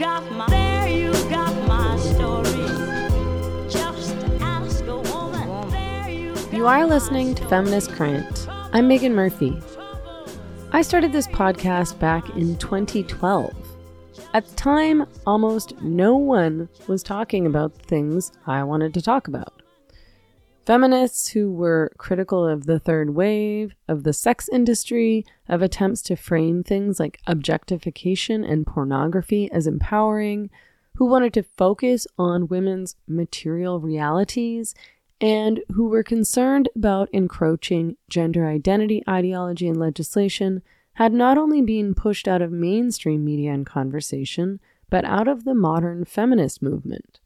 got 0.00 0.32
my, 0.32 0.48
there 0.48 0.88
you 0.88 1.12
got 1.28 1.54
my 1.68 1.94
story. 1.98 2.48
Just 3.68 4.14
ask 4.40 4.82
a 4.86 4.96
woman. 4.96 5.70
There 5.70 6.08
you 6.08 6.34
You 6.50 6.66
are 6.66 6.86
listening 6.86 7.34
to 7.34 7.44
Feminist 7.48 7.90
Current. 7.90 8.46
I'm 8.48 8.88
Meghan 8.88 9.12
Murphy. 9.12 9.60
I 10.72 10.80
started 10.80 11.12
this 11.12 11.26
podcast 11.26 11.98
back 11.98 12.26
in 12.30 12.56
2012. 12.56 13.54
At 14.32 14.46
the 14.46 14.56
time, 14.56 15.04
almost 15.26 15.78
no 15.82 16.16
one 16.16 16.70
was 16.86 17.02
talking 17.02 17.44
about 17.44 17.74
the 17.74 17.84
things 17.84 18.32
I 18.46 18.62
wanted 18.62 18.94
to 18.94 19.02
talk 19.02 19.28
about. 19.28 19.59
Feminists 20.70 21.30
who 21.30 21.50
were 21.50 21.90
critical 21.98 22.46
of 22.46 22.66
the 22.66 22.78
third 22.78 23.10
wave, 23.10 23.74
of 23.88 24.04
the 24.04 24.12
sex 24.12 24.48
industry, 24.48 25.26
of 25.48 25.62
attempts 25.62 26.00
to 26.02 26.14
frame 26.14 26.62
things 26.62 27.00
like 27.00 27.18
objectification 27.26 28.44
and 28.44 28.64
pornography 28.64 29.50
as 29.50 29.66
empowering, 29.66 30.48
who 30.94 31.06
wanted 31.06 31.34
to 31.34 31.42
focus 31.42 32.06
on 32.16 32.46
women's 32.46 32.94
material 33.08 33.80
realities, 33.80 34.72
and 35.20 35.58
who 35.72 35.88
were 35.88 36.04
concerned 36.04 36.68
about 36.76 37.08
encroaching 37.12 37.96
gender 38.08 38.46
identity 38.46 39.02
ideology 39.08 39.66
and 39.66 39.80
legislation 39.80 40.62
had 40.92 41.12
not 41.12 41.36
only 41.36 41.62
been 41.62 41.96
pushed 41.96 42.28
out 42.28 42.42
of 42.42 42.52
mainstream 42.52 43.24
media 43.24 43.52
and 43.52 43.66
conversation, 43.66 44.60
but 44.88 45.04
out 45.04 45.26
of 45.26 45.42
the 45.42 45.54
modern 45.54 46.04
feminist 46.04 46.62
movement. 46.62 47.18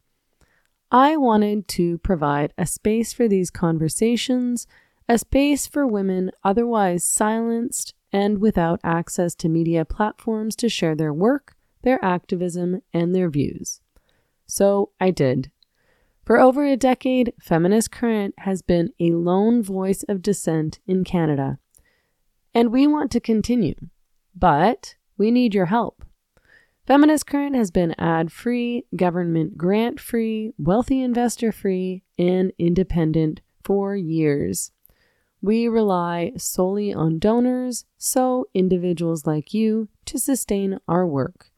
I 0.91 1.16
wanted 1.16 1.66
to 1.69 1.98
provide 1.98 2.52
a 2.56 2.66
space 2.66 3.12
for 3.12 3.27
these 3.27 3.51
conversations, 3.51 4.66
a 5.09 5.19
space 5.19 5.66
for 5.66 5.87
women 5.87 6.30
otherwise 6.43 7.05
silenced 7.05 7.95
and 8.12 8.38
without 8.38 8.80
access 8.84 9.34
to 9.34 9.48
media 9.48 9.84
platforms 9.84 10.55
to 10.57 10.69
share 10.69 10.95
their 10.95 11.12
work, 11.12 11.57
their 11.83 12.02
activism, 12.05 12.80
and 12.93 13.15
their 13.15 13.29
views. 13.29 13.80
So 14.47 14.91
I 15.01 15.10
did. 15.10 15.51
For 16.24 16.41
over 16.41 16.65
a 16.65 16.76
decade, 16.76 17.35
Feminist 17.41 17.91
Current 17.91 18.35
has 18.38 18.63
been 18.63 18.93
a 18.98 19.10
lone 19.10 19.63
voice 19.63 20.04
of 20.04 20.23
dissent 20.23 20.79
in 20.87 21.04
Canada. 21.04 21.59
And 22.54 22.73
we 22.73 22.87
want 22.87 23.10
to 23.13 23.21
continue, 23.21 23.74
but 24.35 24.95
we 25.19 25.30
need 25.30 25.54
your 25.54 25.66
help. 25.66 26.04
Feminist 26.87 27.27
Current 27.27 27.57
has 27.57 27.71
been 27.71 27.95
ad 27.99 28.30
free, 28.30 28.85
government 28.95 29.57
grant 29.57 29.99
free, 29.99 30.52
wealthy 30.59 31.01
investor 31.01 31.51
free, 31.51 32.02
and 32.18 32.52
independent 32.59 33.41
for 33.63 33.96
years. 33.96 34.71
We 35.41 35.66
rely 35.66 36.32
solely 36.37 36.93
on 36.93 37.18
donors, 37.18 37.87
so 37.96 38.49
individuals 38.52 39.26
like 39.26 39.54
you, 39.54 39.88
to 40.04 40.18
sustain 40.18 40.79
our 40.87 41.07
work. 41.07 41.51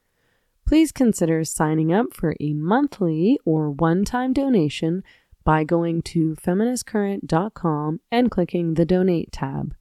Please 0.65 0.93
consider 0.93 1.43
signing 1.43 1.93
up 1.93 2.15
for 2.15 2.37
a 2.39 2.53
monthly 2.53 3.37
or 3.45 3.73
one 3.73 4.05
time 4.05 4.33
donation 4.33 5.03
by 5.43 5.65
going 5.65 6.03
to 6.03 6.37
feministcurrent.com 6.37 8.01
and 8.13 8.31
clicking 8.31 8.75
the 8.75 8.85
donate 8.85 9.33
tab. 9.33 9.75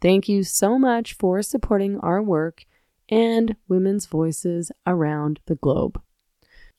Thank 0.00 0.28
you 0.28 0.44
so 0.44 0.78
much 0.78 1.14
for 1.14 1.42
supporting 1.42 1.98
our 1.98 2.22
work 2.22 2.64
and 3.14 3.54
women's 3.68 4.06
voices 4.06 4.72
around 4.88 5.38
the 5.46 5.54
globe. 5.54 6.02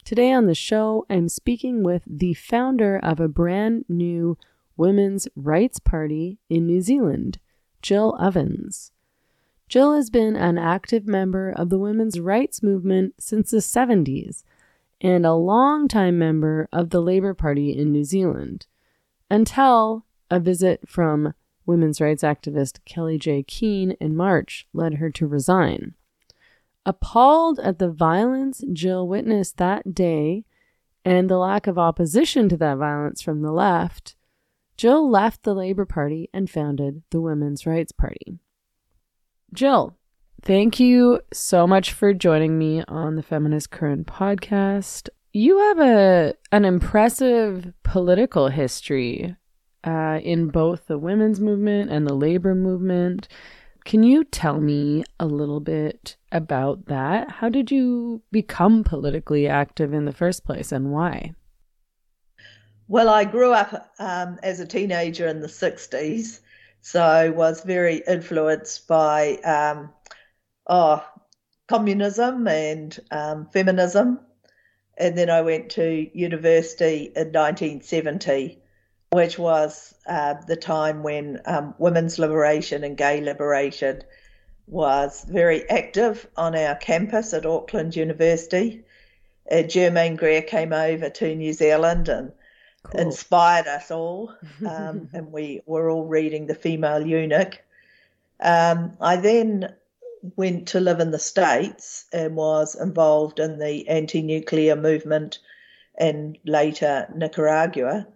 Today 0.03 0.33
on 0.33 0.47
the 0.47 0.53
show, 0.53 1.05
I'm 1.09 1.29
speaking 1.29 1.81
with 1.81 2.03
the 2.05 2.33
founder 2.33 2.99
of 3.01 3.21
a 3.21 3.29
brand 3.29 3.85
new 3.87 4.37
women's 4.75 5.29
rights 5.33 5.79
party 5.79 6.37
in 6.49 6.67
New 6.67 6.81
Zealand, 6.81 7.39
Jill 7.81 8.17
Ovens. 8.19 8.91
Jill 9.69 9.95
has 9.95 10.09
been 10.09 10.35
an 10.35 10.57
active 10.57 11.07
member 11.07 11.51
of 11.51 11.69
the 11.69 11.79
women's 11.79 12.19
rights 12.19 12.61
movement 12.61 13.13
since 13.17 13.51
the 13.51 13.59
70s 13.59 14.43
and 14.99 15.25
a 15.25 15.33
longtime 15.35 16.19
member 16.19 16.67
of 16.73 16.89
the 16.89 17.01
Labour 17.01 17.33
Party 17.33 17.71
in 17.71 17.93
New 17.93 18.03
Zealand 18.03 18.67
until 19.31 20.05
a 20.29 20.41
visit 20.41 20.81
from 20.85 21.33
women's 21.65 22.01
rights 22.01 22.23
activist 22.23 22.79
Kellie-Jay 22.83 23.43
Keen 23.43 23.91
in 24.01 24.17
March 24.17 24.67
led 24.73 24.95
her 24.95 25.09
to 25.11 25.25
resign. 25.25 25.95
Appalled 26.85 27.59
at 27.59 27.79
the 27.79 27.89
violence 27.89 28.63
Jill 28.71 29.07
witnessed 29.07 29.57
that 29.57 29.95
day 29.95 30.45
and 31.03 31.29
the 31.29 31.37
lack 31.37 31.67
of 31.67 31.77
opposition 31.77 32.49
to 32.49 32.57
that 32.57 32.77
violence 32.77 33.21
from 33.21 33.41
the 33.41 33.51
left, 33.51 34.15
Jill 34.77 35.09
left 35.09 35.43
the 35.43 35.53
Labour 35.53 35.85
Party 35.85 36.29
and 36.33 36.49
founded 36.49 37.03
the 37.11 37.21
Women's 37.21 37.65
Rights 37.65 37.91
Party. 37.91 38.39
Jill, 39.53 39.95
thank 40.41 40.79
you 40.79 41.21
so 41.31 41.65
much 41.65 41.93
for 41.93 42.13
joining 42.13 42.57
me 42.57 42.83
on 42.87 43.15
the 43.15 43.23
Feminist 43.23 43.71
Current 43.71 44.05
podcast. 44.05 45.09
You 45.31 45.57
have 45.59 45.79
a 45.79 46.33
an 46.51 46.65
impressive 46.65 47.73
political 47.83 48.49
history 48.49 49.35
uh, 49.83 50.19
in 50.23 50.49
both 50.49 50.87
the 50.87 50.97
women's 50.97 51.39
movement 51.39 51.91
and 51.91 52.07
the 52.07 52.15
labor 52.15 52.55
movement. 52.55 53.27
Can 53.85 54.01
you 54.01 54.23
tell 54.23 54.59
me 54.59 55.03
a 55.19 55.27
little 55.27 55.59
bit 55.59 56.17
about 56.31 56.87
that? 56.87 57.29
How 57.29 57.49
did 57.49 57.69
you 57.69 58.23
become 58.31 58.83
politically 58.83 59.47
active 59.47 59.93
in 59.93 60.05
the 60.05 60.11
first 60.11 60.43
place 60.43 60.71
and 60.71 60.91
why? 60.91 61.33
Well, 62.87 63.09
I 63.09 63.25
grew 63.25 63.53
up 63.53 63.93
um, 63.99 64.39
as 64.41 64.59
a 64.59 64.65
teenager 64.65 65.27
in 65.27 65.39
the 65.39 65.47
60s, 65.47 66.39
so 66.81 67.31
was 67.31 67.63
very 67.63 68.01
influenced 68.07 68.87
by 68.87 69.35
um, 69.43 69.93
oh, 70.65 71.05
communism 71.67 72.47
and 72.47 72.99
um, 73.11 73.45
feminism. 73.45 74.19
And 74.97 75.15
then 75.15 75.29
I 75.29 75.41
went 75.41 75.69
to 75.71 76.09
university 76.17 77.11
in 77.15 77.31
1970 77.31 78.63
which 79.15 79.39
was 79.39 79.95
uh, 80.07 80.33
the 80.45 80.57
time 80.57 81.01
when 81.01 81.39
um, 81.45 81.73
women's 81.77 82.19
liberation 82.19 82.83
and 82.83 82.97
gay 82.97 83.21
liberation 83.21 84.03
was 84.67 85.25
very 85.29 85.69
active 85.69 86.27
on 86.35 86.53
our 86.53 86.75
campus 86.75 87.33
at 87.33 87.45
Auckland 87.45 87.95
University. 87.95 88.83
Uh, 89.49 89.61
Germaine 89.61 90.17
Greer 90.17 90.41
came 90.41 90.73
over 90.73 91.09
to 91.09 91.33
New 91.33 91.53
Zealand 91.53 92.09
and 92.09 92.33
cool. 92.83 92.99
inspired 92.99 93.67
us 93.67 93.89
all, 93.89 94.33
um, 94.69 95.07
and 95.13 95.31
we 95.31 95.61
were 95.65 95.89
all 95.89 96.05
reading 96.05 96.47
The 96.47 96.55
Female 96.55 97.07
Eunuch. 97.07 97.57
Um, 98.41 98.97
I 98.99 99.15
then 99.15 99.73
went 100.35 100.67
to 100.69 100.81
live 100.81 100.99
in 100.99 101.11
the 101.11 101.19
States 101.19 102.03
and 102.11 102.35
was 102.35 102.75
involved 102.75 103.39
in 103.39 103.59
the 103.59 103.87
anti 103.87 104.21
nuclear 104.21 104.75
movement 104.75 105.39
and 105.97 106.37
later 106.43 107.07
Nicaragua. 107.15 108.07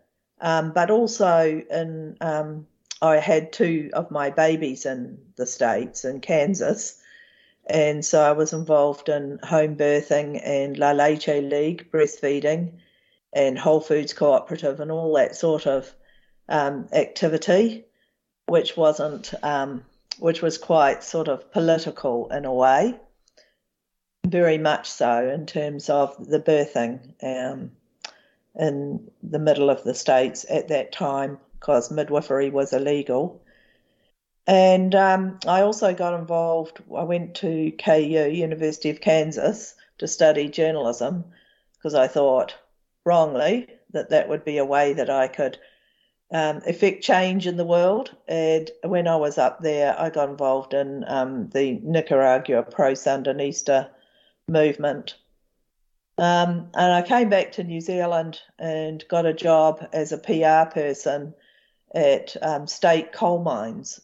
Um, 0.41 0.71
but 0.71 0.89
also 0.89 1.61
in 1.69 2.17
um, 2.21 2.65
I 3.01 3.17
had 3.17 3.53
two 3.53 3.89
of 3.93 4.11
my 4.11 4.29
babies 4.29 4.85
in 4.85 5.19
the 5.35 5.45
States 5.45 6.03
in 6.05 6.19
Kansas. 6.21 7.01
And 7.65 8.03
so 8.03 8.21
I 8.21 8.31
was 8.31 8.51
involved 8.51 9.09
in 9.09 9.39
home 9.43 9.75
birthing 9.75 10.41
and 10.43 10.77
La 10.77 10.91
Leche 10.91 11.27
League, 11.27 11.91
breastfeeding, 11.91 12.79
and 13.31 13.59
Whole 13.59 13.79
Foods 13.79 14.13
Cooperative, 14.13 14.79
and 14.79 14.91
all 14.91 15.13
that 15.13 15.35
sort 15.35 15.67
of 15.67 15.93
um, 16.49 16.87
activity, 16.91 17.85
which 18.47 18.75
wasn't, 18.75 19.33
um, 19.43 19.85
which 20.17 20.41
was 20.41 20.57
quite 20.57 21.03
sort 21.03 21.27
of 21.27 21.51
political 21.51 22.27
in 22.29 22.45
a 22.45 22.53
way, 22.53 22.99
very 24.25 24.57
much 24.57 24.89
so 24.89 25.29
in 25.29 25.45
terms 25.45 25.89
of 25.89 26.17
the 26.27 26.39
birthing. 26.39 27.13
Um, 27.21 27.71
in 28.55 29.09
the 29.21 29.39
middle 29.39 29.69
of 29.69 29.83
the 29.83 29.93
states 29.93 30.45
at 30.49 30.67
that 30.69 30.91
time 30.91 31.39
because 31.59 31.91
midwifery 31.91 32.49
was 32.49 32.73
illegal. 32.73 33.41
And 34.47 34.95
um, 34.95 35.39
I 35.45 35.61
also 35.61 35.93
got 35.93 36.19
involved. 36.19 36.81
I 36.95 37.03
went 37.03 37.35
to 37.35 37.71
KU, 37.71 38.29
University 38.31 38.89
of 38.89 39.01
Kansas, 39.01 39.75
to 39.99 40.07
study 40.07 40.47
journalism 40.47 41.25
because 41.77 41.93
I 41.93 42.07
thought 42.07 42.55
wrongly 43.05 43.67
that 43.91 44.09
that 44.09 44.29
would 44.29 44.43
be 44.43 44.57
a 44.57 44.65
way 44.65 44.93
that 44.93 45.09
I 45.09 45.27
could 45.27 45.57
um, 46.31 46.61
effect 46.65 47.03
change 47.03 47.47
in 47.47 47.57
the 47.57 47.65
world. 47.65 48.15
And 48.27 48.69
when 48.83 49.07
I 49.07 49.15
was 49.17 49.37
up 49.37 49.61
there, 49.61 49.99
I 49.99 50.09
got 50.09 50.29
involved 50.29 50.73
in 50.73 51.03
um, 51.07 51.49
the 51.49 51.79
Nicaragua 51.83 52.63
pro 52.63 52.93
Sandinista 52.93 53.89
movement 54.47 55.15
um, 56.19 56.69
and 56.73 56.93
I 56.93 57.01
came 57.01 57.29
back 57.29 57.53
to 57.53 57.63
New 57.63 57.81
Zealand 57.81 58.39
and 58.57 59.03
got 59.07 59.25
a 59.25 59.33
job 59.33 59.87
as 59.93 60.11
a 60.11 60.17
PR 60.17 60.69
person 60.71 61.33
at 61.93 62.35
um, 62.41 62.67
state 62.67 63.11
coal 63.11 63.41
mines. 63.41 63.99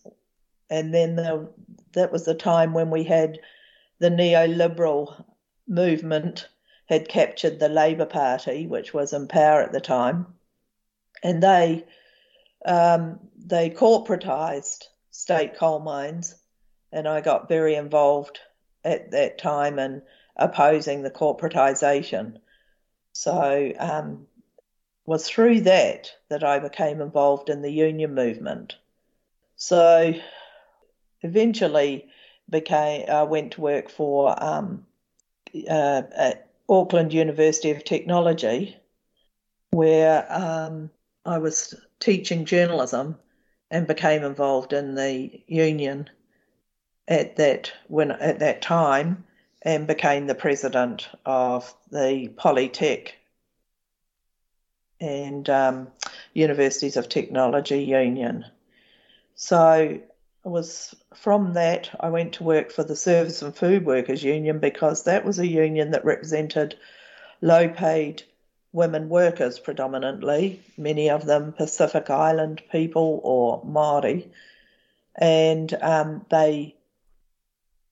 And 0.70 0.94
then 0.94 1.16
the, 1.16 1.50
that 1.94 2.12
was 2.12 2.26
the 2.26 2.34
time 2.34 2.74
when 2.74 2.90
we 2.90 3.04
had 3.04 3.40
the 4.00 4.10
neoliberal 4.10 5.24
movement 5.68 6.48
had 6.88 7.10
captured 7.10 7.60
the 7.60 7.70
Labour 7.70 8.06
Party, 8.06 8.68
which 8.68 8.94
was 8.94 9.14
in 9.14 9.28
power 9.28 9.62
at 9.62 9.72
the 9.72 9.82
time, 9.82 10.28
and 11.24 11.42
they 11.42 11.84
um, 12.66 13.20
they 13.38 13.70
corporatised 13.70 14.86
state 15.12 15.56
coal 15.58 15.80
mines, 15.80 16.36
and 16.92 17.08
I 17.08 17.22
got 17.22 17.48
very 17.48 17.76
involved 17.76 18.40
at 18.84 19.12
that 19.12 19.38
time 19.38 19.80
and 19.80 20.02
opposing 20.36 21.02
the 21.02 21.12
corporatisation. 21.12 22.38
So 23.14 23.72
um, 23.80 24.28
was 25.06 25.28
through 25.28 25.62
that 25.62 26.12
that 26.30 26.44
I 26.44 26.60
became 26.60 27.02
involved 27.02 27.50
in 27.50 27.62
the 27.62 27.72
union 27.72 28.14
movement. 28.14 28.76
So 29.56 30.14
eventually 31.22 32.08
became 32.50 33.10
I 33.10 33.24
went 33.24 33.54
to 33.54 33.62
work 33.62 33.90
for 33.90 34.36
um, 34.44 34.86
uh, 35.70 36.04
at 36.16 36.50
Auckland 36.68 37.14
University 37.14 37.72
of 37.72 37.84
Technology, 37.84 38.78
where 39.72 40.26
um, 40.30 40.90
I 41.26 41.38
was 41.38 41.74
teaching 42.00 42.46
journalism 42.46 43.18
and 43.72 43.88
became 43.88 44.24
involved 44.24 44.74
in 44.74 44.96
the 44.96 45.42
union 45.48 46.10
at 47.08 47.36
that 47.36 47.72
when 47.88 48.12
at 48.12 48.40
that 48.40 48.62
time 48.62 49.24
and 49.66 49.88
became 49.88 50.28
the 50.28 50.36
president 50.36 51.10
of 51.26 51.74
the 51.92 52.32
Polytech 52.38 53.10
and 55.02 55.50
um, 55.50 55.88
Universities 56.34 56.96
of 56.96 57.10
Technology 57.10 57.84
Union. 57.84 58.46
So 59.34 59.74
it 59.82 60.08
was 60.44 60.94
from 61.16 61.54
that 61.54 61.90
I 62.00 62.10
went 62.10 62.34
to 62.34 62.44
work 62.44 62.72
for 62.72 62.84
the 62.84 62.96
Service 62.96 63.42
and 63.42 63.56
Food 63.56 63.86
Workers 63.86 64.24
Union 64.24 64.60
because 64.60 65.04
that 65.04 65.26
was 65.26 65.40
a 65.40 65.48
union 65.48 65.92
that 65.92 66.06
represented 66.06 66.78
low 67.42 67.68
paid 67.68 68.24
women 68.72 69.10
workers 69.10 69.58
predominantly, 69.58 70.62
many 70.78 71.10
of 71.10 71.26
them 71.26 71.54
Pacific 71.54 72.10
Island 72.10 72.62
people 72.72 73.22
or 73.24 73.62
Maori, 73.66 74.30
and 75.16 75.74
um, 75.82 76.26
they 76.30 76.76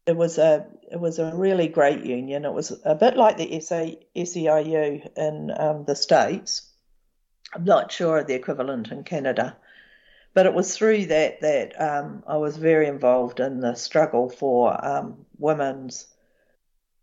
it 0.06 0.18
was 0.18 0.38
a 0.38 0.66
it 0.92 1.00
was 1.00 1.20
a 1.20 1.34
really 1.34 1.68
great 1.68 2.06
union. 2.06 2.46
It 2.46 2.54
was 2.54 2.78
a 2.84 2.96
bit 2.96 3.16
like 3.16 3.38
the 3.38 3.60
SA, 3.62 3.92
SEIU 4.16 5.18
in 5.18 5.52
um, 5.58 5.86
the 5.86 5.96
states. 5.96 6.70
I'm 7.54 7.64
not 7.64 7.92
sure 7.92 8.20
of 8.20 8.28
the 8.28 8.34
equivalent 8.34 8.92
in 8.92 9.04
Canada, 9.04 9.56
but 10.34 10.46
it 10.46 10.54
was 10.54 10.76
through 10.76 11.08
that 11.08 11.42
that 11.42 11.82
um, 11.82 12.24
I 12.28 12.38
was 12.38 12.58
very 12.58 12.88
involved 12.88 13.40
in 13.40 13.60
the 13.60 13.76
struggle 13.76 14.30
for 14.30 14.86
um, 14.86 15.26
women's 15.38 16.08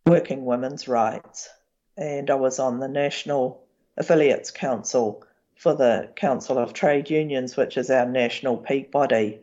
working 0.07 0.45
women's 0.45 0.87
rights, 0.87 1.49
and 1.97 2.31
I 2.31 2.35
was 2.35 2.59
on 2.59 2.81
the 2.81 2.89
national 2.89 3.65
affiliates 3.97 4.51
council 4.51 5.25
for 5.57 5.75
the 5.75 6.11
Council 6.17 6.59
of 6.59 6.73
Trade 6.73 7.11
Unions, 7.11 7.57
which 7.57 7.77
is 7.77 7.91
our 7.91 8.07
national 8.07 8.57
peak 8.57 8.91
body, 8.91 9.41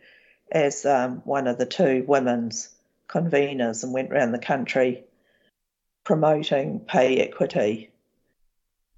as 0.51 0.85
um, 0.85 1.21
one 1.25 1.47
of 1.47 1.57
the 1.57 1.65
two 1.65 2.03
women's 2.07 2.69
conveners, 3.07 3.83
and 3.83 3.93
went 3.93 4.11
around 4.11 4.31
the 4.31 4.39
country 4.39 5.03
promoting 6.03 6.79
pay 6.79 7.17
equity. 7.17 7.89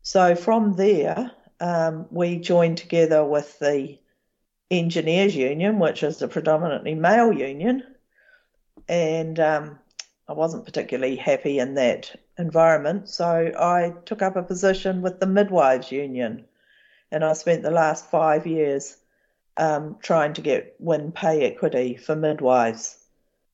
So 0.03 0.35
from 0.35 0.75
there, 0.75 1.31
um, 1.59 2.05
we 2.11 2.37
joined 2.37 2.77
together 2.77 3.25
with 3.25 3.57
the 3.57 3.97
Engineers 4.69 5.35
Union, 5.35 5.79
which 5.79 6.03
is 6.03 6.21
a 6.21 6.27
predominantly 6.27 6.93
male 6.93 7.33
union, 7.33 7.83
and 8.87 9.39
um, 9.39 9.79
I 10.27 10.33
wasn't 10.33 10.65
particularly 10.65 11.15
happy 11.15 11.57
in 11.57 11.73
that 11.73 12.15
environment, 12.37 13.09
so 13.09 13.25
I 13.25 13.95
took 14.05 14.21
up 14.21 14.35
a 14.35 14.43
position 14.43 15.01
with 15.01 15.19
the 15.19 15.25
Midwives 15.25 15.91
Union, 15.91 16.45
and 17.11 17.25
I 17.25 17.33
spent 17.33 17.63
the 17.63 17.71
last 17.71 18.11
five 18.11 18.45
years 18.45 18.97
um, 19.57 19.97
trying 20.03 20.33
to 20.33 20.41
get 20.41 20.75
win 20.77 21.11
pay 21.11 21.51
equity 21.51 21.97
for 21.97 22.15
midwives 22.15 22.98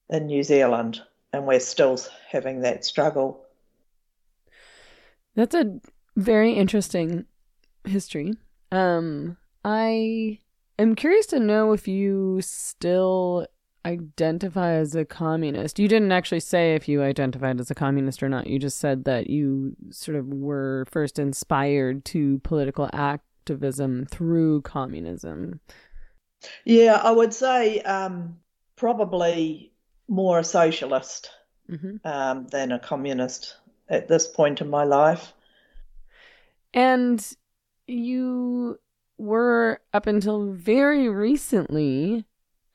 in 0.09 0.27
New 0.27 0.43
Zealand, 0.43 1.01
and 1.33 1.45
we're 1.45 1.59
still 1.59 1.97
having 2.29 2.61
that 2.61 2.85
struggle. 2.85 3.45
That's 5.35 5.55
a 5.55 5.79
very 6.15 6.53
interesting 6.53 7.25
history. 7.83 8.33
Um, 8.71 9.37
I 9.63 10.39
am 10.79 10.95
curious 10.95 11.25
to 11.27 11.39
know 11.39 11.73
if 11.73 11.87
you 11.87 12.39
still 12.41 13.47
identify 13.85 14.73
as 14.73 14.95
a 14.95 15.05
communist. 15.05 15.77
You 15.79 15.87
didn't 15.87 16.11
actually 16.11 16.39
say 16.39 16.73
if 16.73 16.87
you 16.87 17.03
identified 17.03 17.59
as 17.59 17.69
a 17.69 17.75
communist 17.75 18.23
or 18.23 18.29
not. 18.29 18.47
You 18.47 18.57
just 18.57 18.79
said 18.79 19.05
that 19.05 19.29
you 19.29 19.75
sort 19.91 20.17
of 20.17 20.27
were 20.27 20.85
first 20.89 21.19
inspired 21.19 22.03
to 22.05 22.39
political 22.39 22.89
activism 22.93 24.07
through 24.09 24.61
communism. 24.61 25.59
Yeah, 26.63 26.95
I 26.95 27.11
would 27.11 27.33
say 27.33 27.81
um, 27.81 28.37
probably 28.75 29.71
more 30.07 30.39
a 30.39 30.43
socialist 30.43 31.29
mm-hmm. 31.69 31.95
um, 32.07 32.47
than 32.47 32.71
a 32.71 32.79
communist 32.79 33.55
at 33.89 34.07
this 34.07 34.27
point 34.27 34.61
in 34.61 34.69
my 34.69 34.83
life. 34.83 35.33
And 36.73 37.25
you 37.87 38.79
were 39.17 39.79
up 39.93 40.07
until 40.07 40.51
very 40.51 41.07
recently 41.07 42.25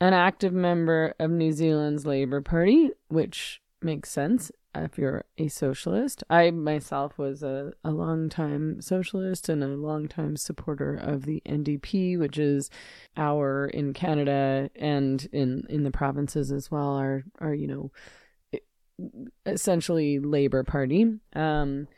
an 0.01 0.15
active 0.15 0.53
member 0.53 1.15
of 1.19 1.31
New 1.31 1.53
Zealand's 1.53 2.07
Labour 2.07 2.41
Party, 2.41 2.91
which 3.09 3.61
makes 3.83 4.11
sense 4.11 4.51
if 4.75 4.99
you're 4.99 5.25
a 5.39 5.49
socialist. 5.49 6.23
I 6.31 6.51
myself 6.51 7.19
was 7.19 7.43
a, 7.43 7.73
a 7.85 7.91
long-time 7.91 8.81
socialist 8.81 9.49
and 9.49 9.63
a 9.63 9.69
long-time 9.69 10.37
supporter 10.37 10.95
of 10.95 11.25
the 11.25 11.43
NDP, 11.47 12.19
which 12.19 12.39
is 12.39 12.71
our 13.17 13.67
in 13.67 13.93
Canada 13.93 14.71
and 14.77 15.29
in 15.33 15.65
in 15.69 15.85
the 15.85 15.91
provinces 15.91 16.53
as 16.53 16.71
well, 16.71 16.95
our 16.95 17.25
our 17.41 17.55
you 17.55 17.67
know 17.67 17.91
essentially 19.47 20.19
Labour 20.19 20.63
Party. 20.63 21.07
Um, 21.35 21.89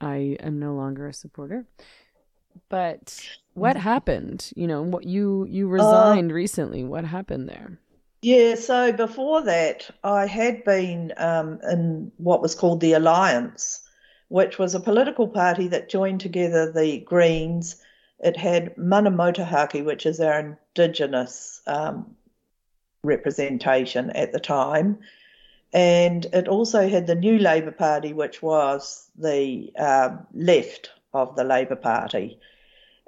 I 0.00 0.36
am 0.40 0.58
no 0.58 0.74
longer 0.74 1.08
a 1.08 1.12
supporter. 1.12 1.66
But 2.68 3.26
what 3.54 3.76
happened? 3.76 4.52
You 4.56 4.66
know, 4.66 4.82
what 4.82 5.04
you 5.04 5.46
you 5.48 5.66
uh, 5.68 5.72
resigned 5.72 6.30
uh, 6.30 6.34
recently. 6.34 6.84
What 6.84 7.04
happened 7.04 7.48
there? 7.48 7.78
Yeah, 8.24 8.54
so 8.54 8.90
before 8.90 9.42
that, 9.42 9.90
I 10.02 10.24
had 10.24 10.64
been 10.64 11.12
um, 11.18 11.60
in 11.70 12.10
what 12.16 12.40
was 12.40 12.54
called 12.54 12.80
the 12.80 12.94
Alliance, 12.94 13.80
which 14.28 14.58
was 14.58 14.74
a 14.74 14.80
political 14.80 15.28
party 15.28 15.68
that 15.68 15.90
joined 15.90 16.22
together 16.22 16.72
the 16.72 17.00
Greens. 17.00 17.76
It 18.20 18.38
had 18.38 18.78
Mana 18.78 19.10
Motuhake, 19.10 19.84
which 19.84 20.06
is 20.06 20.20
our 20.20 20.40
indigenous 20.40 21.60
um, 21.66 22.16
representation 23.02 24.08
at 24.12 24.32
the 24.32 24.40
time, 24.40 25.00
and 25.74 26.24
it 26.32 26.48
also 26.48 26.88
had 26.88 27.06
the 27.06 27.14
New 27.14 27.38
Labour 27.38 27.72
Party, 27.72 28.14
which 28.14 28.40
was 28.40 29.06
the 29.18 29.70
uh, 29.78 30.16
left 30.32 30.88
of 31.12 31.36
the 31.36 31.44
Labour 31.44 31.76
Party. 31.76 32.38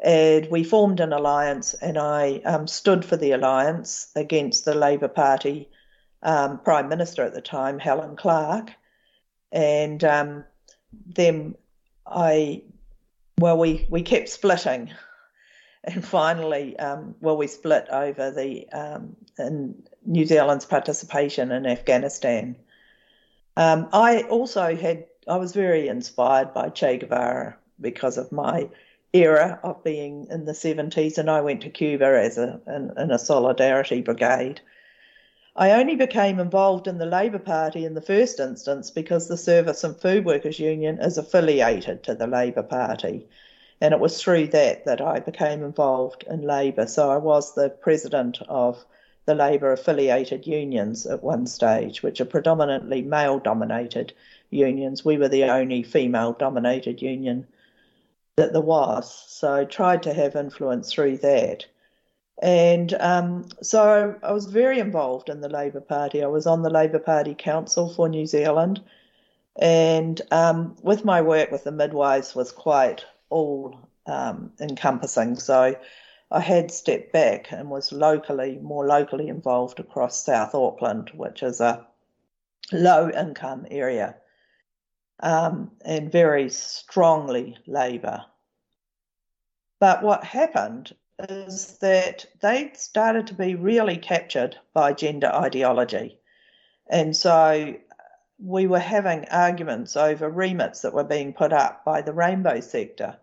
And 0.02 0.50
we 0.50 0.62
formed 0.62 1.00
an 1.00 1.12
alliance, 1.12 1.74
and 1.74 1.96
I 1.96 2.42
um, 2.44 2.66
stood 2.66 3.04
for 3.04 3.16
the 3.16 3.32
alliance 3.32 4.08
against 4.14 4.64
the 4.64 4.74
Labour 4.74 5.08
Party 5.08 5.70
um, 6.22 6.58
Prime 6.58 6.88
Minister 6.88 7.22
at 7.24 7.34
the 7.34 7.40
time, 7.40 7.78
Helen 7.78 8.16
Clark. 8.16 8.72
And 9.52 10.04
um, 10.04 10.44
then 11.06 11.54
I, 12.06 12.62
well, 13.38 13.56
we, 13.56 13.86
we 13.88 14.02
kept 14.02 14.28
splitting. 14.28 14.90
And 15.88 16.04
finally, 16.04 16.76
um, 16.80 17.14
well, 17.20 17.36
we 17.36 17.46
split 17.46 17.86
over 17.90 18.32
the 18.32 18.68
um, 18.70 19.14
in 19.38 19.84
New 20.04 20.26
Zealand's 20.26 20.64
participation 20.64 21.52
in 21.52 21.64
Afghanistan. 21.64 22.56
Um, 23.56 23.88
I 23.92 24.22
also 24.22 24.74
had, 24.74 25.04
I 25.28 25.36
was 25.36 25.52
very 25.52 25.86
inspired 25.86 26.52
by 26.52 26.70
Che 26.70 26.98
Guevara 26.98 27.56
because 27.80 28.18
of 28.18 28.32
my 28.32 28.68
era 29.12 29.60
of 29.62 29.84
being 29.84 30.26
in 30.30 30.44
the 30.44 30.52
70s, 30.52 31.18
and 31.18 31.30
I 31.30 31.40
went 31.40 31.62
to 31.62 31.70
Cuba 31.70 32.06
as 32.06 32.38
a 32.38 32.60
in, 32.66 32.92
in 32.96 33.10
a 33.10 33.18
solidarity 33.18 34.02
brigade. 34.02 34.60
I 35.54 35.70
only 35.70 35.96
became 35.96 36.38
involved 36.38 36.86
in 36.86 36.98
the 36.98 37.06
Labour 37.06 37.38
Party 37.38 37.86
in 37.86 37.94
the 37.94 38.02
first 38.02 38.40
instance 38.40 38.90
because 38.90 39.26
the 39.26 39.38
Service 39.38 39.84
and 39.84 39.96
Food 39.96 40.26
Workers 40.26 40.58
Union 40.58 40.98
is 41.00 41.16
affiliated 41.16 42.02
to 42.02 42.14
the 42.14 42.26
Labour 42.26 42.62
Party. 42.62 43.26
And 43.80 43.94
it 43.94 44.00
was 44.00 44.20
through 44.20 44.48
that 44.48 44.84
that 44.84 45.00
I 45.00 45.20
became 45.20 45.62
involved 45.62 46.24
in 46.28 46.42
Labour. 46.42 46.86
So 46.86 47.10
I 47.10 47.16
was 47.16 47.54
the 47.54 47.70
president 47.70 48.38
of 48.48 48.84
the 49.24 49.34
Labour 49.34 49.72
affiliated 49.72 50.46
unions 50.46 51.06
at 51.06 51.22
one 51.22 51.46
stage, 51.46 52.02
which 52.02 52.20
are 52.20 52.26
predominantly 52.26 53.02
male 53.02 53.38
dominated 53.38 54.12
unions. 54.50 55.04
We 55.04 55.16
were 55.16 55.28
the 55.28 55.44
only 55.44 55.82
female 55.82 56.32
dominated 56.32 57.00
union 57.00 57.46
that 58.36 58.52
there 58.52 58.60
was. 58.60 59.24
So 59.28 59.54
I 59.54 59.64
tried 59.64 60.02
to 60.04 60.12
have 60.12 60.36
influence 60.36 60.92
through 60.92 61.18
that. 61.18 61.64
And 62.42 62.92
um, 63.00 63.48
so 63.62 64.14
I 64.22 64.32
was 64.32 64.44
very 64.44 64.78
involved 64.78 65.30
in 65.30 65.40
the 65.40 65.48
Labour 65.48 65.80
Party. 65.80 66.22
I 66.22 66.26
was 66.26 66.46
on 66.46 66.62
the 66.62 66.70
Labour 66.70 66.98
Party 66.98 67.34
Council 67.34 67.92
for 67.94 68.08
New 68.08 68.26
Zealand. 68.26 68.82
And 69.58 70.20
um, 70.30 70.76
with 70.82 71.02
my 71.02 71.22
work 71.22 71.50
with 71.50 71.64
the 71.64 71.72
midwives 71.72 72.34
was 72.34 72.52
quite 72.52 73.06
all 73.30 73.78
um, 74.06 74.52
encompassing. 74.60 75.36
So 75.36 75.74
I 76.30 76.40
had 76.40 76.70
stepped 76.70 77.14
back 77.14 77.50
and 77.52 77.70
was 77.70 77.90
locally, 77.90 78.58
more 78.60 78.86
locally 78.86 79.28
involved 79.28 79.80
across 79.80 80.22
South 80.22 80.54
Auckland, 80.54 81.10
which 81.14 81.42
is 81.42 81.62
a 81.62 81.86
low 82.70 83.08
income 83.08 83.66
area. 83.70 84.16
Um, 85.20 85.70
and 85.84 86.12
very 86.12 86.50
strongly 86.50 87.56
Labour. 87.66 88.24
But 89.78 90.02
what 90.02 90.24
happened 90.24 90.94
is 91.18 91.78
that 91.78 92.26
they 92.40 92.72
started 92.74 93.26
to 93.28 93.34
be 93.34 93.54
really 93.54 93.96
captured 93.96 94.56
by 94.74 94.92
gender 94.92 95.28
ideology. 95.28 96.18
And 96.88 97.16
so 97.16 97.74
we 98.38 98.66
were 98.66 98.78
having 98.78 99.24
arguments 99.30 99.96
over 99.96 100.28
remits 100.28 100.82
that 100.82 100.92
were 100.92 101.04
being 101.04 101.32
put 101.32 101.52
up 101.52 101.84
by 101.84 102.02
the 102.02 102.12
rainbow 102.12 102.60
sector, 102.60 103.16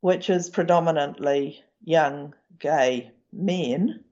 which 0.00 0.28
is 0.28 0.50
predominantly 0.50 1.62
young 1.84 2.34
gay 2.58 3.12
men. 3.32 4.04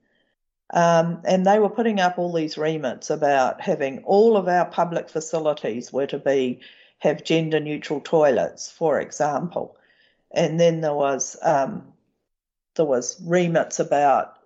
Um, 0.70 1.22
and 1.24 1.46
they 1.46 1.58
were 1.58 1.70
putting 1.70 1.98
up 1.98 2.18
all 2.18 2.32
these 2.32 2.58
remits 2.58 3.10
about 3.10 3.60
having 3.60 4.04
all 4.04 4.36
of 4.36 4.48
our 4.48 4.66
public 4.66 5.08
facilities 5.08 5.92
were 5.92 6.06
to 6.08 6.18
be 6.18 6.60
have 6.98 7.24
gender 7.24 7.60
neutral 7.60 8.00
toilets, 8.00 8.70
for 8.70 9.00
example. 9.00 9.76
And 10.30 10.58
then 10.60 10.80
there 10.80 10.94
was 10.94 11.36
um, 11.42 11.92
there 12.74 12.84
was 12.84 13.20
remits 13.24 13.80
about 13.80 14.38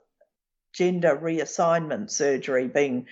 gender 0.73 1.19
reassignment 1.21 2.11
surgery 2.11 2.69
being 2.69 3.07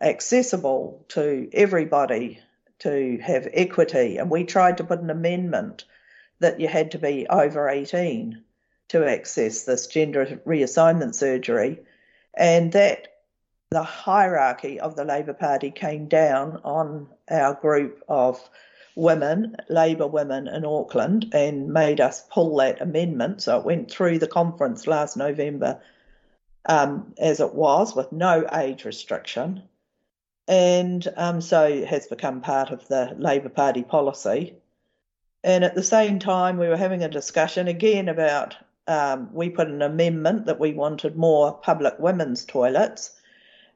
accessible 0.00 1.04
to 1.08 1.48
everybody 1.52 2.40
to 2.80 3.18
have 3.22 3.48
equity. 3.52 4.18
And 4.18 4.30
we 4.30 4.44
tried 4.44 4.78
to 4.78 4.84
put 4.84 5.00
an 5.00 5.10
amendment 5.10 5.84
that 6.40 6.60
you 6.60 6.68
had 6.68 6.90
to 6.92 6.98
be 6.98 7.26
over 7.28 7.68
18 7.68 8.42
to 8.88 9.08
access 9.08 9.64
this 9.64 9.86
gender 9.86 10.40
reassignment 10.46 11.14
surgery. 11.14 11.80
And 12.36 12.72
that 12.72 13.08
the 13.70 13.82
hierarchy 13.82 14.78
of 14.78 14.96
the 14.96 15.04
Labour 15.04 15.34
Party 15.34 15.70
came 15.70 16.06
down 16.06 16.60
on 16.64 17.08
our 17.30 17.54
group 17.54 18.02
of 18.08 18.38
women, 18.94 19.56
Labour 19.68 20.06
women 20.06 20.48
in 20.48 20.64
Auckland, 20.64 21.30
and 21.32 21.72
made 21.72 22.00
us 22.00 22.26
pull 22.30 22.56
that 22.56 22.80
amendment. 22.80 23.42
So 23.42 23.58
it 23.58 23.64
went 23.64 23.90
through 23.90 24.18
the 24.18 24.26
conference 24.26 24.86
last 24.86 25.16
November 25.16 25.80
um, 26.66 27.14
as 27.18 27.40
it 27.40 27.54
was, 27.54 27.94
with 27.94 28.12
no 28.12 28.46
age 28.52 28.84
restriction. 28.84 29.62
And 30.48 31.06
um, 31.16 31.40
so 31.40 31.64
it 31.64 31.88
has 31.88 32.06
become 32.06 32.40
part 32.40 32.70
of 32.70 32.86
the 32.88 33.14
Labour 33.18 33.48
Party 33.48 33.82
policy. 33.82 34.54
And 35.42 35.64
at 35.64 35.74
the 35.74 35.82
same 35.82 36.18
time, 36.18 36.56
we 36.56 36.68
were 36.68 36.76
having 36.76 37.02
a 37.04 37.08
discussion 37.08 37.68
again 37.68 38.08
about 38.08 38.56
um, 38.86 39.30
we 39.32 39.50
put 39.50 39.68
an 39.68 39.82
amendment 39.82 40.46
that 40.46 40.60
we 40.60 40.72
wanted 40.72 41.16
more 41.16 41.52
public 41.52 41.98
women's 41.98 42.44
toilets. 42.44 43.12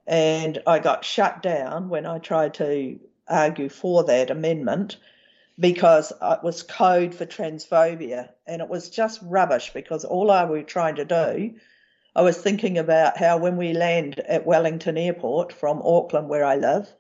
And 0.07 0.63
I 0.67 0.79
got 0.79 1.05
shut 1.05 1.43
down 1.43 1.89
when 1.89 2.07
I 2.07 2.19
tried 2.19 2.55
to 2.55 2.99
argue 3.29 3.69
for 3.69 4.05
that 4.05 4.31
amendment 4.31 4.97
because 5.59 6.11
it 6.11 6.43
was 6.43 6.63
code 6.63 7.15
for 7.15 7.27
transphobia 7.27 8.31
and 8.47 8.63
it 8.63 8.69
was 8.69 8.89
just 8.89 9.21
rubbish 9.23 9.73
because 9.73 10.05
all 10.05 10.31
I 10.31 10.45
was 10.45 10.65
trying 10.67 10.97
to 10.97 11.05
do, 11.05 11.55
I 12.17 12.23
was 12.23 12.39
thinking 12.39 12.79
about 12.79 13.19
how 13.19 13.37
when 13.39 13.57
we 13.57 13.73
land 13.73 14.21
at 14.21 14.47
Wellington 14.47 14.97
Airport 14.97 15.53
from 15.53 15.83
Auckland, 15.85 16.29
where 16.29 16.45
I 16.45 16.57
live, 16.57 16.93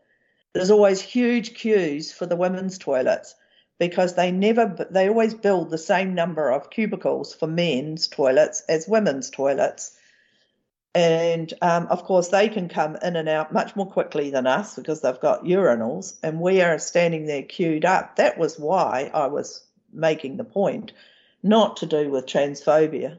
there's 0.52 0.70
always 0.70 1.00
huge 1.00 1.54
queues 1.54 2.12
for 2.12 2.26
the 2.26 2.36
women's 2.36 2.78
toilets 2.78 3.34
because 3.80 4.14
they 4.14 4.30
never, 4.30 4.86
they 4.90 5.08
always 5.08 5.32
build 5.32 5.70
the 5.70 5.78
same 5.78 6.14
number 6.14 6.50
of 6.50 6.68
cubicles 6.68 7.34
for 7.34 7.46
men's 7.46 8.06
toilets 8.06 8.62
as 8.68 8.86
women's 8.86 9.30
toilets. 9.30 9.96
And 10.94 11.52
um, 11.62 11.86
of 11.86 12.04
course, 12.04 12.28
they 12.28 12.50
can 12.50 12.68
come 12.68 12.96
in 13.02 13.16
and 13.16 13.28
out 13.28 13.54
much 13.54 13.74
more 13.74 13.90
quickly 13.90 14.28
than 14.30 14.46
us 14.46 14.76
because 14.76 15.00
they've 15.00 15.18
got 15.20 15.44
urinals, 15.44 16.16
and 16.22 16.40
we 16.40 16.60
are 16.60 16.78
standing 16.78 17.24
there 17.24 17.42
queued 17.42 17.86
up. 17.86 18.16
That 18.16 18.36
was 18.36 18.58
why 18.58 19.10
I 19.14 19.28
was 19.28 19.64
making 19.92 20.36
the 20.36 20.44
point, 20.44 20.92
not 21.42 21.78
to 21.78 21.86
do 21.86 22.10
with 22.10 22.26
transphobia. 22.26 23.18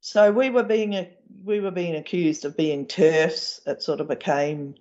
So 0.00 0.32
we 0.32 0.48
were 0.48 0.62
being 0.62 1.08
we 1.44 1.60
were 1.60 1.70
being 1.70 1.94
accused 1.94 2.44
of 2.46 2.56
being 2.56 2.86
TERFs. 2.86 3.66
It 3.66 3.82
sort 3.82 4.00
of 4.00 4.08
became 4.08 4.76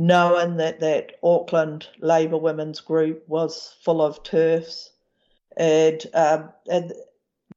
known 0.00 0.56
that 0.56 0.80
that 0.80 1.12
Auckland 1.22 1.86
Labour 2.00 2.38
Women's 2.38 2.80
Group 2.80 3.22
was 3.28 3.76
full 3.82 4.00
of 4.00 4.22
TERFs, 4.22 4.88
and 5.56 6.04
um, 6.14 6.50
and 6.70 6.92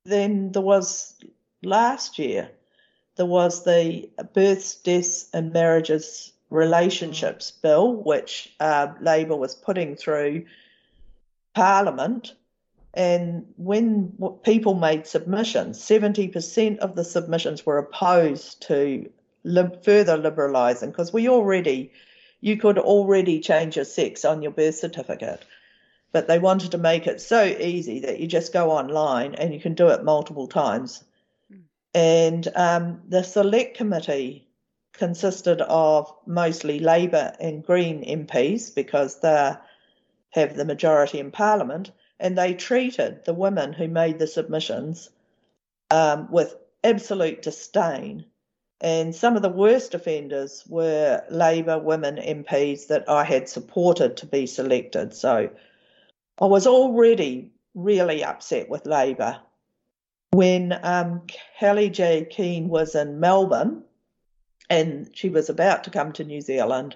then 0.06 0.52
there 0.52 0.62
was 0.62 1.16
last 1.64 2.20
year 2.20 2.52
there 3.16 3.26
was 3.26 3.64
the 3.64 4.10
Births, 4.34 4.76
Deaths 4.76 5.30
and 5.34 5.54
Marriages 5.54 6.34
Relationships 6.50 7.52
Bill, 7.52 7.94
which 7.94 8.54
uh, 8.60 8.88
Labor 9.00 9.36
was 9.36 9.56
putting 9.56 9.96
through 9.96 10.46
Parliament. 11.56 12.34
And 12.96 13.46
when 13.58 14.14
people 14.44 14.76
made 14.76 15.08
submissions, 15.08 15.80
70% 15.80 16.78
of 16.78 16.96
the 16.96 17.04
submissions 17.04 17.66
were 17.66 17.80
opposed 17.80 18.62
to 18.68 19.10
further 19.44 20.18
liberalising 20.18 20.88
because 20.88 21.12
we 21.12 21.28
already, 21.28 21.92
you 22.44 22.58
could 22.58 22.78
already 22.78 23.40
change 23.40 23.76
your 23.76 23.86
sex 23.86 24.26
on 24.26 24.42
your 24.42 24.52
birth 24.52 24.76
certificate. 24.76 25.44
But 26.12 26.28
they 26.28 26.38
wanted 26.38 26.72
to 26.72 26.78
make 26.78 27.08
it 27.08 27.22
so 27.22 27.44
easy 27.44 28.02
that 28.02 28.20
you 28.20 28.28
just 28.28 28.54
go 28.54 28.70
online 28.70 29.34
and 29.36 29.54
you 29.54 29.60
can 29.60 29.74
do 29.74 29.88
it 29.88 30.04
multiple 30.04 30.48
times 30.48 31.04
and 31.94 32.48
um, 32.56 33.02
the 33.08 33.24
select 33.24 33.78
committee 33.78 34.48
consisted 34.94 35.62
of 35.62 36.12
mostly 36.26 36.80
Labour 36.80 37.34
and 37.40 37.64
Green 37.64 38.04
MPs 38.04 38.74
because 38.74 39.20
they 39.20 39.54
have 40.32 40.56
the 40.56 40.66
majority 40.66 41.20
in 41.20 41.32
Parliament, 41.32 41.92
and 42.20 42.38
they 42.38 42.54
treated 42.54 43.26
the 43.26 43.34
women 43.34 43.74
who 43.74 43.88
made 43.88 44.18
the 44.18 44.28
submissions 44.28 45.10
um, 45.92 46.32
with 46.32 46.56
absolute 46.84 47.42
disdain. 47.42 48.26
And 48.84 49.16
some 49.16 49.36
of 49.36 49.42
the 49.42 49.50
worst 49.50 49.96
offenders 49.96 50.64
were 50.68 51.24
Labour 51.30 51.80
women 51.80 52.18
MPs 52.18 52.88
that 52.88 53.10
I 53.10 53.24
had 53.24 53.50
supported 53.50 54.18
to 54.18 54.26
be 54.26 54.46
selected. 54.46 55.16
So 55.16 55.50
I 56.40 56.46
was 56.46 56.68
already 56.68 57.54
really 57.74 58.24
upset 58.24 58.70
with 58.70 58.86
Labour 58.86 59.40
when 60.34 60.78
um, 60.82 61.22
Kellie-Jay 61.60 62.26
Keen 62.30 62.68
was 62.68 62.96
in 62.96 63.20
Melbourne 63.20 63.84
and 64.70 65.10
she 65.14 65.30
was 65.30 65.50
about 65.50 65.84
to 65.84 65.92
come 65.92 66.12
to 66.14 66.24
New 66.24 66.42
Zealand, 66.42 66.96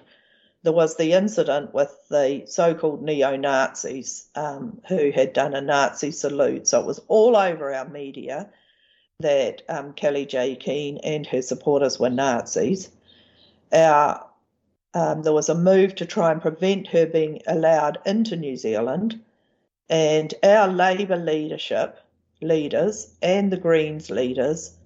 there 0.64 0.72
was 0.72 0.96
the 0.96 1.12
incident 1.12 1.72
with 1.72 1.94
the 2.10 2.42
so 2.46 2.74
called 2.74 3.02
neo 3.02 3.36
Nazis 3.36 4.26
um, 4.34 4.80
who 4.88 5.12
had 5.12 5.32
done 5.32 5.54
a 5.54 5.60
Nazi 5.60 6.10
salute. 6.10 6.66
So 6.66 6.80
it 6.80 6.86
was 6.86 6.98
all 7.06 7.36
over 7.36 7.72
our 7.72 7.88
media 7.88 8.50
that 9.20 9.62
um, 9.68 9.92
Kellie-Jay 9.94 10.54
Keen 10.54 10.98
and 10.98 11.26
her 11.26 11.42
supporters 11.42 11.98
were 11.98 12.08
Nazis. 12.08 12.88
Our, 13.72 14.24
um, 14.94 15.22
there 15.22 15.32
was 15.32 15.48
a 15.48 15.56
move 15.56 15.96
to 15.96 16.06
try 16.06 16.30
and 16.30 16.40
prevent 16.40 16.86
her 16.88 17.04
being 17.04 17.40
allowed 17.48 17.98
into 18.06 18.36
New 18.36 18.56
Zealand, 18.56 19.20
and 19.88 20.32
our 20.44 20.68
Labour 20.68 21.16
leadership 21.16 21.98
leaders 22.40 23.12
and 23.20 23.50
the 23.50 23.56
Greens 23.56 24.08
leaders 24.08 24.76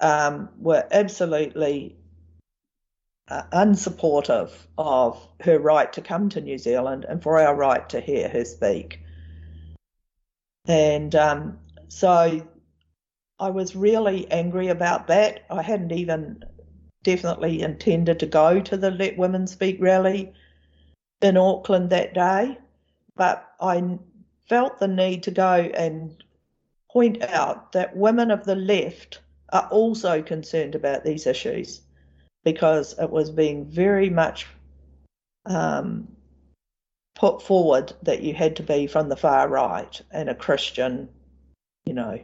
um, 0.00 0.48
were 0.58 0.86
absolutely 0.90 1.96
uh, 3.28 3.42
unsupportive 3.52 4.52
of 4.78 5.20
her 5.40 5.58
right 5.58 5.92
to 5.92 6.00
come 6.00 6.30
to 6.30 6.40
New 6.40 6.56
Zealand 6.56 7.04
and 7.06 7.22
for 7.22 7.38
our 7.38 7.54
right 7.54 7.86
to 7.90 8.00
hear 8.00 8.30
her 8.30 8.46
speak. 8.46 9.00
And 10.66 11.14
um, 11.14 11.58
so 11.88 12.46
I 13.38 13.50
was 13.50 13.76
really 13.76 14.30
angry 14.30 14.68
about 14.68 15.06
that. 15.08 15.44
I 15.50 15.62
hadn't 15.62 15.92
even 15.92 16.42
definitely 17.02 17.62
intended 17.62 18.18
to 18.20 18.26
go 18.26 18.60
to 18.60 18.76
the 18.76 18.90
Let 18.90 19.18
Women 19.18 19.46
Speak 19.46 19.76
rally 19.80 20.32
in 21.20 21.36
Auckland 21.36 21.90
that 21.90 22.14
day, 22.14 22.58
but 23.14 23.46
I 23.60 23.98
felt 24.48 24.78
the 24.78 24.88
need 24.88 25.22
to 25.24 25.30
go 25.30 25.70
and 25.74 26.22
point 26.90 27.22
out 27.22 27.72
that 27.72 27.96
women 27.96 28.30
of 28.30 28.44
the 28.44 28.56
left 28.56 29.20
are 29.52 29.68
also 29.70 30.22
concerned 30.22 30.74
about 30.74 31.04
these 31.04 31.26
issues 31.26 31.82
because 32.42 32.98
it 32.98 33.10
was 33.10 33.30
being 33.30 33.66
very 33.66 34.08
much 34.08 34.46
um, 35.44 36.08
put 37.14 37.42
forward 37.42 37.92
that 38.02 38.22
you 38.22 38.34
had 38.34 38.56
to 38.56 38.62
be 38.62 38.86
from 38.86 39.08
the 39.08 39.16
far 39.16 39.48
right 39.48 40.00
and 40.10 40.28
a 40.28 40.34
Christian, 40.34 41.08
you 41.84 41.94
know, 41.94 42.18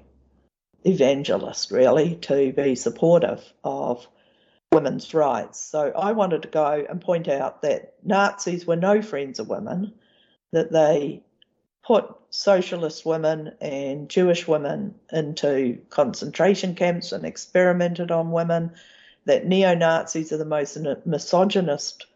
evangelist 0.85 1.71
really 1.71 2.17
to 2.17 2.53
be 2.53 2.75
supportive 2.75 3.43
of 3.63 4.07
women's 4.73 5.13
rights. 5.13 5.61
So 5.61 5.93
I 5.95 6.13
wanted 6.13 6.43
to 6.43 6.49
go 6.49 6.85
and 6.89 7.01
point 7.01 7.29
out 7.29 7.63
that 7.63 7.95
Nazis 8.03 8.67
were 8.67 8.77
no 8.77 9.03
friends 9.03 9.39
of 9.39 9.49
women, 9.49 9.93
that 10.53 10.73
they 10.73 11.23
put 11.85 12.15
socialist 12.31 13.05
women 13.05 13.55
and 13.61 14.09
Jewish 14.09 14.49
women 14.49 14.95
into 15.13 15.79
concentration 15.91 16.75
camps 16.75 17.13
and 17.13 17.27
experimented 17.27 18.11
on 18.11 18.33
women, 18.33 18.73
that 19.27 19.47
neo 19.47 19.75
Nazis 19.75 20.33
are 20.33 20.39
the 20.39 20.45
most 20.45 20.79
misogynist 21.05 22.07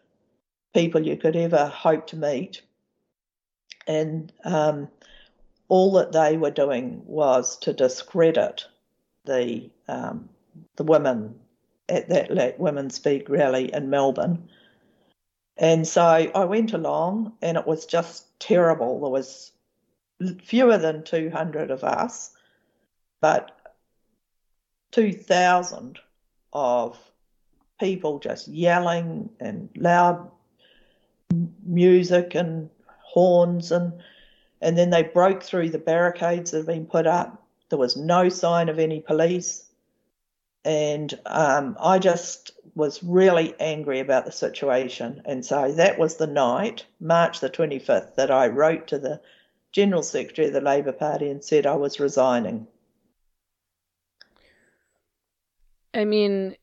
people 0.75 1.07
you 1.07 1.17
could 1.17 1.37
ever 1.37 1.67
hope 1.67 2.09
to 2.09 2.17
meet. 2.17 2.63
and 3.87 4.33
um, 4.45 4.89
all 5.69 5.93
that 5.93 6.13
they 6.13 6.37
were 6.37 6.51
doing 6.51 7.03
was 7.07 7.59
to 7.59 7.73
discredit 7.73 8.67
the 9.25 9.71
um, 9.89 10.29
the 10.77 10.85
women 10.85 11.39
at 11.89 12.09
that 12.09 12.31
Let 12.31 12.59
Women 12.59 12.91
Speak 12.91 13.29
rally 13.29 13.73
in 13.73 13.91
Melbourne. 13.91 14.49
And 15.57 15.87
so 15.87 16.05
I 16.05 16.45
went 16.45 16.75
along, 16.75 17.33
and 17.41 17.57
it 17.57 17.67
was 17.67 17.87
just 17.87 18.39
terrible. 18.39 19.01
There 19.01 19.11
was 19.11 19.53
fewer 20.45 20.77
than 20.77 21.05
200 21.05 21.71
of 21.71 21.83
us, 21.83 22.31
but 23.21 23.53
2,000 24.93 25.99
of 26.53 26.99
people 27.81 28.19
just 28.19 28.49
yelling 28.49 29.31
and 29.41 29.69
loud 29.77 30.31
music 31.65 32.35
and 32.35 32.71
horns 33.03 33.73
and 33.73 33.93
and 34.61 34.77
then 34.77 34.91
they 34.91 35.03
broke 35.03 35.43
through 35.43 35.71
the 35.71 35.79
barricades 35.79 36.51
that 36.51 36.59
had 36.59 36.67
been 36.67 36.87
put 36.87 37.07
up. 37.07 37.43
There 37.69 37.79
was 37.79 37.97
no 37.97 38.29
sign 38.29 38.69
of 38.69 38.79
any 38.79 39.01
police. 39.01 39.65
And 40.65 41.17
um, 41.27 41.77
I 41.81 41.99
just 41.99 42.53
was 42.75 43.03
really 43.03 43.55
angry 43.61 44.01
about 44.01 44.25
the 44.25 44.33
situation. 44.33 45.23
And 45.25 45.45
so 45.45 45.73
that 45.73 45.99
was 45.99 46.17
the 46.17 46.27
night, 46.27 46.85
March 47.01 47.41
the 47.41 47.51
25th, 47.51 48.17
that 48.17 48.31
I 48.31 48.49
wrote 48.49 48.89
to 48.89 48.99
the 48.99 49.21
General 49.73 50.03
Secretary 50.03 50.49
of 50.49 50.55
the 50.55 50.61
Labour 50.61 50.93
Party 50.93 51.31
and 51.31 51.45
said 51.45 51.67
I 51.67 51.77
was 51.77 52.01
resigning. 52.01 52.67
I 55.95 56.05
mean, 56.05 56.57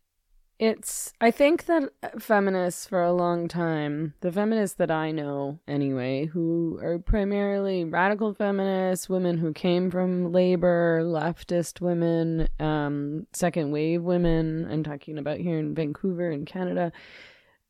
it's, 0.60 1.12
I 1.20 1.32
think 1.32 1.66
that 1.66 1.92
feminists 2.20 2.88
for 2.88 3.02
a 3.02 3.12
long 3.12 3.48
time, 3.48 4.14
the 4.22 4.32
feminists 4.32 4.78
that 4.78 4.92
I 4.92 5.12
know 5.12 5.60
anyway, 5.68 6.26
who 6.26 6.80
are 6.82 7.00
primarily 7.00 7.84
radical 7.84 8.34
feminists, 8.34 9.10
women 9.10 9.38
who 9.38 9.52
came 9.52 9.90
from 9.90 10.32
labor, 10.32 11.02
leftist 11.04 11.82
women, 11.82 12.48
um, 12.60 13.26
second 13.34 13.72
wave 13.72 14.04
women, 14.04 14.68
I'm 14.72 14.84
talking 14.84 15.18
about 15.18 15.40
here 15.40 15.58
in 15.58 15.74
Vancouver 15.74 16.32
in 16.32 16.46
Canada, 16.46 16.92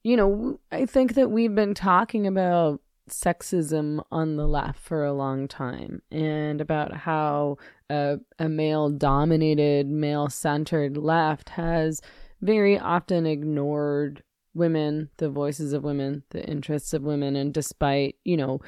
you 0.03 0.17
know, 0.17 0.59
I 0.71 0.85
think 0.85 1.13
that 1.13 1.31
we've 1.31 1.55
been 1.55 1.73
talking 1.73 2.27
about 2.27 2.81
sexism 3.09 4.03
on 4.11 4.35
the 4.35 4.47
left 4.47 4.79
for 4.79 5.03
a 5.03 5.13
long 5.13 5.47
time 5.47 6.01
and 6.11 6.61
about 6.61 6.93
how 6.95 7.57
a, 7.89 8.17
a 8.39 8.47
male 8.47 8.89
dominated, 8.89 9.87
male 9.87 10.29
centered 10.29 10.97
left 10.97 11.49
has 11.49 12.01
very 12.43 12.77
often 12.77 13.25
ignored 13.25 14.21
women, 14.53 15.09
the 15.17 15.29
voices 15.29 15.73
of 15.73 15.83
women, 15.83 16.23
the 16.31 16.45
interests 16.45 16.93
of 16.93 17.01
women, 17.01 17.35
and 17.35 17.53
despite, 17.53 18.15
you 18.23 18.37
know, 18.37 18.59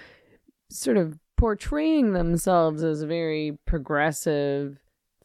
sort 0.70 0.98
of 0.98 1.20
portraying 1.38 2.14
themselves 2.14 2.84
as 2.84 3.04
very 3.04 3.58
progressive, 3.66 4.78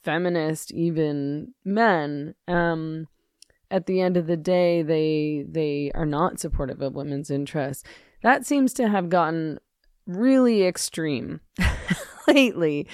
feminist, 0.03 0.73
even 0.73 1.55
men, 1.65 2.35
um, 2.49 3.07
at 3.71 3.87
the 3.87 4.01
end 4.01 4.17
of 4.17 4.27
the 4.27 4.37
day, 4.37 4.83
they 4.83 5.45
they 5.49 5.93
are 5.95 6.07
not 6.07 6.41
supportive 6.41 6.81
of 6.83 6.97
women's 6.97 7.31
interests. 7.31 7.85
That 8.23 8.45
seems 8.45 8.75
to 8.75 8.89
have 8.89 9.09
gotten 9.09 9.61
really 10.07 10.65
extreme 10.65 11.41
lately. 12.27 12.89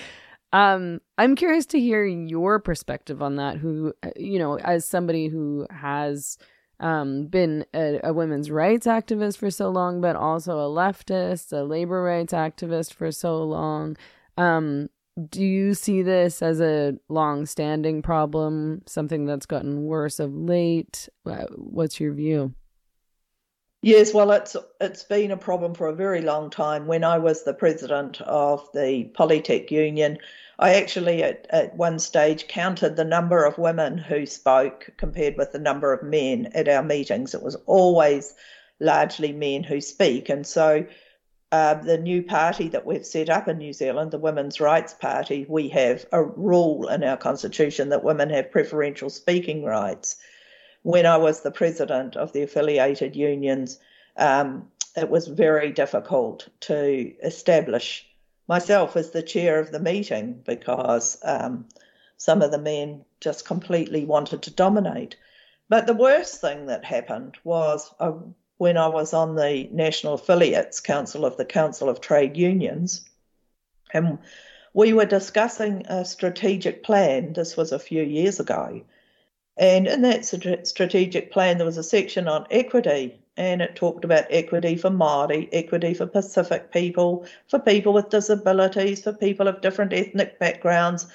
Um, 0.52 1.00
I'm 1.18 1.34
curious 1.34 1.66
to 1.66 1.80
hear 1.80 2.04
your 2.04 2.58
perspective 2.60 3.20
on 3.20 3.36
that. 3.36 3.56
Who, 3.58 3.92
uh, 4.02 4.10
you 4.16 4.38
know, 4.38 4.58
as 4.58 4.84
somebody 4.84 5.28
who 5.28 5.66
has 5.70 6.38
um, 6.80 7.26
been 7.26 7.64
a, 7.74 8.00
a, 8.04 8.12
women's 8.12 8.50
rights 8.50 8.86
activist 8.86 9.38
for 9.38 9.50
so 9.50 9.70
long, 9.70 10.00
but 10.00 10.16
also 10.16 10.58
a 10.58 10.68
leftist, 10.68 11.52
a 11.52 11.62
labor 11.62 12.02
rights 12.02 12.32
activist 12.32 12.92
for 12.92 13.10
so 13.10 13.42
long. 13.42 13.96
Um, 14.36 14.88
do 15.30 15.42
you 15.42 15.72
see 15.72 16.02
this 16.02 16.42
as 16.42 16.60
a 16.60 16.94
long-standing 17.08 18.02
problem, 18.02 18.82
something 18.86 19.24
that's 19.24 19.46
gotten 19.46 19.84
worse 19.84 20.20
of 20.20 20.34
late? 20.34 21.08
What's 21.24 21.98
your 21.98 22.12
view? 22.12 22.54
Yes, 23.82 24.12
well, 24.12 24.32
it's 24.32 24.56
it's 24.80 25.04
been 25.04 25.30
a 25.30 25.36
problem 25.36 25.74
for 25.74 25.86
a 25.86 25.94
very 25.94 26.20
long 26.20 26.50
time. 26.50 26.86
When 26.86 27.04
I 27.04 27.18
was 27.18 27.44
the 27.44 27.54
president 27.54 28.20
of 28.22 28.68
the 28.72 29.10
Polytech 29.14 29.70
Union, 29.70 30.18
I 30.58 30.74
actually 30.74 31.22
at, 31.22 31.46
at 31.50 31.76
one 31.76 31.98
stage 31.98 32.48
counted 32.48 32.96
the 32.96 33.04
number 33.04 33.44
of 33.44 33.58
women 33.58 33.98
who 33.98 34.26
spoke 34.26 34.90
compared 34.96 35.36
with 35.36 35.52
the 35.52 35.58
number 35.58 35.92
of 35.92 36.02
men 36.02 36.50
at 36.54 36.68
our 36.68 36.82
meetings. 36.82 37.34
It 37.34 37.42
was 37.42 37.56
always 37.66 38.34
largely 38.80 39.32
men 39.32 39.62
who 39.62 39.80
speak. 39.80 40.28
And 40.28 40.46
so 40.46 40.86
uh, 41.52 41.74
the 41.74 41.98
new 41.98 42.22
party 42.22 42.68
that 42.68 42.86
we've 42.86 43.06
set 43.06 43.30
up 43.30 43.46
in 43.48 43.58
New 43.58 43.72
Zealand, 43.72 44.10
the 44.10 44.18
Women's 44.18 44.60
Rights 44.60 44.94
Party, 44.94 45.46
we 45.48 45.68
have 45.68 46.04
a 46.12 46.22
rule 46.22 46.88
in 46.88 47.04
our 47.04 47.16
constitution 47.16 47.90
that 47.90 48.04
women 48.04 48.30
have 48.30 48.50
preferential 48.50 49.10
speaking 49.10 49.64
rights. 49.64 50.16
When 50.86 51.04
I 51.04 51.16
was 51.16 51.40
the 51.40 51.50
president 51.50 52.14
of 52.14 52.32
the 52.32 52.42
affiliated 52.42 53.16
unions, 53.16 53.80
um, 54.16 54.70
it 54.94 55.10
was 55.10 55.26
very 55.26 55.72
difficult 55.72 56.48
to 56.60 57.12
establish 57.24 58.06
myself 58.46 58.94
as 58.96 59.10
the 59.10 59.20
chair 59.20 59.58
of 59.58 59.72
the 59.72 59.80
meeting 59.80 60.44
because 60.46 61.18
um, 61.24 61.66
some 62.18 62.40
of 62.40 62.52
the 62.52 62.58
men 62.58 63.04
just 63.20 63.44
completely 63.44 64.04
wanted 64.04 64.42
to 64.42 64.52
dominate. 64.52 65.16
But 65.68 65.88
the 65.88 65.92
worst 65.92 66.40
thing 66.40 66.66
that 66.66 66.84
happened 66.84 67.36
was 67.42 67.92
uh, 67.98 68.12
when 68.58 68.76
I 68.76 68.86
was 68.86 69.12
on 69.12 69.34
the 69.34 69.68
National 69.72 70.14
Affiliates 70.14 70.78
Council 70.78 71.24
of 71.24 71.36
the 71.36 71.44
Council 71.44 71.88
of 71.88 72.00
Trade 72.00 72.36
Unions, 72.36 73.04
and 73.92 74.20
we 74.72 74.92
were 74.92 75.04
discussing 75.04 75.84
a 75.88 76.04
strategic 76.04 76.84
plan. 76.84 77.32
This 77.32 77.56
was 77.56 77.72
a 77.72 77.80
few 77.80 78.04
years 78.04 78.38
ago. 78.38 78.82
And 79.56 79.86
in 79.86 80.02
that 80.02 80.24
strategic 80.24 81.32
plan, 81.32 81.56
there 81.56 81.66
was 81.66 81.78
a 81.78 81.82
section 81.82 82.28
on 82.28 82.46
equity 82.50 83.18
and 83.38 83.60
it 83.60 83.76
talked 83.76 84.04
about 84.04 84.26
equity 84.30 84.76
for 84.76 84.90
Māori, 84.90 85.48
equity 85.52 85.94
for 85.94 86.06
Pacific 86.06 86.72
people, 86.72 87.26
for 87.48 87.58
people 87.58 87.92
with 87.92 88.10
disabilities, 88.10 89.02
for 89.02 89.12
people 89.12 89.48
of 89.48 89.60
different 89.60 89.92
ethnic 89.92 90.38
backgrounds. 90.38 91.06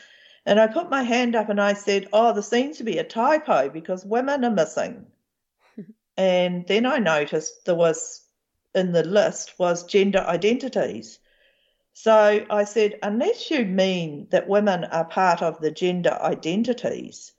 And 0.45 0.60
I 0.60 0.67
put 0.67 0.89
my 0.89 1.04
hand 1.04 1.36
up 1.36 1.49
and 1.49 1.62
I 1.62 1.73
said, 1.73 2.08
Oh, 2.13 2.34
there 2.34 2.41
seems 2.41 2.77
to 2.77 2.84
be 2.84 2.97
a 2.97 3.04
typo 3.04 3.69
because 3.69 4.06
women 4.06 4.43
are 4.43 4.51
missing. 4.51 5.06
and 6.17 6.65
then 6.67 6.86
I 6.86 6.97
noticed 6.97 7.65
there 7.65 7.75
was 7.75 8.25
in 8.73 8.91
the 8.91 9.04
list 9.04 9.60
was 9.60 9.84
gender 9.84 10.19
identities. 10.19 11.19
So 11.93 12.45
I 12.49 12.63
said, 12.63 12.97
unless 13.04 13.51
you 13.51 13.65
mean 13.65 14.27
that 14.32 14.47
women 14.47 14.86
are 14.86 15.06
part 15.06 15.41
of 15.41 15.60
the 15.60 15.71
gender 15.71 16.17
identities. 16.21 17.34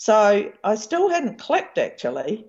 So 0.00 0.50
I 0.64 0.76
still 0.76 1.10
hadn't 1.10 1.38
clicked 1.38 1.76
actually. 1.76 2.46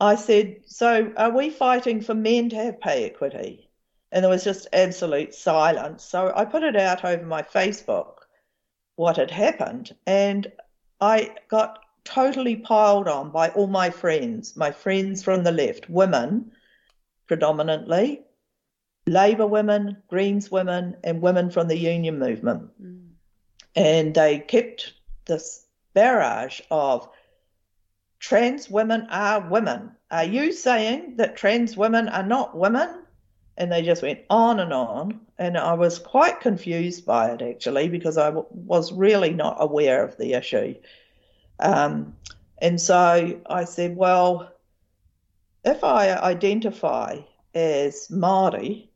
I 0.00 0.16
said, 0.16 0.62
So 0.66 1.12
are 1.16 1.30
we 1.30 1.48
fighting 1.48 2.00
for 2.00 2.12
men 2.12 2.48
to 2.48 2.56
have 2.56 2.80
pay 2.80 3.04
equity? 3.04 3.70
And 4.10 4.24
there 4.24 4.30
was 4.30 4.42
just 4.42 4.66
absolute 4.72 5.32
silence. 5.32 6.02
So 6.02 6.32
I 6.34 6.44
put 6.44 6.64
it 6.64 6.74
out 6.74 7.04
over 7.04 7.24
my 7.24 7.42
Facebook 7.42 8.14
what 8.96 9.16
had 9.16 9.30
happened. 9.30 9.94
And 10.08 10.50
I 11.00 11.36
got 11.46 11.78
totally 12.02 12.56
piled 12.56 13.06
on 13.06 13.30
by 13.30 13.50
all 13.50 13.68
my 13.68 13.90
friends, 13.90 14.56
my 14.56 14.72
friends 14.72 15.22
from 15.22 15.44
the 15.44 15.52
left, 15.52 15.88
women 15.88 16.50
predominantly, 17.28 18.22
Labour 19.06 19.46
women, 19.46 20.02
Greens 20.08 20.50
women, 20.50 20.96
and 21.04 21.22
women 21.22 21.48
from 21.48 21.68
the 21.68 21.78
union 21.78 22.18
movement. 22.18 22.72
Mm. 22.82 23.10
And 23.76 24.14
they 24.16 24.40
kept 24.40 24.94
this 25.26 25.61
barrage 25.94 26.60
of 26.70 27.08
trans 28.18 28.70
women 28.70 29.06
are 29.10 29.48
women. 29.48 29.92
Are 30.10 30.24
you 30.24 30.52
saying 30.52 31.16
that 31.16 31.36
trans 31.36 31.76
women 31.76 32.08
are 32.08 32.22
not 32.22 32.56
women? 32.56 33.02
And 33.56 33.70
they 33.70 33.82
just 33.82 34.02
went 34.02 34.20
on 34.30 34.60
and 34.60 34.72
on. 34.72 35.20
And 35.38 35.58
I 35.58 35.74
was 35.74 35.98
quite 35.98 36.40
confused 36.40 37.04
by 37.04 37.30
it 37.30 37.42
actually 37.42 37.88
because 37.88 38.16
I 38.16 38.26
w- 38.26 38.46
was 38.50 38.92
really 38.92 39.30
not 39.30 39.56
aware 39.58 40.04
of 40.04 40.16
the 40.16 40.32
issue. 40.32 40.74
Um, 41.58 42.16
and 42.58 42.80
so 42.80 43.40
I 43.46 43.64
said, 43.64 43.96
well, 43.96 44.52
if 45.64 45.84
I 45.84 46.16
identify 46.16 47.18
as 47.54 48.08
Māori, 48.08 48.88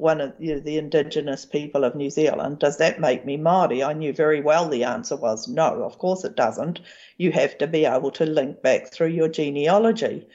one 0.00 0.20
of 0.20 0.34
you 0.38 0.54
know, 0.54 0.60
the 0.60 0.78
indigenous 0.78 1.44
people 1.44 1.84
of 1.84 1.94
New 1.94 2.10
Zealand, 2.10 2.58
does 2.58 2.78
that 2.78 3.00
make 3.00 3.24
me 3.24 3.36
Māori? 3.36 3.86
I 3.86 3.92
knew 3.92 4.12
very 4.12 4.40
well 4.40 4.68
the 4.68 4.84
answer 4.84 5.16
was 5.16 5.46
no, 5.46 5.82
of 5.84 5.98
course 5.98 6.24
it 6.24 6.36
doesn't. 6.36 6.80
You 7.18 7.32
have 7.32 7.58
to 7.58 7.66
be 7.66 7.84
able 7.84 8.10
to 8.12 8.26
link 8.26 8.62
back 8.62 8.92
through 8.92 9.08
your 9.08 9.28
genealogy 9.28 10.26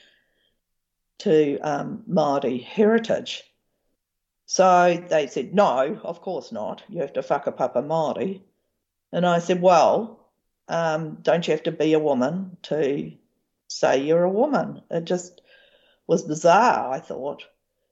to 1.20 1.60
um, 1.60 2.04
Māori 2.10 2.64
heritage. 2.64 3.44
So 4.46 5.04
they 5.10 5.28
said, 5.28 5.56
no, 5.56 6.00
of 6.04 6.22
course 6.22 6.52
not. 6.52 6.84
You 6.88 7.02
have 7.02 7.14
to 7.14 7.22
whakapapa 7.22 7.84
Māori. 7.84 8.42
And 9.12 9.26
I 9.26 9.40
said, 9.40 9.62
well, 9.62 10.30
um, 10.68 11.20
don't 11.22 11.48
you 11.48 11.52
have 11.52 11.64
to 11.64 11.72
be 11.72 11.94
a 11.94 12.00
woman 12.00 12.58
to 12.64 13.12
say 13.68 14.04
you're 14.04 14.24
a 14.24 14.30
woman? 14.30 14.82
It 14.92 15.06
just 15.06 15.42
was 16.08 16.24
bizarre, 16.24 16.92
I 16.92 17.00
thought. 17.00 17.44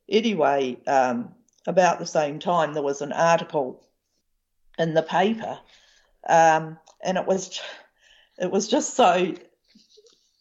Anyway, 0.07 0.77
um, 0.85 1.33
about 1.67 1.99
the 1.99 2.05
same 2.05 2.39
time, 2.39 2.73
there 2.73 2.83
was 2.83 3.01
an 3.01 3.13
article 3.13 3.85
in 4.77 4.93
the 4.93 5.03
paper, 5.03 5.59
um, 6.27 6.77
and 7.01 7.17
it 7.17 7.25
was 7.25 7.61
it 8.37 8.51
was 8.51 8.67
just 8.67 8.95
so 8.95 9.33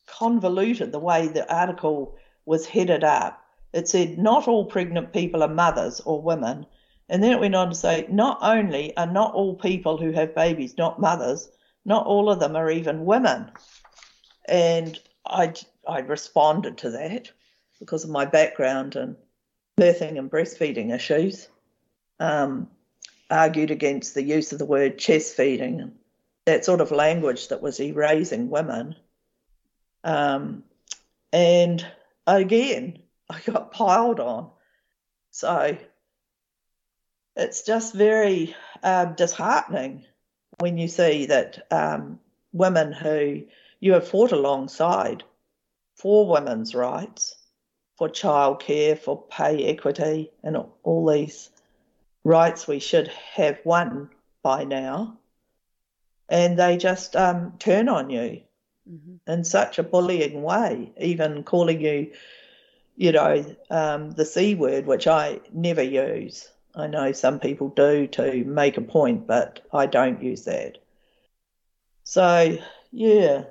convoluted 0.07 0.93
the 0.93 0.99
way 0.99 1.29
the 1.29 1.53
article 1.55 2.17
was 2.45 2.67
headed 2.67 3.05
up. 3.05 3.45
It 3.73 3.89
said 3.89 4.19
not 4.19 4.49
all 4.49 4.65
pregnant 4.65 5.13
people 5.13 5.43
are 5.43 5.49
mothers 5.49 6.01
or 6.01 6.21
women, 6.21 6.67
and 7.09 7.23
then 7.23 7.33
it 7.33 7.41
went 7.41 7.55
on 7.55 7.69
to 7.71 7.75
say 7.75 8.07
not 8.11 8.39
only 8.43 8.97
are 8.97 9.07
not 9.07 9.35
all 9.35 9.55
people 9.55 9.99
who 9.99 10.13
have 10.13 10.35
babies 10.35 10.79
not 10.79 11.01
mothers, 11.01 11.51
not 11.85 12.07
all 12.07 12.31
of 12.31 12.41
them 12.41 12.57
are 12.57 12.71
even 12.71 13.05
women. 13.05 13.51
And 14.47 14.99
I 15.27 15.55
I 15.87 16.01
responded 16.01 16.79
to 16.79 16.91
that 16.91 17.31
because 17.79 18.05
of 18.05 18.11
my 18.11 18.25
background 18.25 18.97
in 18.97 19.17
birthing 19.83 20.19
and 20.19 20.31
breastfeeding 20.31 20.95
issues. 20.95 21.49
Um, 22.21 22.69
argued 23.31 23.71
against 23.71 24.15
the 24.15 24.23
use 24.23 24.53
of 24.53 24.59
the 24.59 24.67
word 24.67 24.99
chest 24.99 25.35
feeding 25.35 25.93
that 26.45 26.65
sort 26.65 26.81
of 26.81 26.91
language 26.91 27.49
that 27.49 27.63
was 27.63 27.81
erasing 27.81 28.51
women. 28.51 28.95
Um, 30.05 30.65
and 31.33 31.85
again, 32.27 32.99
I 33.31 33.41
got 33.41 33.73
piled 33.73 34.21
on. 34.21 34.51
So 35.31 35.79
it's 37.37 37.63
just 37.63 37.95
very 37.95 38.55
uh, 38.83 39.07
disheartening 39.07 40.05
when 40.59 40.77
you 40.77 40.89
see 40.89 41.27
that 41.27 41.67
um, 41.71 42.21
women 42.53 42.93
who 42.93 43.45
you 43.81 43.95
have 43.95 44.07
fought 44.07 44.33
alongside 44.33 45.25
for 45.95 46.29
women's 46.29 46.75
rights, 46.75 47.35
for 47.97 48.09
childcare, 48.09 48.99
for 48.99 49.23
pay 49.23 49.65
equity, 49.67 50.31
and 50.43 50.57
all 50.83 51.07
these 51.07 51.51
rights 52.25 52.67
we 52.67 52.79
should 52.79 53.09
have 53.09 53.59
won 53.65 54.09
by 54.43 54.65
now, 54.65 55.19
and 56.29 56.59
they 56.59 56.77
just 56.77 57.15
um, 57.17 57.55
turn 57.59 57.89
on 57.89 58.11
you 58.11 58.43
mm-hmm. 58.91 59.31
in 59.31 59.45
such 59.45 59.79
a 59.79 59.83
bullying 59.83 60.43
way, 60.43 60.93
even 60.99 61.45
calling 61.45 61.81
you, 61.81 62.13
you 62.97 63.13
know, 63.13 63.57
um, 63.71 64.11
the 64.13 64.25
C 64.25 64.55
word, 64.55 64.87
which 64.87 65.07
I 65.07 65.41
never 65.53 65.83
use. 65.83 66.49
I 66.75 66.87
know 66.87 67.13
some 67.13 67.39
people 67.39 67.69
do 67.69 68.07
to 68.09 68.45
make 68.45 68.79
a 68.79 68.83
point, 68.83 69.27
but 69.27 69.61
I 69.73 69.87
don't 69.87 70.23
use 70.23 70.45
that. 70.45 70.79
So, 72.05 72.57
yeah. 72.91 73.45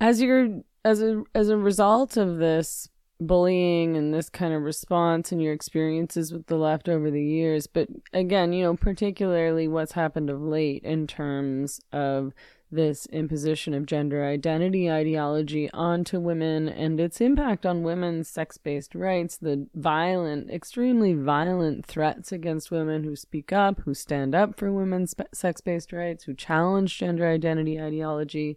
As 0.00 0.20
you're 0.20 0.62
as 0.86 1.02
a 1.02 1.24
as 1.34 1.48
a 1.48 1.56
result 1.56 2.16
of 2.16 2.38
this 2.38 2.88
bullying 3.18 3.96
and 3.96 4.14
this 4.14 4.28
kind 4.28 4.54
of 4.54 4.62
response 4.62 5.32
and 5.32 5.42
your 5.42 5.52
experiences 5.52 6.32
with 6.32 6.46
the 6.46 6.56
left 6.56 6.88
over 6.88 7.10
the 7.10 7.22
years, 7.22 7.66
but 7.66 7.88
again, 8.12 8.52
you 8.52 8.62
know, 8.62 8.76
particularly 8.76 9.66
what's 9.66 9.92
happened 9.92 10.30
of 10.30 10.40
late 10.40 10.84
in 10.84 11.06
terms 11.06 11.80
of 11.92 12.32
this 12.70 13.06
imposition 13.06 13.74
of 13.74 13.86
gender 13.86 14.24
identity 14.24 14.90
ideology 14.90 15.70
onto 15.72 16.20
women 16.20 16.68
and 16.68 17.00
its 17.00 17.20
impact 17.20 17.64
on 17.64 17.82
women's 17.82 18.28
sex 18.28 18.56
based 18.56 18.94
rights, 18.94 19.38
the 19.38 19.66
violent, 19.74 20.50
extremely 20.50 21.14
violent 21.14 21.84
threats 21.84 22.30
against 22.30 22.70
women 22.70 23.02
who 23.02 23.16
speak 23.16 23.52
up, 23.52 23.80
who 23.80 23.94
stand 23.94 24.36
up 24.36 24.56
for 24.56 24.70
women's 24.70 25.14
sex 25.32 25.60
based 25.60 25.92
rights, 25.92 26.24
who 26.24 26.34
challenge 26.34 26.98
gender 26.98 27.26
identity 27.26 27.80
ideology, 27.80 28.56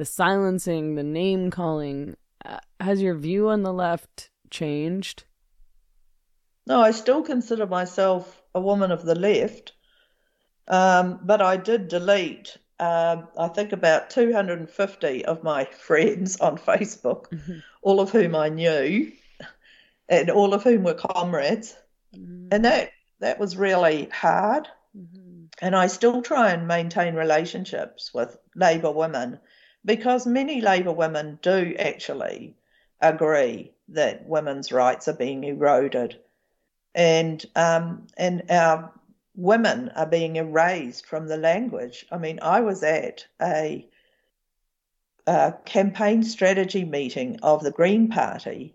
the 0.00 0.06
silencing, 0.06 0.94
the 0.94 1.02
name 1.02 1.50
calling. 1.50 2.16
Uh, 2.42 2.56
has 2.80 3.02
your 3.02 3.14
view 3.14 3.50
on 3.50 3.62
the 3.62 3.72
left 3.72 4.30
changed? 4.48 5.24
No, 6.66 6.80
I 6.80 6.92
still 6.92 7.20
consider 7.20 7.66
myself 7.66 8.40
a 8.54 8.60
woman 8.62 8.92
of 8.92 9.04
the 9.04 9.14
left. 9.14 9.72
Um, 10.66 11.20
but 11.22 11.42
I 11.42 11.58
did 11.58 11.88
delete 11.88 12.56
um, 12.78 13.28
I 13.36 13.48
think 13.48 13.72
about 13.72 14.08
250 14.08 15.26
of 15.26 15.42
my 15.42 15.64
friends 15.86 16.40
on 16.40 16.56
Facebook, 16.56 17.28
mm-hmm. 17.28 17.58
all 17.82 18.00
of 18.00 18.10
whom 18.10 18.34
I 18.34 18.48
knew, 18.48 19.12
and 20.08 20.30
all 20.30 20.54
of 20.54 20.64
whom 20.64 20.84
were 20.84 20.94
comrades, 20.94 21.76
mm-hmm. 22.16 22.48
and 22.50 22.64
that 22.64 22.92
that 23.18 23.38
was 23.38 23.54
really 23.54 24.08
hard. 24.10 24.66
Mm-hmm. 24.96 25.44
And 25.60 25.76
I 25.76 25.88
still 25.88 26.22
try 26.22 26.52
and 26.52 26.66
maintain 26.66 27.14
relationships 27.14 28.14
with 28.14 28.38
Labor 28.56 28.92
women 28.92 29.40
because 29.84 30.26
many 30.26 30.60
Labor 30.60 30.92
women 30.92 31.38
do 31.42 31.74
actually 31.78 32.54
agree 33.00 33.72
that 33.88 34.26
women's 34.26 34.72
rights 34.72 35.08
are 35.08 35.14
being 35.14 35.44
eroded, 35.44 36.18
and 36.94 37.44
um, 37.56 38.06
and 38.16 38.42
our 38.50 38.92
women 39.34 39.90
are 39.96 40.06
being 40.06 40.36
erased 40.36 41.06
from 41.06 41.26
the 41.26 41.36
language. 41.36 42.06
I 42.10 42.18
mean, 42.18 42.38
I 42.42 42.60
was 42.60 42.82
at 42.82 43.26
a, 43.40 43.88
a 45.26 45.54
campaign 45.64 46.22
strategy 46.22 46.84
meeting 46.84 47.38
of 47.42 47.62
the 47.62 47.70
Green 47.70 48.08
Party 48.08 48.74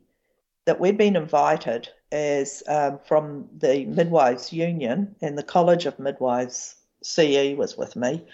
that 0.66 0.80
we'd 0.80 0.98
been 0.98 1.16
invited 1.16 1.90
as 2.12 2.64
um, 2.68 3.00
from 3.08 3.48
the 3.58 3.86
Midwives 3.86 4.52
Union 4.52 5.16
and 5.22 5.38
the 5.38 5.44
College 5.44 5.86
of 5.86 6.00
Midwives 6.00 6.76
CE 7.04 7.56
was 7.56 7.78
with 7.78 7.96
me. 7.96 8.26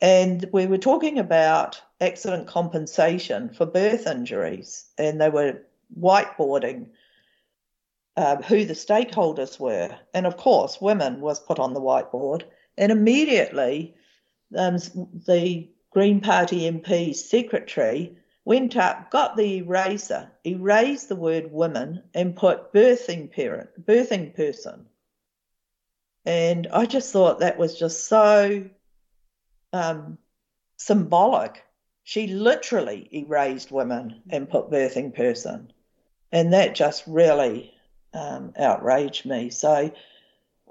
And 0.00 0.44
we 0.52 0.66
were 0.66 0.78
talking 0.78 1.18
about 1.18 1.80
accident 2.00 2.46
compensation 2.46 3.50
for 3.50 3.66
birth 3.66 4.06
injuries, 4.06 4.86
and 4.98 5.20
they 5.20 5.30
were 5.30 5.62
whiteboarding 5.98 6.88
uh, 8.16 8.36
who 8.42 8.64
the 8.64 8.74
stakeholders 8.74 9.60
were. 9.60 9.96
And 10.14 10.26
of 10.26 10.36
course, 10.36 10.80
women 10.80 11.20
was 11.20 11.40
put 11.40 11.58
on 11.58 11.74
the 11.74 11.80
whiteboard. 11.80 12.44
And 12.78 12.90
immediately, 12.90 13.94
um, 14.56 14.76
the 15.26 15.68
Green 15.90 16.20
Party 16.20 16.70
MP's 16.70 17.28
secretary 17.28 18.18
went 18.44 18.76
up, 18.76 19.10
got 19.10 19.36
the 19.36 19.58
eraser, 19.58 20.30
erased 20.46 21.08
the 21.08 21.16
word 21.16 21.50
women, 21.50 22.02
and 22.14 22.36
put 22.36 22.72
birthing 22.72 23.30
parent, 23.30 23.68
birthing 23.84 24.34
person. 24.34 24.86
And 26.24 26.66
I 26.72 26.86
just 26.86 27.12
thought 27.12 27.40
that 27.40 27.58
was 27.58 27.78
just 27.78 28.08
so 28.08 28.64
um, 29.72 30.18
symbolic. 30.76 31.64
She 32.08 32.28
literally 32.28 33.08
erased 33.12 33.72
women 33.72 34.22
and 34.30 34.48
put 34.48 34.70
birthing 34.70 35.12
person. 35.12 35.72
And 36.30 36.52
that 36.52 36.76
just 36.76 37.02
really 37.04 37.74
um, 38.14 38.52
outraged 38.56 39.26
me. 39.26 39.50
So 39.50 39.90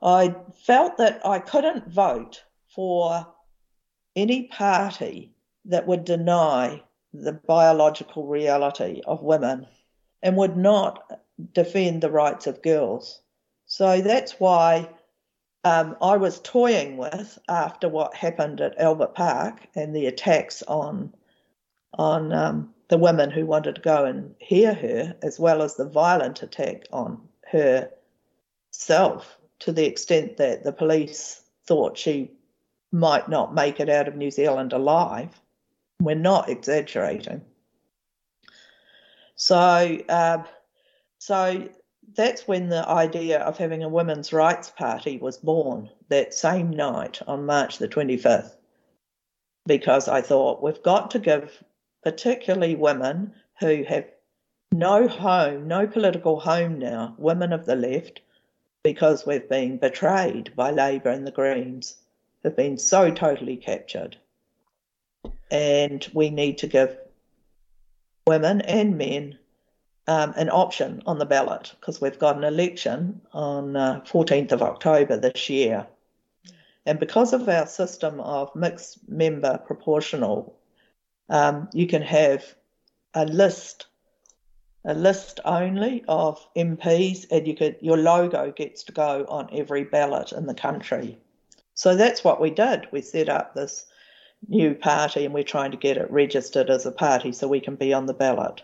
I 0.02 0.34
felt 0.63 0.95
that 0.95 1.26
I 1.26 1.39
couldn't 1.39 1.89
vote 1.89 2.41
for 2.74 3.28
any 4.15 4.43
party 4.43 5.34
that 5.65 5.86
would 5.86 6.06
deny 6.06 6.82
the 7.13 7.34
biological 7.34 8.26
reality 8.26 9.02
of 9.06 9.21
women 9.21 9.67
and 10.24 10.38
would 10.38 10.56
not 10.56 11.19
defend 11.52 12.02
the 12.02 12.12
rights 12.12 12.48
of 12.48 12.62
girls. 12.62 13.19
So 13.65 14.00
that's 14.00 14.39
why 14.39 14.89
um, 15.65 15.98
I 16.02 16.15
was 16.15 16.39
toying 16.39 16.95
with 16.95 17.38
after 17.50 17.89
what 17.89 18.15
happened 18.15 18.62
at 18.62 18.80
Albert 18.80 19.15
Park 19.15 19.67
and 19.76 19.93
the 19.93 20.06
attacks 20.06 20.63
on 20.63 21.13
on 21.98 22.34
um, 22.34 22.74
the 22.90 22.98
women 22.98 23.32
who 23.32 23.46
wanted 23.46 23.76
to 23.76 23.82
go 23.82 24.06
and 24.06 24.36
hear 24.40 24.74
her, 24.74 25.16
as 25.24 25.40
well 25.40 25.62
as 25.62 25.76
the 25.76 25.90
violent 25.90 26.44
attack 26.44 26.86
on 26.92 27.22
herself 27.52 29.38
to 29.60 29.72
the 29.72 29.86
extent 29.86 30.38
that 30.38 30.64
the 30.64 30.72
police 30.72 31.42
thought 31.66 31.98
she 31.98 32.32
might 32.92 33.28
not 33.30 33.54
make 33.54 33.80
it 33.80 33.90
out 33.90 34.08
of 34.08 34.16
New 34.16 34.32
Zealand 34.32 34.74
alive. 34.74 35.30
We're 36.02 36.16
not 36.16 36.50
exaggerating. 36.50 37.42
So, 39.36 40.00
uh, 40.08 40.44
so 41.20 41.70
that's 42.16 42.48
when 42.48 42.70
the 42.70 42.88
idea 42.88 43.40
of 43.40 43.58
having 43.58 43.84
a 43.84 43.90
women's 43.90 44.32
rights 44.32 44.70
party 44.70 45.18
was 45.18 45.38
born 45.38 45.90
that 46.10 46.34
same 46.34 46.70
night 46.70 47.22
on 47.28 47.46
March 47.46 47.78
the 47.78 47.88
25th. 47.88 48.56
Because 49.66 50.08
I 50.08 50.22
thought 50.22 50.62
we've 50.62 50.84
got 50.84 51.12
to 51.12 51.20
give, 51.20 51.64
particularly 52.06 52.76
women 52.76 53.34
who 53.60 53.84
have 53.84 54.06
no 54.72 55.08
home, 55.08 55.68
no 55.68 55.88
political 55.88 56.39
home 56.39 56.78
now, 56.78 57.15
women 57.18 57.52
of 57.52 57.65
the 57.65 57.76
left, 57.76 58.22
because 58.84 59.26
we've 59.26 59.50
been 59.50 59.78
betrayed 59.78 60.56
by 60.56 60.70
Labor 60.70 61.10
and 61.10 61.26
the 61.26 61.32
Greens, 61.32 61.98
have 62.44 62.56
been 62.56 62.78
so 62.78 63.10
totally 63.10 63.58
captured. 63.58 64.15
And 65.50 66.08
we 66.13 66.30
need 66.30 66.60
to 66.60 66.68
give 66.68 66.96
women 68.28 68.62
and 68.62 69.00
men 69.00 69.39
um, 70.08 70.32
an 70.38 70.52
option 70.52 71.02
on 71.08 71.18
the 71.18 71.26
ballot 71.26 71.74
because 71.80 72.00
we've 72.00 72.20
got 72.20 72.38
an 72.38 72.44
election 72.44 73.20
on 73.34 73.76
uh, 73.76 74.02
14th 74.02 74.52
of 74.52 74.62
October 74.62 75.18
this 75.18 75.50
year. 75.50 75.88
And 76.86 77.00
because 77.00 77.34
of 77.34 77.50
our 77.50 77.65
system 77.65 78.20
of 78.20 78.56
mixed 78.56 79.10
member 79.10 79.58
proportional, 79.58 80.56
um, 81.30 81.70
you 81.74 81.88
can 81.88 82.02
have 82.02 82.44
a 83.14 83.26
list 83.26 83.88
a 84.86 84.94
list 84.94 85.40
only 85.46 86.06
of 86.08 86.46
MPs, 86.56 87.26
and 87.32 87.48
you 87.48 87.56
could 87.56 87.78
your 87.82 87.98
logo 87.98 88.52
gets 88.52 88.84
to 88.84 88.92
go 88.92 89.26
on 89.28 89.50
every 89.52 89.84
ballot 89.84 90.32
in 90.32 90.46
the 90.46 90.54
country. 90.54 91.18
So 91.74 91.96
that's 91.96 92.24
what 92.24 92.40
we 92.40 92.52
did. 92.52 92.88
We 92.92 93.02
set 93.02 93.28
up 93.28 93.54
this 93.54 93.86
new 94.48 94.76
party, 94.76 95.26
and 95.26 95.34
we're 95.34 95.44
trying 95.44 95.72
to 95.72 95.78
get 95.78 95.98
it 95.98 96.12
registered 96.12 96.70
as 96.70 96.86
a 96.86 96.92
party 96.92 97.32
so 97.32 97.48
we 97.48 97.60
can 97.60 97.76
be 97.76 97.94
on 97.94 98.06
the 98.06 98.14
ballot. 98.14 98.62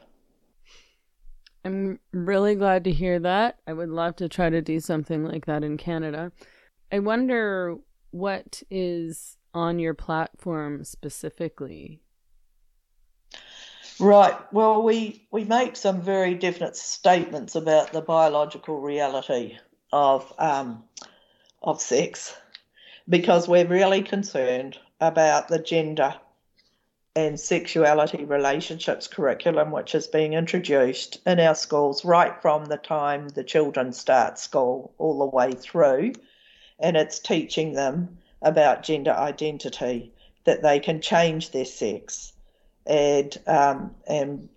I'm 1.65 2.00
really 2.12 2.56
glad 2.56 2.84
to 2.86 2.91
hear 2.91 3.19
that. 3.19 3.58
I 3.67 3.74
would 3.74 3.89
love 3.89 4.15
to 4.17 4.30
try 4.30 4.50
to 4.50 4.62
do 4.62 4.80
something 4.80 5.24
like 5.24 5.45
that 5.45 5.63
in 5.63 5.78
Canada. 5.78 6.32
I 6.91 7.00
wonder 7.00 7.78
what 8.12 8.62
is 8.69 9.38
on 9.54 9.80
your 9.80 9.93
platform 9.93 10.84
specifically. 10.84 12.02
Right. 14.00 14.36
Well, 14.52 14.84
we, 14.84 15.28
we 15.32 15.44
make 15.44 15.76
some 15.76 16.02
very 16.02 16.34
definite 16.36 16.76
statements 16.76 17.56
about 17.56 17.91
the 17.91 18.02
biological 18.02 18.80
reality 18.80 19.58
of 19.91 20.34
um, 20.39 20.84
of 21.62 21.82
sex 21.82 22.36
because 23.10 23.48
we're 23.48 23.67
really 23.67 24.02
concerned 24.02 24.78
about 25.00 25.48
the 25.48 25.60
gender 25.60 26.15
and 27.15 27.39
sexuality 27.39 28.24
relationships 28.24 29.08
curriculum, 29.08 29.72
which 29.72 29.94
is 29.94 30.08
being 30.08 30.34
introduced 30.34 31.20
in 31.26 31.39
our 31.39 31.56
schools 31.56 32.06
right 32.06 32.41
from 32.41 32.65
the 32.65 32.78
time 32.78 33.28
the 33.30 33.44
children 33.44 33.91
start 33.91 34.39
school 34.39 34.94
all 34.98 35.20
the 35.20 35.26
way 35.26 35.52
through. 35.52 36.13
And 36.80 36.96
it's 36.96 37.20
teaching 37.20 37.74
them 37.74 38.17
about 38.41 38.84
gender 38.84 39.12
identity, 39.12 40.13
that 40.46 40.63
they 40.63 40.80
can 40.80 41.02
change 41.02 41.52
their 41.52 41.65
sex. 41.65 42.31
And, 42.86 43.38
um, 43.48 43.96
and 44.08 44.50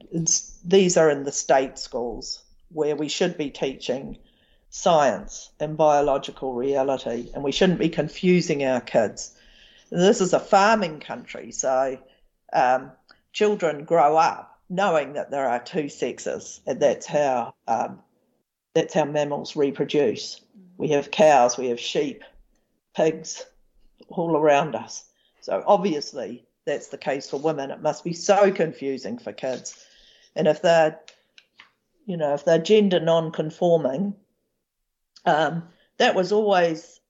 these 0.64 0.96
are 0.96 1.10
in 1.10 1.24
the 1.24 1.32
state 1.32 1.78
schools 1.78 2.42
where 2.70 2.96
we 2.96 3.08
should 3.08 3.36
be 3.36 3.50
teaching 3.50 4.18
science 4.70 5.50
and 5.60 5.76
biological 5.76 6.54
reality, 6.54 7.30
and 7.34 7.44
we 7.44 7.52
shouldn't 7.52 7.78
be 7.78 7.88
confusing 7.88 8.64
our 8.64 8.80
kids. 8.80 9.36
This 9.90 10.20
is 10.20 10.32
a 10.32 10.40
farming 10.40 11.00
country, 11.00 11.52
so 11.52 11.98
um, 12.52 12.90
children 13.32 13.84
grow 13.84 14.16
up 14.16 14.54
knowing 14.68 15.12
that 15.12 15.30
there 15.30 15.48
are 15.48 15.62
two 15.62 15.88
sexes, 15.88 16.60
and 16.66 16.80
that's 16.80 17.06
how 17.06 17.54
um, 17.68 18.00
that's 18.74 18.94
how 18.94 19.04
mammals 19.04 19.54
reproduce. 19.54 20.40
We 20.76 20.88
have 20.88 21.10
cows, 21.10 21.56
we 21.56 21.68
have 21.68 21.78
sheep, 21.78 22.24
pigs, 22.96 23.44
all 24.08 24.36
around 24.36 24.74
us. 24.74 25.04
So 25.40 25.62
obviously 25.66 26.44
that's 26.64 26.88
the 26.88 26.98
case 26.98 27.30
for 27.30 27.38
women. 27.38 27.70
It 27.70 27.82
must 27.82 28.04
be 28.04 28.12
so 28.12 28.50
confusing 28.50 29.18
for 29.18 29.32
kids, 29.32 29.86
and 30.36 30.48
if 30.48 30.62
they're, 30.62 30.98
you 32.06 32.16
know, 32.16 32.34
if 32.34 32.44
they're 32.44 32.58
gender 32.58 33.00
non-conforming, 33.00 34.14
um, 35.26 35.62
that 35.98 36.14
was 36.14 36.32
always 36.32 37.00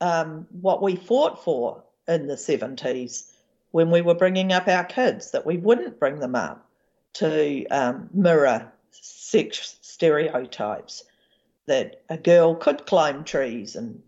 um, 0.00 0.46
what 0.60 0.82
we 0.82 0.96
fought 0.96 1.42
for 1.42 1.82
in 2.06 2.26
the 2.26 2.36
seventies 2.36 3.32
when 3.70 3.90
we 3.90 4.00
were 4.00 4.14
bringing 4.14 4.52
up 4.52 4.66
our 4.68 4.84
kids 4.84 5.30
that 5.32 5.44
we 5.44 5.56
wouldn't 5.56 6.00
bring 6.00 6.20
them 6.20 6.34
up 6.34 6.66
to 7.14 7.66
um, 7.66 8.08
mirror 8.12 8.72
sex 8.90 9.76
stereotypes 9.82 11.04
that 11.66 12.02
a 12.08 12.16
girl 12.16 12.54
could 12.54 12.86
climb 12.86 13.24
trees 13.24 13.76
and 13.76 14.02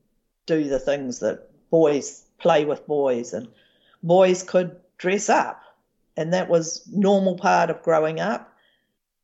do 0.46 0.64
the 0.64 0.78
things 0.78 1.18
that 1.20 1.46
boys 1.70 2.24
play 2.38 2.64
with 2.64 2.86
boys 2.86 3.34
and 3.34 3.48
boys 4.02 4.42
could 4.42 4.76
dress 4.98 5.28
up 5.28 5.62
and 6.16 6.32
that 6.32 6.48
was 6.48 6.86
normal 6.90 7.36
part 7.36 7.70
of 7.70 7.82
growing 7.82 8.20
up 8.20 8.52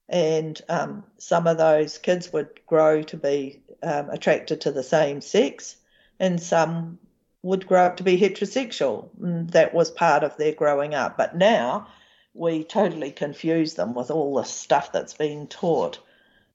and 0.08 0.60
um, 0.68 1.04
some 1.18 1.46
of 1.46 1.58
those 1.58 1.98
kids 1.98 2.32
would 2.32 2.48
grow 2.66 3.02
to 3.02 3.16
be 3.16 3.60
um, 3.82 4.10
attracted 4.10 4.60
to 4.60 4.70
the 4.70 4.82
same 4.82 5.20
sex 5.20 5.76
and 6.18 6.40
some 6.40 6.98
would 7.42 7.66
grow 7.66 7.84
up 7.84 7.96
to 7.96 8.02
be 8.02 8.18
heterosexual. 8.18 9.08
And 9.22 9.50
that 9.50 9.72
was 9.72 9.90
part 9.90 10.24
of 10.24 10.36
their 10.36 10.52
growing 10.52 10.94
up. 10.94 11.16
But 11.16 11.36
now 11.36 11.88
we 12.34 12.64
totally 12.64 13.12
confuse 13.12 13.74
them 13.74 13.94
with 13.94 14.10
all 14.10 14.34
the 14.34 14.44
stuff 14.44 14.92
that's 14.92 15.14
being 15.14 15.46
taught 15.46 15.98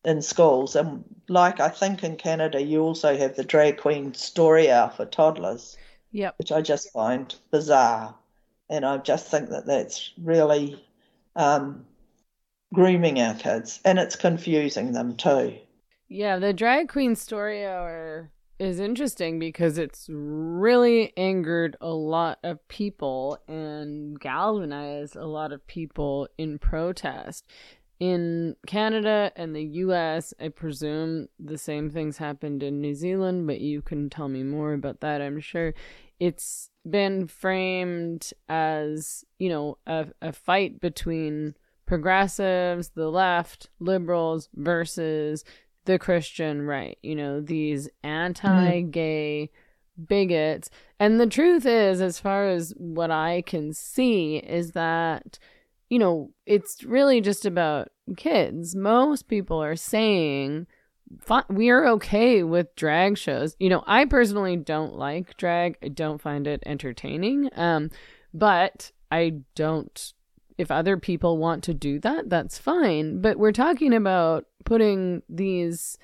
in 0.03 0.21
schools. 0.21 0.75
And 0.75 1.03
like 1.29 1.60
I 1.60 1.69
think 1.69 2.03
in 2.03 2.17
Canada, 2.17 2.62
you 2.62 2.81
also 2.81 3.17
have 3.17 3.36
the 3.36 3.43
drag 3.43 3.77
queen 3.77 4.13
story 4.13 4.69
hour 4.69 4.89
for 4.89 5.05
toddlers. 5.05 5.77
Yep. 6.12 6.36
Which 6.38 6.52
I 6.52 6.62
just 6.62 6.91
find 6.91 7.34
bizarre. 7.52 8.15
And 8.69 8.86
I 8.86 8.97
just 8.97 9.28
think 9.28 9.50
that 9.50 9.65
that's 9.65 10.12
really 10.17 10.82
um, 11.36 11.86
grooming 12.74 13.19
our 13.19 13.34
kids 13.34 13.80
and 13.84 14.00
it's 14.00 14.15
confusing 14.15 14.93
them 14.93 15.15
too. 15.17 15.58
Yeah, 16.08 16.39
the 16.39 16.54
drag 16.54 16.89
queen 16.89 17.15
story 17.15 17.65
hour 17.65 18.32
is 18.60 18.80
interesting 18.80 19.39
because 19.39 19.78
it's 19.78 20.08
really 20.10 21.12
angered 21.17 21.76
a 21.82 21.89
lot 21.89 22.38
of 22.43 22.65
people 22.67 23.39
and 23.47 24.19
galvanized 24.19 25.15
a 25.15 25.26
lot 25.26 25.52
of 25.52 25.65
people 25.65 26.28
in 26.38 26.60
protest. 26.60 27.45
In 28.01 28.55
Canada 28.65 29.31
and 29.35 29.55
the 29.55 29.63
US, 29.63 30.33
I 30.39 30.47
presume 30.47 31.27
the 31.39 31.59
same 31.59 31.91
things 31.91 32.17
happened 32.17 32.63
in 32.63 32.81
New 32.81 32.95
Zealand, 32.95 33.45
but 33.45 33.61
you 33.61 33.83
can 33.83 34.09
tell 34.09 34.27
me 34.27 34.41
more 34.41 34.73
about 34.73 35.01
that, 35.01 35.21
I'm 35.21 35.39
sure. 35.39 35.75
It's 36.19 36.71
been 36.89 37.27
framed 37.27 38.31
as, 38.49 39.23
you 39.37 39.49
know, 39.49 39.77
a, 39.85 40.07
a 40.19 40.33
fight 40.33 40.81
between 40.81 41.53
progressives, 41.85 42.89
the 42.95 43.11
left, 43.11 43.69
liberals 43.79 44.49
versus 44.55 45.45
the 45.85 45.99
Christian 45.99 46.63
right, 46.63 46.97
you 47.03 47.15
know, 47.15 47.39
these 47.39 47.87
anti 48.03 48.81
gay 48.81 49.51
mm-hmm. 49.51 50.05
bigots. 50.05 50.71
And 50.99 51.19
the 51.19 51.27
truth 51.27 51.67
is, 51.67 52.01
as 52.01 52.19
far 52.19 52.49
as 52.49 52.73
what 52.77 53.11
I 53.11 53.43
can 53.45 53.73
see, 53.73 54.37
is 54.37 54.71
that, 54.71 55.37
you 55.91 55.99
know, 55.99 56.32
it's 56.45 56.86
really 56.86 57.19
just 57.19 57.45
about 57.45 57.89
kids. 58.15 58.75
Most 58.75 59.27
people 59.27 59.62
are 59.62 59.75
saying, 59.75 60.65
we 61.49 61.69
are 61.69 61.86
okay 61.89 62.43
with 62.43 62.73
drag 62.77 63.17
shows. 63.17 63.58
You 63.60 63.67
know, 63.67 63.84
I 63.86 64.06
personally 64.06 64.56
don't 64.56 64.95
like 64.95 65.36
drag. 65.36 65.77
I 65.84 65.89
don't 65.89 66.21
find 66.21 66.47
it 66.47 66.63
entertaining. 66.65 67.49
Um, 67.58 67.91
but 68.34 68.93
I 69.12 69.41
don't 69.54 70.13
if 70.58 70.71
other 70.71 70.95
people 70.95 71.38
want 71.38 71.63
to 71.65 71.73
do 71.73 71.99
that, 71.99 72.30
that's 72.30 72.58
fine. 72.58 73.19
But 73.19 73.38
we're 73.38 73.51
talking 73.51 73.93
about 73.93 74.45
putting 74.63 75.23
these 75.27 75.97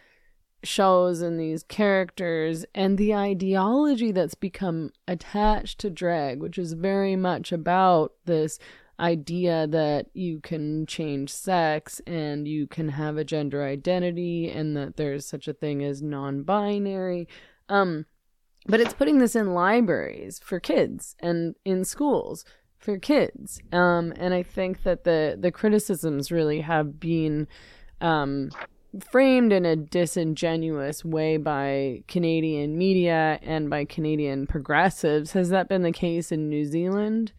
shows 0.64 1.22
and 1.22 1.40
these 1.40 1.64
characters 1.64 2.66
and 2.74 2.98
the 2.98 3.14
ideology 3.14 4.12
that's 4.12 4.36
become 4.36 4.92
attached 5.08 5.80
to 5.80 5.90
drag, 5.90 6.42
which 6.42 6.58
is 6.58 6.74
very 6.74 7.16
much 7.16 7.52
about 7.52 8.14
this 8.26 8.58
idea 9.00 9.68
that 9.68 10.08
you 10.14 10.40
can 10.40 10.86
change 10.86 11.32
sex 11.32 12.02
and 12.08 12.48
you 12.48 12.66
can 12.68 12.90
have 12.90 13.18
a 13.18 13.24
gender 13.24 13.64
identity 13.64 14.50
and 14.50 14.76
that 14.76 14.98
there's 14.98 15.26
such 15.26 15.48
a 15.48 15.54
thing 15.54 15.84
as 15.84 16.02
non-binary 16.02 17.28
um 17.70 18.06
but 18.68 18.82
it's 18.82 18.94
putting 18.94 19.20
this 19.20 19.36
in 19.36 19.54
libraries 19.54 20.40
for 20.40 20.60
kids 20.60 21.16
and 21.20 21.56
in 21.64 21.86
schools 21.86 22.44
for 22.78 22.98
kids. 22.98 23.62
Um, 23.72 24.14
and 24.18 24.34
I 24.34 24.44
think 24.44 24.84
that 24.84 25.04
the 25.04 25.38
the 25.40 25.52
criticisms 25.52 26.32
really 26.32 26.62
have 26.62 27.00
been 27.00 27.48
um, 28.02 28.52
framed 29.12 29.52
in 29.52 29.66
a 29.66 29.76
disingenuous 29.76 31.04
way 31.04 31.38
by 31.38 32.04
Canadian 32.08 32.78
media 32.78 33.40
and 33.42 33.70
by 33.70 33.86
Canadian 33.86 34.48
progressives. 34.48 35.32
Has 35.32 35.50
that 35.50 35.70
been 35.70 35.84
the 35.84 35.92
case 35.92 36.32
in 36.32 36.50
New 36.50 36.66
Zealand? 36.66 37.34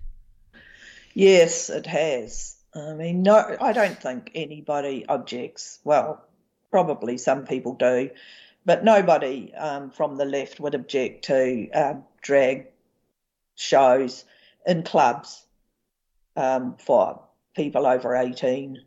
Yes, 1.14 1.71
it 1.71 1.87
has. 1.87 2.57
I 2.75 2.92
mean, 2.94 3.23
no, 3.23 3.57
I 3.61 3.73
don't 3.73 4.01
think 4.01 4.31
anybody 4.35 5.05
objects. 5.09 5.79
Well, 5.85 6.25
probably 6.71 7.18
some 7.18 7.47
people 7.47 7.75
do, 7.75 8.11
but 8.64 8.85
nobody 8.85 9.53
um, 9.55 9.90
from 9.90 10.16
the 10.16 10.25
left 10.25 10.61
would 10.61 10.75
object 10.75 11.25
to 11.27 11.71
um, 11.71 12.05
drag 12.21 12.66
shows 13.55 14.25
in 14.66 14.83
clubs 14.83 15.44
um, 16.37 16.77
for 16.79 17.23
people 17.57 17.87
over 17.87 18.14
18. 18.14 18.83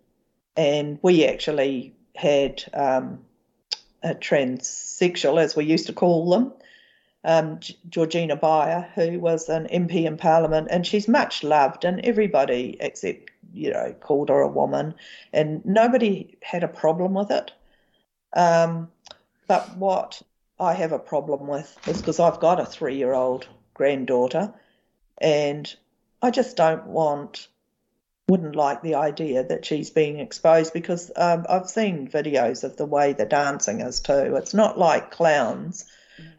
And 0.55 0.99
we 1.01 1.25
actually 1.25 1.95
had 2.15 2.63
um, 2.73 3.19
a 4.03 4.15
transsexual, 4.15 5.41
as 5.41 5.55
we 5.55 5.65
used 5.65 5.87
to 5.87 5.93
call 5.93 6.29
them, 6.29 6.53
um, 7.23 7.59
Georgina 7.89 8.35
Beyer, 8.35 8.89
who 8.95 9.19
was 9.19 9.49
an 9.49 9.67
MP 9.67 10.05
in 10.05 10.17
Parliament, 10.17 10.67
and 10.71 10.85
she's 10.85 11.07
much 11.07 11.43
loved, 11.43 11.85
and 11.85 11.99
everybody 12.03 12.77
except, 12.79 13.29
you 13.53 13.71
know, 13.71 13.93
called 13.99 14.29
her 14.29 14.41
a 14.41 14.47
woman, 14.47 14.95
and 15.31 15.63
nobody 15.65 16.37
had 16.41 16.63
a 16.63 16.67
problem 16.67 17.13
with 17.13 17.31
it. 17.31 17.51
Um, 18.33 18.89
but 19.47 19.77
what 19.77 20.21
I 20.59 20.73
have 20.73 20.91
a 20.91 20.99
problem 20.99 21.47
with 21.47 21.77
is 21.87 21.97
because 21.97 22.19
I've 22.19 22.39
got 22.39 22.59
a 22.59 22.65
three 22.65 22.95
year 22.95 23.13
old 23.13 23.47
granddaughter, 23.73 24.53
and 25.19 25.73
I 26.21 26.31
just 26.31 26.57
don't 26.57 26.87
want 26.87 27.47
wouldn't 28.27 28.55
like 28.55 28.81
the 28.81 28.95
idea 28.95 29.43
that 29.43 29.65
she's 29.65 29.89
being 29.89 30.19
exposed 30.19 30.71
because 30.71 31.11
um, 31.17 31.45
I've 31.49 31.69
seen 31.69 32.07
videos 32.07 32.63
of 32.63 32.77
the 32.77 32.85
way 32.85 33.11
the 33.11 33.25
dancing 33.25 33.81
is 33.81 33.99
too. 33.99 34.35
It's 34.37 34.53
not 34.53 34.79
like 34.79 35.11
clowns 35.11 35.85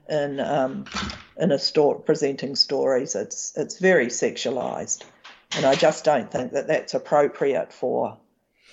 in 0.09 0.41
um, 0.41 0.85
in 1.37 1.53
a 1.53 1.59
store 1.59 1.99
presenting 1.99 2.57
stories. 2.57 3.15
It's 3.15 3.53
it's 3.57 3.79
very 3.79 4.07
sexualized, 4.07 5.05
and 5.57 5.65
I 5.65 5.75
just 5.75 6.05
don't 6.05 6.31
think 6.31 6.53
that 6.53 6.69
that's 6.69 6.95
appropriate 6.95 7.73
for 7.73 8.19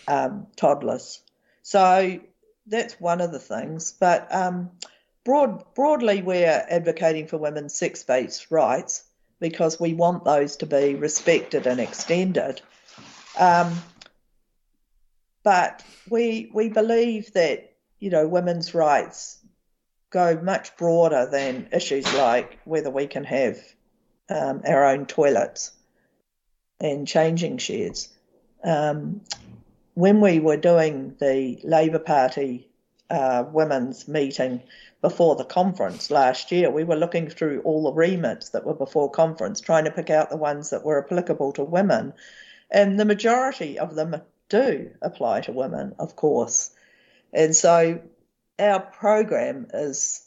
um, 0.08 0.48
toddlers. 0.56 1.22
So 1.62 2.20
that's 2.68 3.00
one 3.00 3.22
of 3.22 3.32
the 3.32 3.40
things. 3.40 3.92
But 3.92 4.34
um, 4.34 4.72
broad 5.24 5.64
broadly, 5.76 6.22
we're 6.22 6.66
advocating 6.70 7.28
for 7.28 7.38
women's 7.38 7.74
sex-based 7.74 8.52
rights 8.52 9.04
because 9.40 9.80
we 9.80 9.94
want 9.94 10.26
those 10.26 10.58
to 10.58 10.66
be 10.66 10.96
respected 10.96 11.66
and 11.66 11.80
extended. 11.80 12.62
Um, 13.38 13.74
but 15.44 15.84
we 16.10 16.52
we 16.54 16.70
believe 16.70 17.34
that 17.34 17.74
you 18.00 18.10
know 18.10 18.28
women's 18.28 18.74
rights 18.74 19.38
go 20.10 20.40
much 20.42 20.76
broader 20.78 21.28
than 21.32 21.70
issues 21.72 22.12
like 22.16 22.60
whether 22.66 22.90
we 22.90 23.08
can 23.08 23.24
have 23.24 23.58
um, 24.30 24.62
our 24.66 24.86
own 24.86 25.06
toilets 25.06 25.72
and 26.80 27.08
changing 27.08 27.58
sheds. 27.58 28.10
Um, 28.64 29.22
when 29.94 30.22
we 30.22 30.40
were 30.40 30.58
doing 30.58 31.16
the 31.20 31.60
Labour 31.64 32.00
Party 32.00 32.70
uh, 33.10 33.44
women's 33.52 34.08
meeting 34.08 34.62
before 35.02 35.36
the 35.36 35.46
conference 35.46 36.12
last 36.12 36.52
year, 36.52 36.70
we 36.70 36.84
were 36.84 36.96
looking 36.96 37.30
through 37.30 37.62
all 37.62 37.84
the 37.84 37.94
remits 37.94 38.50
that 38.50 38.66
were 38.66 38.76
before 38.76 39.10
conference, 39.10 39.62
trying 39.62 39.86
to 39.86 39.92
pick 39.92 40.10
out 40.10 40.30
the 40.30 40.38
ones 40.38 40.70
that 40.70 40.86
were 40.86 41.04
applicable 41.04 41.54
to 41.54 41.64
women. 41.64 42.14
And 42.72 43.00
the 43.00 43.06
majority 43.06 43.80
of 43.80 43.96
them 43.96 44.22
do 44.48 44.92
apply 45.02 45.42
to 45.42 45.52
women, 45.52 45.96
of 46.00 46.16
course. 46.16 46.72
And 47.34 47.56
so 47.56 48.02
our 48.60 48.80
program 48.80 49.68
is 49.74 50.26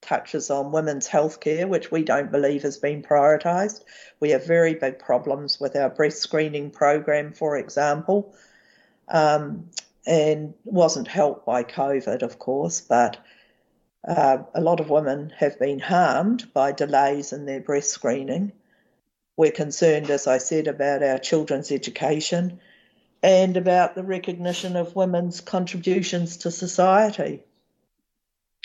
touches 0.00 0.50
on 0.50 0.72
women's 0.72 1.06
health 1.06 1.40
care, 1.40 1.68
which 1.68 1.90
we 1.90 2.02
don't 2.02 2.32
believe 2.32 2.62
has 2.62 2.78
been 2.78 3.02
prioritised. 3.02 3.82
We 4.18 4.30
have 4.30 4.46
very 4.46 4.74
big 4.74 4.98
problems 4.98 5.60
with 5.60 5.76
our 5.76 5.90
breast 5.90 6.22
screening 6.22 6.70
program, 6.70 7.32
for 7.32 7.56
example, 7.58 8.34
um, 9.08 9.68
and 10.06 10.54
wasn't 10.64 11.08
helped 11.08 11.44
by 11.44 11.64
COVID, 11.64 12.22
of 12.22 12.38
course, 12.38 12.80
but 12.80 13.18
uh, 14.08 14.38
a 14.54 14.60
lot 14.60 14.80
of 14.80 14.88
women 14.88 15.32
have 15.36 15.58
been 15.58 15.78
harmed 15.78 16.52
by 16.54 16.72
delays 16.72 17.32
in 17.32 17.44
their 17.44 17.60
breast 17.60 17.90
screening. 17.90 18.52
We're 19.36 19.52
concerned, 19.52 20.10
as 20.10 20.26
I 20.26 20.38
said, 20.38 20.66
about 20.66 21.02
our 21.02 21.18
children's 21.18 21.70
education 21.70 22.60
and 23.22 23.56
about 23.56 23.94
the 23.94 24.02
recognition 24.02 24.76
of 24.76 24.96
women's 24.96 25.42
contributions 25.42 26.38
to 26.38 26.50
society. 26.50 27.42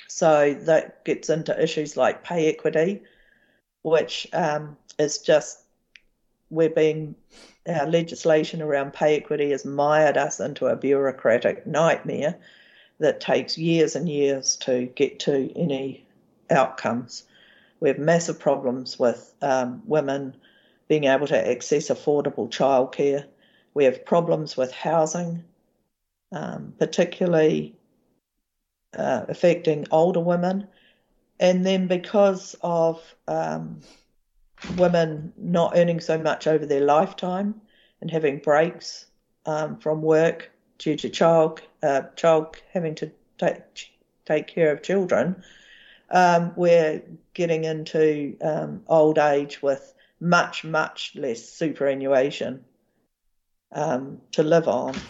So 0.07 0.53
that 0.53 1.03
gets 1.05 1.29
into 1.29 1.61
issues 1.61 1.97
like 1.97 2.23
pay 2.23 2.49
equity, 2.49 3.01
which 3.81 4.27
um, 4.33 4.77
is 4.99 5.19
just 5.19 5.59
we're 6.49 6.69
being 6.69 7.15
our 7.67 7.87
legislation 7.87 8.61
around 8.61 8.93
pay 8.93 9.17
equity 9.17 9.51
has 9.51 9.65
mired 9.65 10.17
us 10.17 10.39
into 10.39 10.67
a 10.67 10.75
bureaucratic 10.75 11.65
nightmare 11.65 12.35
that 12.99 13.19
takes 13.19 13.57
years 13.57 13.95
and 13.95 14.07
years 14.07 14.55
to 14.57 14.85
get 14.95 15.19
to 15.19 15.51
any 15.55 16.05
outcomes. 16.49 17.23
We 17.79 17.89
have 17.89 17.97
massive 17.97 18.39
problems 18.39 18.97
with 18.97 19.33
um, 19.41 19.81
women 19.85 20.35
being 20.87 21.05
able 21.05 21.27
to 21.27 21.47
access 21.51 21.89
affordable 21.89 22.49
childcare. 22.49 23.25
We 23.73 23.83
have 23.85 24.05
problems 24.05 24.55
with 24.55 24.71
housing, 24.71 25.43
um, 26.31 26.73
particularly 26.77 27.75
uh, 28.95 29.25
affecting 29.27 29.87
older 29.91 30.19
women. 30.19 30.67
And 31.39 31.65
then 31.65 31.87
because 31.87 32.55
of 32.61 33.15
um, 33.27 33.81
women 34.67 35.33
not 35.37 35.73
earning 35.75 35.99
so 35.99 36.17
much 36.17 36.47
over 36.47 36.65
their 36.65 36.81
lifetime 36.85 37.61
and 38.01 38.09
having 38.09 38.39
breaks 38.39 39.05
um, 39.45 39.77
from 39.77 40.01
work 40.01 40.51
due 40.77 40.95
to 40.97 41.09
child 41.09 41.61
uh, 41.83 42.01
child 42.15 42.57
having 42.73 42.95
to 42.95 43.11
take 43.37 43.91
take 44.25 44.47
care 44.47 44.71
of 44.71 44.81
children, 44.81 45.43
um, 46.09 46.51
we're 46.55 47.01
getting 47.33 47.63
into 47.63 48.35
um, 48.41 48.81
old 48.87 49.17
age 49.17 49.61
with 49.61 49.93
much 50.19 50.63
much 50.63 51.15
less 51.15 51.47
superannuation 51.47 52.63
um, 53.71 54.21
to 54.31 54.43
live 54.43 54.67
on, 54.67 55.03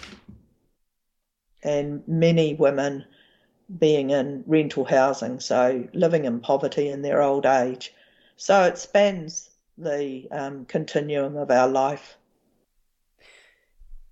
and 1.63 2.03
many 2.07 2.55
women 2.55 3.05
being 3.79 4.11
in 4.11 4.43
rental 4.45 4.85
housing, 4.85 5.39
so 5.39 5.87
living 5.93 6.25
in 6.25 6.39
poverty 6.39 6.89
in 6.89 7.01
their 7.01 7.21
old 7.21 7.45
age. 7.45 7.93
So 8.37 8.63
it 8.63 8.77
spans 8.77 9.49
the 9.77 10.27
um, 10.31 10.65
continuum 10.65 11.37
of 11.37 11.51
our 11.51 11.67
life. 11.67 12.17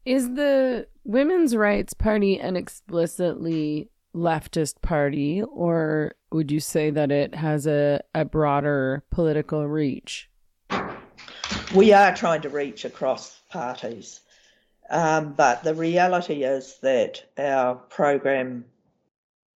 Is 0.05 0.33
the 0.33 0.87
Women's 1.05 1.55
Rights 1.55 1.93
Party 1.93 2.39
an 2.39 2.55
explicitly 2.55 3.89
leftist 4.13 4.81
party, 4.81 5.41
or 5.41 6.15
would 6.31 6.51
you 6.51 6.59
say 6.59 6.89
that 6.89 7.11
it 7.11 7.33
has 7.35 7.65
a, 7.65 8.01
a 8.13 8.25
broader 8.25 9.03
political 9.11 9.67
reach? 9.67 10.29
We 11.73 11.93
are 11.93 12.15
trying 12.15 12.41
to 12.41 12.49
reach 12.49 12.85
across 12.85 13.39
parties, 13.49 14.19
um, 14.89 15.33
but 15.33 15.63
the 15.63 15.73
reality 15.73 16.43
is 16.43 16.77
that 16.81 17.23
our 17.37 17.75
program 17.75 18.65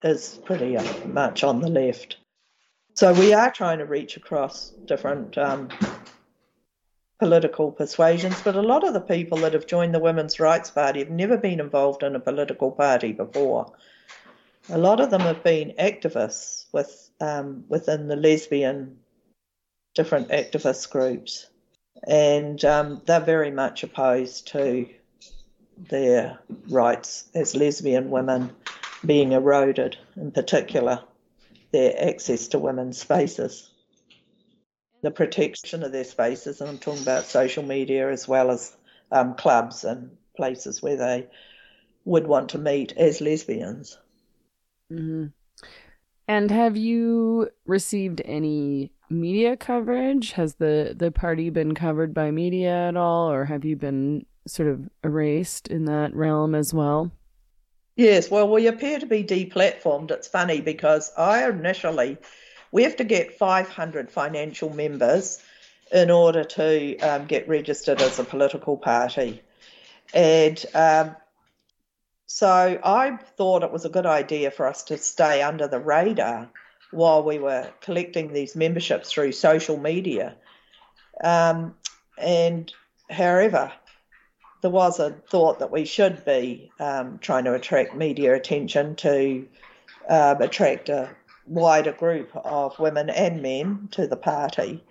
is 0.03 0.39
pretty 0.45 0.77
much 1.05 1.43
on 1.43 1.61
the 1.61 1.69
left. 1.69 2.17
So 2.93 3.13
we 3.13 3.33
are 3.33 3.51
trying 3.51 3.79
to 3.79 3.85
reach 3.85 4.17
across 4.17 4.69
different 4.85 5.37
um, 5.37 5.69
political 7.19 7.71
persuasions, 7.71 8.41
but 8.41 8.55
a 8.55 8.61
lot 8.61 8.83
of 8.83 8.93
the 8.93 9.01
people 9.01 9.39
that 9.39 9.53
have 9.53 9.67
joined 9.67 9.93
the 9.93 9.99
Women's 9.99 10.39
Rights 10.39 10.71
Party 10.71 10.99
have 10.99 11.09
never 11.09 11.37
been 11.37 11.59
involved 11.59 12.03
in 12.03 12.15
a 12.15 12.19
political 12.19 12.71
party 12.71 13.11
before. 13.11 13.71
A 14.69 14.77
lot 14.77 14.99
of 14.99 15.09
them 15.09 15.21
have 15.21 15.43
been 15.43 15.73
activists 15.79 16.65
with 16.73 17.09
um, 17.19 17.63
within 17.67 18.07
the 18.07 18.15
lesbian 18.15 18.97
different 19.95 20.29
activist 20.29 20.91
groups, 20.91 21.47
and 22.07 22.63
um, 22.65 23.01
they're 23.05 23.19
very 23.19 23.49
much 23.49 23.83
opposed 23.83 24.47
to 24.49 24.87
their 25.89 26.39
rights 26.69 27.29
as 27.33 27.55
lesbian 27.55 28.09
women 28.09 28.51
being 29.05 29.31
eroded, 29.31 29.97
in 30.15 30.31
particular, 30.31 31.03
their 31.71 31.93
access 32.09 32.47
to 32.49 32.59
women's 32.59 32.99
spaces, 32.99 33.69
the 35.03 35.11
protection 35.11 35.83
of 35.83 35.91
their 35.91 36.03
spaces, 36.03 36.61
and 36.61 36.69
I'm 36.69 36.77
talking 36.77 37.01
about 37.01 37.25
social 37.25 37.63
media 37.63 38.11
as 38.11 38.27
well 38.27 38.51
as 38.51 38.75
um, 39.11 39.35
clubs 39.35 39.83
and 39.83 40.17
places 40.35 40.81
where 40.81 40.97
they 40.97 41.27
would 42.05 42.27
want 42.27 42.49
to 42.49 42.57
meet 42.57 42.93
as 42.93 43.21
lesbians. 43.21 43.97
Mm-hmm. 44.91 45.27
And 46.27 46.51
have 46.51 46.75
you 46.75 47.49
received 47.65 48.21
any 48.25 48.91
media 49.09 49.55
coverage? 49.55 50.33
Has 50.33 50.55
the, 50.55 50.93
the 50.95 51.11
party 51.11 51.49
been 51.49 51.73
covered 51.73 52.13
by 52.13 52.31
media 52.31 52.89
at 52.89 52.97
all, 52.97 53.31
or 53.31 53.45
have 53.45 53.63
you 53.63 53.75
been 53.75 54.25
sort 54.45 54.69
of 54.69 54.89
erased 55.03 55.67
in 55.67 55.85
that 55.85 56.13
realm 56.13 56.55
as 56.55 56.73
well? 56.73 57.11
Yes, 57.97 58.29
well, 58.29 58.47
we 58.47 58.67
appear 58.67 58.99
to 58.99 59.07
be 59.07 59.23
deplatformed. 59.23 60.11
It's 60.11 60.27
funny 60.27 60.61
because 60.61 61.11
I 61.17 61.49
initially, 61.49 62.17
we 62.71 62.83
have 62.83 62.95
to 62.97 63.03
get 63.03 63.33
500 63.37 64.11
financial 64.11 64.69
members 64.69 65.41
in 65.91 66.11
order 66.11 66.43
to 66.43 66.97
um, 66.99 67.25
get 67.25 67.47
registered 67.49 67.99
as 68.01 68.19
a 68.19 68.23
political 68.23 68.77
party. 68.77 69.41
And 70.13 70.63
um, 70.75 71.15
so 72.27 72.79
I 72.83 73.17
thought 73.35 73.63
it 73.63 73.71
was 73.71 73.85
a 73.85 73.89
good 73.89 74.05
idea 74.05 74.51
for 74.51 74.67
us 74.67 74.83
to 74.83 74.97
stay 74.97 75.41
under 75.41 75.67
the 75.67 75.79
radar 75.79 76.51
while 76.91 77.23
we 77.23 77.39
were 77.39 77.71
collecting 77.81 78.31
these 78.31 78.55
memberships 78.55 79.11
through 79.11 79.31
social 79.31 79.77
media. 79.77 80.35
Um, 81.23 81.75
and 82.17 82.71
however, 83.09 83.71
there 84.67 84.73
was 84.73 84.99
a 84.99 85.11
thought 85.11 85.59
that 85.59 85.71
we 85.71 85.85
should 85.85 86.25
be 86.25 86.69
um, 86.77 87.19
trying 87.19 87.45
to 87.45 87.53
attract 87.53 87.95
media 87.95 88.35
attention 88.35 88.97
to 88.97 89.47
um, 90.09 90.41
attract 90.41 90.89
a 90.89 91.09
wider 91.45 91.93
group 91.93 92.29
of 92.35 92.77
women 92.77 93.09
and 93.09 93.41
men 93.41 93.87
to 93.91 94.07
the 94.07 94.17
party. 94.17 94.83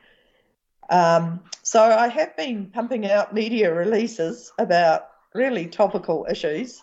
Um, 0.88 1.40
so 1.62 1.82
I 1.82 2.08
have 2.08 2.34
been 2.38 2.70
pumping 2.72 3.04
out 3.04 3.34
media 3.34 3.70
releases 3.74 4.50
about 4.58 5.10
really 5.34 5.66
topical 5.66 6.26
issues. 6.30 6.82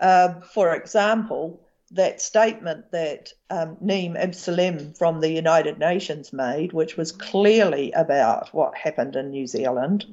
Uh, 0.00 0.40
for 0.54 0.74
example, 0.74 1.60
that 1.90 2.22
statement 2.22 2.90
that 2.92 3.34
um, 3.50 3.76
Reem 3.82 4.14
Alsalem 4.14 4.96
from 4.96 5.20
the 5.20 5.30
United 5.30 5.78
Nations 5.78 6.32
made, 6.32 6.72
which 6.72 6.96
was 6.96 7.12
clearly 7.12 7.92
about 7.92 8.54
what 8.54 8.74
happened 8.74 9.14
in 9.14 9.28
New 9.28 9.46
Zealand 9.46 10.06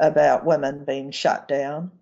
about 0.00 0.44
women 0.46 0.84
being 0.84 1.12
shut 1.12 1.46
down. 1.46 1.92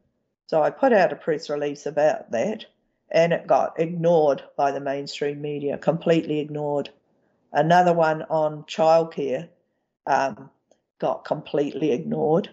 So 0.46 0.62
I 0.62 0.70
put 0.70 0.94
out 0.94 1.12
a 1.12 1.16
press 1.16 1.51
release 1.51 1.84
about 1.84 2.30
that, 2.30 2.64
and 3.11 3.32
it 3.32 3.46
got 3.46 3.78
ignored 3.78 4.42
by 4.57 4.72
the 4.72 4.80
mainstream 4.80 5.42
media, 5.42 5.76
completely 5.76 6.38
ignored. 6.38 6.88
Another 7.53 7.92
one 7.92 8.22
on 8.22 8.62
childcare 8.62 9.49
um, 10.07 10.49
got 10.99 11.24
completely 11.24 11.92
ignored. 11.92 12.51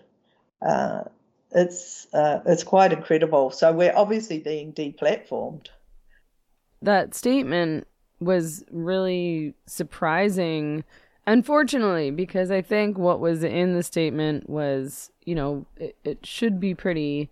Uh, 0.62 1.04
it's 1.52 2.08
uh, 2.14 2.42
it's 2.46 2.64
quite 2.64 2.92
incredible. 2.92 3.52
So 3.52 3.72
we're 3.72 3.96
obviously 3.96 4.40
being 4.40 4.74
deplatformed. 4.74 5.68
That 6.82 7.14
statement 7.14 7.88
was 8.20 8.64
really 8.72 9.54
surprising 9.68 10.84
unfortunately 11.28 12.12
because 12.12 12.52
i 12.52 12.62
think 12.62 12.98
what 12.98 13.20
was 13.20 13.44
in 13.44 13.74
the 13.74 13.84
statement 13.84 14.50
was 14.50 15.12
you 15.26 15.36
know 15.36 15.66
it, 15.78 15.96
it, 16.04 16.26
should 16.26 16.60
be 16.60 16.74
pretty 16.74 17.30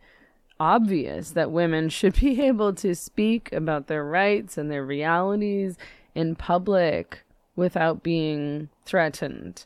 obvious 0.59 1.31
that 1.31 1.51
women 1.51 1.89
should 1.97 2.19
be 2.19 2.41
able 2.41 2.73
to 2.73 2.95
speak 2.95 3.51
about 3.51 3.87
their 3.87 4.05
rights 4.05 4.57
and 4.57 4.71
their 4.71 4.85
realities 4.85 5.77
in 6.15 6.35
public 6.35 7.23
without 7.55 8.01
being 8.03 8.69
threatened. 8.85 9.65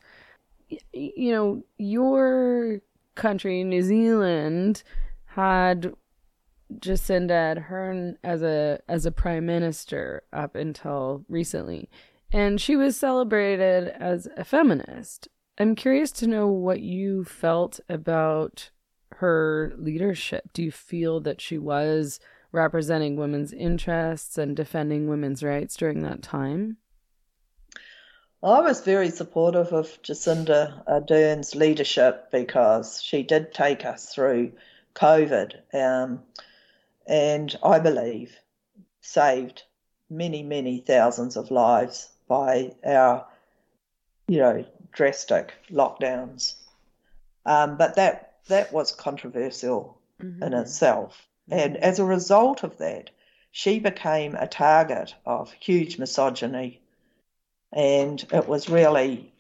You 0.92 1.32
know 1.32 1.64
your 1.78 2.82
country 3.16 3.64
new 3.64 3.82
zealand 3.82 4.84
had 5.28 5.94
Jacinda 6.80 7.66
Ardern 7.70 8.18
as 8.24 8.42
a 8.42 8.80
as 8.90 9.06
a 9.06 9.12
prime 9.12 9.46
minister 9.46 10.24
up 10.34 10.56
until 10.56 11.24
recently, 11.30 11.90
and 12.32 12.60
she 12.60 12.76
was 12.76 12.98
celebrated 12.98 13.88
as 13.88 14.28
a 14.38 14.44
feminist. 14.44 15.28
I'm 15.58 15.76
curious 15.76 16.12
to 16.14 16.28
know 16.28 16.48
what 16.48 16.82
you 16.82 17.24
felt 17.24 17.80
about 17.90 18.70
her 19.14 19.74
leadership. 19.78 20.52
Do 20.54 20.62
you 20.62 20.72
feel 20.72 21.20
that 21.22 21.42
she 21.42 21.58
was 21.58 22.20
representing 22.52 23.16
women's 23.16 23.54
interests 23.54 24.38
and 24.38 24.56
defending 24.56 25.08
women's 25.08 25.44
rights 25.44 25.76
during 25.76 26.04
that 26.04 26.22
time? 26.22 26.78
I 28.44 28.62
was 28.62 28.82
very 28.82 29.10
supportive 29.10 29.74
of 29.74 30.00
Jacinda 30.04 30.84
Ardern's 30.88 31.56
leadership 31.56 32.30
because 32.32 33.02
she 33.02 33.24
did 33.24 33.52
take 33.52 33.84
us 33.84 34.14
through 34.14 34.52
COVID. 34.94 35.54
Um, 35.74 36.22
and 37.08 37.56
I 37.64 37.80
believe 37.80 38.36
saved 39.02 39.64
many, 40.10 40.44
many 40.44 40.80
thousands 40.80 41.36
of 41.36 41.50
lives 41.50 42.10
by 42.28 42.74
our, 42.86 43.26
you 44.28 44.40
know, 44.40 44.66
drastic 44.92 45.54
lockdowns. 45.72 46.56
Um, 47.46 47.78
but 47.78 47.96
that 47.96 48.34
that 48.48 48.74
was 48.74 48.92
controversial 48.92 49.98
mm-hmm. 50.22 50.44
in 50.44 50.54
itself, 50.54 51.28
and 51.50 51.78
as 51.78 52.00
a 52.00 52.06
result 52.06 52.64
of 52.64 52.78
that, 52.78 53.10
she 53.52 53.80
became 53.80 54.36
a 54.36 54.48
target 54.48 55.16
of 55.26 55.52
huge 55.54 55.98
misogyny, 55.98 56.82
and 57.72 58.26
it 58.34 58.48
was 58.48 58.70
really 58.70 59.32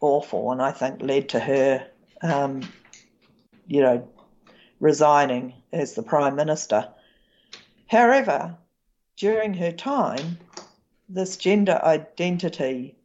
awful, 0.00 0.52
and 0.52 0.62
I 0.62 0.72
think 0.72 1.02
led 1.02 1.28
to 1.30 1.40
her, 1.40 1.86
um, 2.22 2.62
you 3.66 3.80
know, 3.82 4.08
resigning 4.80 5.54
as 5.72 5.94
the 5.94 6.02
Prime 6.02 6.36
Minister. 6.36 6.88
However, 7.88 8.56
during 9.16 9.54
her 9.54 9.72
time, 9.72 10.38
this 11.08 11.36
gender 11.36 11.80
identity 11.82 12.96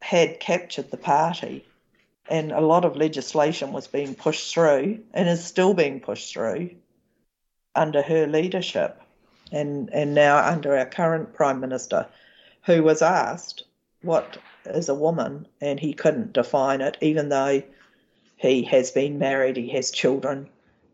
had 0.00 0.40
captured 0.40 0.90
the 0.90 0.96
party, 0.96 1.66
and 2.28 2.52
a 2.52 2.60
lot 2.60 2.84
of 2.84 2.96
legislation 2.96 3.72
was 3.72 3.86
being 3.86 4.14
pushed 4.14 4.52
through 4.52 5.00
and 5.12 5.28
is 5.28 5.44
still 5.44 5.74
being 5.74 6.00
pushed 6.00 6.32
through 6.32 6.70
under 7.74 8.02
her 8.02 8.26
leadership, 8.26 9.00
and, 9.52 9.92
and 9.92 10.14
now 10.14 10.38
under 10.38 10.76
our 10.76 10.86
current 10.86 11.34
Prime 11.34 11.60
Minister, 11.60 12.06
who 12.64 12.82
was 12.82 13.02
asked 13.02 13.64
what 14.02 14.38
is 14.64 14.88
a 14.88 14.94
woman, 14.94 15.46
and 15.60 15.78
he 15.78 15.92
couldn't 15.92 16.32
define 16.32 16.80
it, 16.80 16.96
even 17.00 17.28
though 17.28 17.62
he 18.36 18.62
has 18.64 18.90
been 18.90 19.18
married, 19.18 19.56
he 19.56 19.68
has 19.70 19.90
children, 19.90 20.48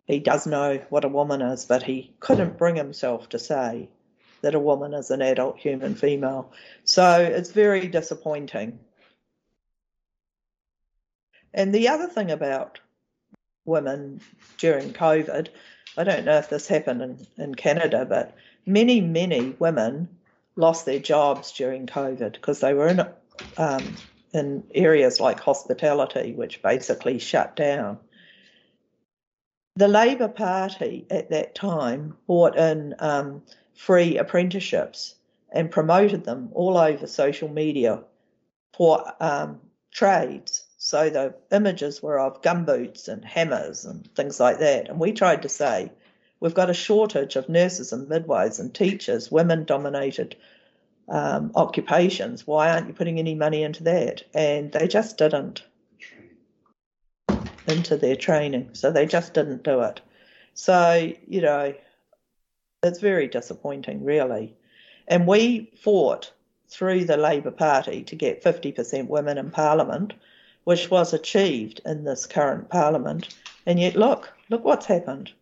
he 0.07 0.19
does 0.19 0.47
know 0.47 0.81
what 0.89 1.05
a 1.05 1.09
woman 1.09 1.41
is, 1.41 1.65
but 1.65 1.85
he 1.85 2.13
couldn't 2.19 2.59
bring 2.59 2.75
himself 2.75 3.29
to 3.29 3.39
say 3.39 3.89
that 4.43 4.55
a 4.55 4.61
woman 4.61 4.95
is 4.95 5.11
an 5.11 5.23
adult 5.23 5.59
human 5.59 5.95
female. 5.95 6.53
So 6.85 7.21
it's 7.21 7.53
very 7.53 7.89
disappointing. 7.89 8.79
And 11.53 11.75
the 11.75 11.89
other 11.89 12.07
thing 12.07 12.31
about 12.31 12.79
women 13.65 14.21
during 14.59 14.93
COVID, 14.93 15.49
I 15.97 16.05
don't 16.05 16.25
know 16.25 16.39
if 16.39 16.49
this 16.49 16.69
happened 16.69 17.03
in, 17.03 17.27
in 17.37 17.55
Canada, 17.55 18.07
but 18.09 18.35
many, 18.67 19.01
many 19.01 19.57
women 19.59 20.09
lost 20.57 20.87
their 20.87 21.01
jobs 21.01 21.53
during 21.53 21.87
COVID 21.87 22.33
because 22.33 22.61
they 22.61 22.75
were 22.75 22.89
in 22.89 23.01
um, 23.57 23.97
in 24.33 24.63
areas 24.75 25.19
like 25.19 25.41
hospitality, 25.41 26.33
which 26.33 26.63
basically 26.63 27.19
shut 27.19 27.57
down. 27.57 27.99
The 29.77 29.89
Labour 29.89 30.29
Party 30.29 31.07
at 31.11 31.31
that 31.31 31.55
time 31.55 32.17
brought 32.27 32.57
in 32.57 32.95
um, 32.99 33.43
free 33.81 34.19
apprenticeships 34.19 35.15
and 35.51 35.71
promoted 35.71 36.23
them 36.25 36.51
all 36.53 36.77
over 36.77 37.07
social 37.07 37.49
media 37.49 38.03
for 38.77 39.11
um, 39.21 39.59
trades. 39.91 40.65
So 40.77 41.09
the 41.09 41.35
images 41.51 42.03
were 42.03 42.21
of 42.21 42.43
gumboots 42.43 43.09
and 43.09 43.25
hammers 43.25 43.87
and 43.87 44.07
things 44.15 44.39
like 44.39 44.59
that. 44.59 44.91
And 44.91 45.01
we 45.01 45.13
tried 45.13 45.43
to 45.43 45.49
say, 45.49 45.91
we've 46.41 46.53
got 46.53 46.69
a 46.69 46.75
shortage 46.75 47.37
of 47.37 47.49
nurses 47.49 47.95
and 47.95 48.07
midwives 48.07 48.61
and 48.61 48.75
teachers, 48.75 49.33
women 49.33 49.65
dominated 49.65 50.37
um, 51.09 51.51
occupations. 51.55 52.47
Why 52.47 52.71
aren't 52.71 52.89
you 52.89 52.93
putting 52.93 53.19
any 53.19 53.35
money 53.35 53.63
into 53.63 53.85
that? 53.85 54.25
And 54.35 54.71
they 54.73 54.89
just 54.89 55.17
didn't 55.17 55.63
into 57.67 57.97
their 57.97 58.17
training. 58.17 58.75
So 58.75 58.91
they 58.91 59.07
just 59.07 59.33
didn't 59.33 59.63
do 59.63 59.81
it. 59.81 60.03
So, 60.53 61.13
you 61.27 61.41
know, 61.41 61.73
it's 62.83 63.01
very 63.01 63.29
disappointing, 63.29 64.05
really. 64.05 64.57
And 65.09 65.27
we 65.27 65.73
fought 65.83 66.33
through 66.69 67.05
the 67.05 67.17
Labour 67.17 67.51
Party 67.51 68.03
to 68.05 68.17
get 68.17 68.43
50% 68.43 69.09
women 69.09 69.39
in 69.39 69.51
Parliament, 69.51 70.15
which 70.65 70.91
was 70.91 71.13
achieved 71.13 71.81
in 71.85 72.05
this 72.05 72.27
current 72.27 72.71
Parliament. 72.71 73.37
And 73.67 73.81
yet, 73.81 73.97
look, 73.97 74.33
look 74.49 74.65
what's 74.65 74.87
happened. 74.87 75.33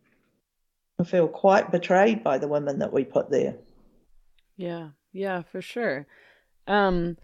I 0.98 1.04
feel 1.04 1.28
quite 1.28 1.70
betrayed 1.70 2.24
by 2.24 2.38
the 2.38 2.48
women 2.48 2.80
that 2.80 2.92
we 2.92 3.04
put 3.04 3.30
there. 3.30 3.54
Yeah, 4.56 4.88
yeah, 5.12 5.42
for 5.42 5.62
sure. 5.62 6.06
Um, 6.66 7.16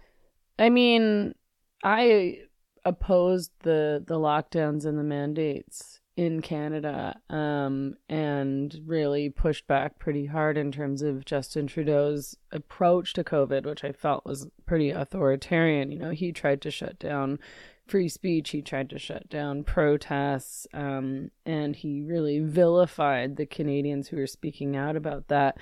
I 0.58 0.70
mean, 0.70 1.34
I 1.82 2.42
opposed 2.84 3.50
the 3.60 4.04
the 4.06 4.18
lockdowns 4.18 4.84
and 4.84 4.98
the 4.98 5.02
mandates 5.02 6.00
in 6.16 6.40
Canada 6.42 7.20
um, 7.28 7.96
and 8.08 8.80
really 8.86 9.28
pushed 9.30 9.66
back 9.66 9.98
pretty 9.98 10.26
hard 10.26 10.56
in 10.56 10.70
terms 10.70 11.02
of 11.02 11.24
Justin 11.24 11.66
Trudeau's 11.66 12.36
approach 12.52 13.14
to 13.14 13.24
COVID, 13.24 13.66
which 13.66 13.82
I 13.82 13.92
felt 13.92 14.24
was 14.24 14.46
pretty 14.64 14.90
authoritarian. 14.90 15.90
You 15.90 15.98
know, 15.98 16.10
he 16.10 16.30
tried 16.30 16.60
to 16.62 16.70
shut 16.70 16.98
down 16.98 17.40
free 17.86 18.08
speech, 18.08 18.50
he 18.50 18.62
tried 18.62 18.90
to 18.90 18.98
shut 18.98 19.28
down 19.28 19.64
protests, 19.64 20.66
um, 20.72 21.30
and 21.44 21.76
he 21.76 22.00
really 22.00 22.38
vilified 22.38 23.36
the 23.36 23.46
Canadians 23.46 24.08
who 24.08 24.16
were 24.16 24.26
speaking 24.26 24.76
out 24.76 24.96
about 24.96 25.28
that. 25.28 25.58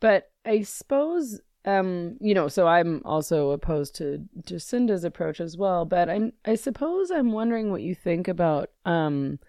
But 0.00 0.30
I 0.44 0.62
suppose 0.62 1.40
um 1.64 2.16
you 2.20 2.34
know 2.34 2.46
so 2.46 2.68
i'm 2.68 3.02
also 3.04 3.50
opposed 3.50 3.92
to 3.96 4.24
jacinda's 4.46 5.02
approach 5.02 5.40
as 5.40 5.56
well 5.56 5.84
but 5.84 6.08
i'm 6.08 6.32
i 6.44 6.54
suppose 6.54 7.10
i'm 7.10 7.32
wondering 7.32 7.72
what 7.72 7.82
you 7.82 7.96
think 7.96 8.28
about 8.28 8.70
um 8.84 9.40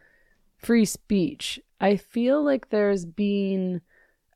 free 0.59 0.85
speech 0.85 1.59
i 1.79 1.95
feel 1.95 2.43
like 2.43 2.69
there's 2.69 3.05
been 3.05 3.81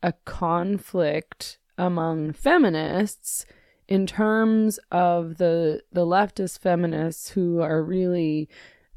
a 0.01 0.13
conflict 0.25 1.59
among 1.77 2.33
feminists 2.33 3.45
in 3.87 4.07
terms 4.07 4.79
of 4.91 5.37
the 5.37 5.81
the 5.91 6.05
leftist 6.05 6.59
feminists 6.59 7.29
who 7.29 7.61
are 7.61 7.83
really 7.83 8.49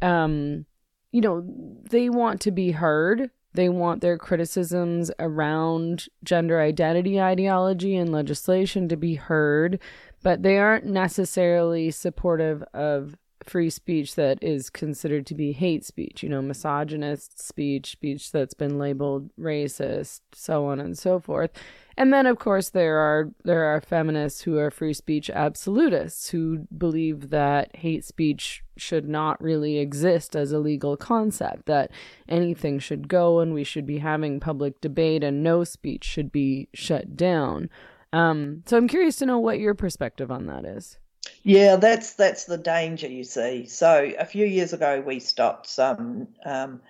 um 0.02 0.64
you 1.12 1.20
know 1.20 1.42
they 1.90 2.08
want 2.10 2.40
to 2.42 2.50
be 2.50 2.72
heard. 2.72 3.30
They 3.54 3.70
want 3.70 4.02
their 4.02 4.18
criticisms 4.18 5.10
around 5.18 6.08
gender 6.22 6.60
identity 6.60 7.18
ideology 7.18 7.96
and 7.96 8.12
legislation 8.12 8.86
to 8.90 8.98
be 8.98 9.14
heard, 9.14 9.80
but 10.22 10.42
they 10.42 10.58
aren't 10.58 10.84
necessarily 10.84 11.90
supportive 11.90 12.62
of 12.74 13.16
free 13.48 13.70
speech 13.70 14.14
that 14.14 14.38
is 14.42 14.70
considered 14.70 15.26
to 15.26 15.34
be 15.34 15.52
hate 15.52 15.84
speech, 15.84 16.22
you 16.22 16.28
know, 16.28 16.42
misogynist 16.42 17.40
speech, 17.40 17.92
speech 17.92 18.32
that's 18.32 18.54
been 18.54 18.78
labeled 18.78 19.30
racist, 19.38 20.20
so 20.32 20.66
on 20.66 20.80
and 20.80 20.98
so 20.98 21.18
forth. 21.18 21.50
And 21.96 22.12
then 22.12 22.26
of 22.26 22.38
course 22.38 22.68
there 22.70 22.98
are 22.98 23.30
there 23.44 23.64
are 23.64 23.80
feminists 23.80 24.42
who 24.42 24.58
are 24.58 24.70
free 24.70 24.92
speech 24.92 25.30
absolutists 25.30 26.30
who 26.30 26.66
believe 26.76 27.30
that 27.30 27.74
hate 27.76 28.04
speech 28.04 28.62
should 28.76 29.08
not 29.08 29.42
really 29.42 29.78
exist 29.78 30.36
as 30.36 30.52
a 30.52 30.58
legal 30.58 30.96
concept, 30.96 31.66
that 31.66 31.90
anything 32.28 32.78
should 32.78 33.08
go 33.08 33.40
and 33.40 33.54
we 33.54 33.64
should 33.64 33.86
be 33.86 33.98
having 33.98 34.40
public 34.40 34.80
debate 34.80 35.24
and 35.24 35.42
no 35.42 35.64
speech 35.64 36.04
should 36.04 36.30
be 36.30 36.68
shut 36.74 37.16
down. 37.16 37.70
Um, 38.12 38.62
so 38.66 38.76
I'm 38.76 38.88
curious 38.88 39.16
to 39.16 39.26
know 39.26 39.38
what 39.38 39.58
your 39.58 39.74
perspective 39.74 40.30
on 40.30 40.46
that 40.46 40.64
is. 40.64 40.98
Yeah, 41.42 41.76
that's 41.76 42.14
that's 42.14 42.44
the 42.44 42.58
danger 42.58 43.08
you 43.08 43.24
see. 43.24 43.66
So 43.66 44.12
a 44.18 44.24
few 44.24 44.46
years 44.46 44.72
ago 44.72 45.00
we 45.00 45.20
stopped 45.20 45.68
some 45.68 46.28
um, 46.44 46.80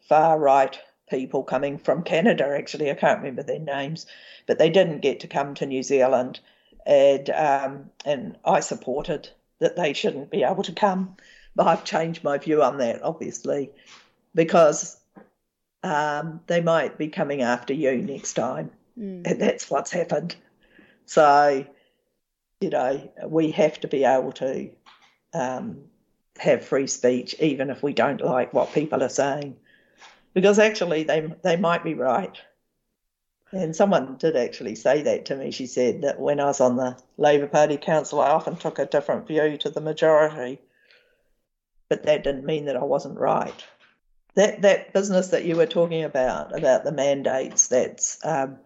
far 0.00 0.38
right 0.38 0.78
people 1.08 1.42
coming 1.42 1.78
from 1.78 2.02
Canada. 2.02 2.46
Actually, 2.56 2.90
I 2.90 2.94
can't 2.94 3.18
remember 3.18 3.42
their 3.42 3.58
names, 3.58 4.06
but 4.46 4.58
they 4.58 4.70
didn't 4.70 5.00
get 5.00 5.20
to 5.20 5.28
come 5.28 5.54
to 5.54 5.66
New 5.66 5.82
Zealand, 5.82 6.40
and 6.86 7.28
um, 7.30 7.90
and 8.04 8.36
I 8.44 8.60
supported 8.60 9.28
that 9.58 9.76
they 9.76 9.92
shouldn't 9.92 10.30
be 10.30 10.42
able 10.42 10.62
to 10.62 10.72
come. 10.72 11.16
But 11.56 11.66
I've 11.66 11.84
changed 11.84 12.22
my 12.24 12.38
view 12.38 12.62
on 12.62 12.78
that, 12.78 13.02
obviously, 13.02 13.70
because 14.34 14.96
um, 15.82 16.40
they 16.46 16.60
might 16.60 16.96
be 16.96 17.08
coming 17.08 17.42
after 17.42 17.74
you 17.74 17.96
next 17.98 18.34
time, 18.34 18.70
mm. 18.98 19.26
and 19.26 19.40
that's 19.40 19.70
what's 19.70 19.90
happened. 19.90 20.36
So, 21.06 21.66
you 22.60 22.70
know, 22.70 23.10
we 23.26 23.50
have 23.52 23.80
to 23.80 23.88
be 23.88 24.04
able 24.04 24.32
to 24.32 24.70
um, 25.32 25.78
have 26.38 26.64
free 26.64 26.86
speech, 26.86 27.34
even 27.40 27.70
if 27.70 27.82
we 27.82 27.92
don't 27.92 28.20
like 28.20 28.52
what 28.52 28.72
people 28.72 29.02
are 29.02 29.08
saying 29.08 29.56
because 30.34 30.58
actually 30.58 31.04
they 31.04 31.32
they 31.42 31.56
might 31.56 31.84
be 31.84 31.94
right. 31.94 32.36
And 33.52 33.74
someone 33.74 34.16
did 34.16 34.36
actually 34.36 34.76
say 34.76 35.02
that 35.02 35.26
to 35.26 35.36
me. 35.36 35.50
She 35.50 35.66
said 35.66 36.02
that 36.02 36.20
when 36.20 36.38
I 36.38 36.44
was 36.44 36.60
on 36.60 36.76
the 36.76 36.96
Labour 37.16 37.48
Party 37.48 37.76
council, 37.76 38.20
I 38.20 38.30
often 38.30 38.54
took 38.54 38.78
a 38.78 38.86
different 38.86 39.26
view 39.26 39.56
to 39.58 39.70
the 39.70 39.80
majority, 39.80 40.60
but 41.88 42.04
that 42.04 42.22
didn't 42.22 42.44
mean 42.44 42.66
that 42.66 42.76
I 42.76 42.84
wasn't 42.84 43.18
right. 43.18 43.64
That 44.36 44.62
that 44.62 44.92
business 44.92 45.28
that 45.28 45.44
you 45.44 45.56
were 45.56 45.66
talking 45.66 46.04
about 46.04 46.56
about 46.56 46.84
the 46.84 46.92
mandates, 46.92 47.66
that's 47.66 48.24
um, 48.24 48.58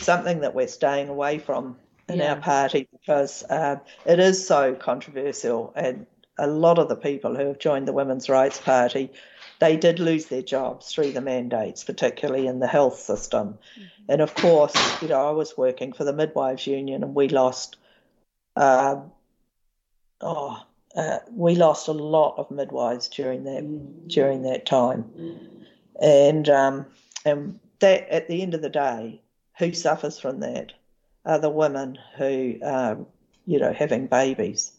something 0.00 0.40
that 0.40 0.54
we're 0.54 0.68
staying 0.68 1.10
away 1.10 1.38
from 1.38 1.76
in 2.08 2.18
yeah. 2.18 2.34
our 2.34 2.40
party 2.40 2.88
because 2.92 3.42
uh, 3.44 3.76
it 4.04 4.18
is 4.18 4.46
so 4.46 4.74
controversial, 4.74 5.72
and 5.74 6.06
a 6.38 6.46
lot 6.46 6.78
of 6.78 6.88
the 6.88 6.96
people 6.96 7.34
who 7.36 7.46
have 7.46 7.58
joined 7.58 7.88
the 7.88 7.92
Women's 7.92 8.28
Rights 8.28 8.60
Party 8.60 9.10
they 9.60 9.76
did 9.76 9.98
lose 9.98 10.26
their 10.26 10.42
jobs 10.42 10.92
through 10.92 11.12
the 11.12 11.20
mandates, 11.20 11.84
particularly 11.84 12.46
in 12.46 12.58
the 12.58 12.66
health 12.66 12.98
system. 12.98 13.58
Mm-hmm. 13.78 13.82
And 14.08 14.20
of 14.20 14.34
course, 14.34 14.74
you 15.00 15.08
know, 15.08 15.26
I 15.26 15.30
was 15.30 15.56
working 15.56 15.92
for 15.92 16.04
the 16.04 16.12
Midwives 16.12 16.66
Union, 16.66 17.02
and 17.02 17.14
we 17.14 17.28
lost, 17.28 17.76
uh, 18.56 18.96
oh, 20.20 20.62
uh, 20.96 21.18
we 21.30 21.54
lost 21.54 21.88
a 21.88 21.92
lot 21.92 22.34
of 22.36 22.50
midwives 22.50 23.08
during 23.08 23.44
that 23.44 23.64
mm-hmm. 23.64 24.06
during 24.08 24.42
that 24.42 24.66
time, 24.66 25.04
mm-hmm. 25.04 25.62
and 26.00 26.48
um, 26.48 26.86
and 27.24 27.58
that 27.80 28.08
at 28.10 28.28
the 28.28 28.42
end 28.42 28.54
of 28.54 28.62
the 28.62 28.68
day, 28.68 29.20
who 29.58 29.72
suffers 29.72 30.18
from 30.18 30.40
that 30.40 30.72
are 31.24 31.38
the 31.38 31.50
women 31.50 31.98
who, 32.16 32.56
um, 32.62 33.06
you 33.46 33.58
know, 33.58 33.72
having 33.72 34.06
babies 34.06 34.72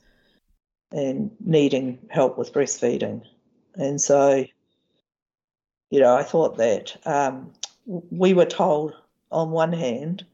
and 0.91 1.31
needing 1.39 2.07
help 2.09 2.37
with 2.37 2.53
breastfeeding. 2.53 3.23
And 3.75 3.99
so 3.99 4.45
you 5.89 5.99
know, 5.99 6.15
I 6.15 6.23
thought 6.23 6.57
that 6.57 6.97
um, 7.05 7.53
we 7.85 8.33
were 8.33 8.45
told 8.45 8.93
on 9.31 9.51
one 9.51 9.73
hand 9.73 10.25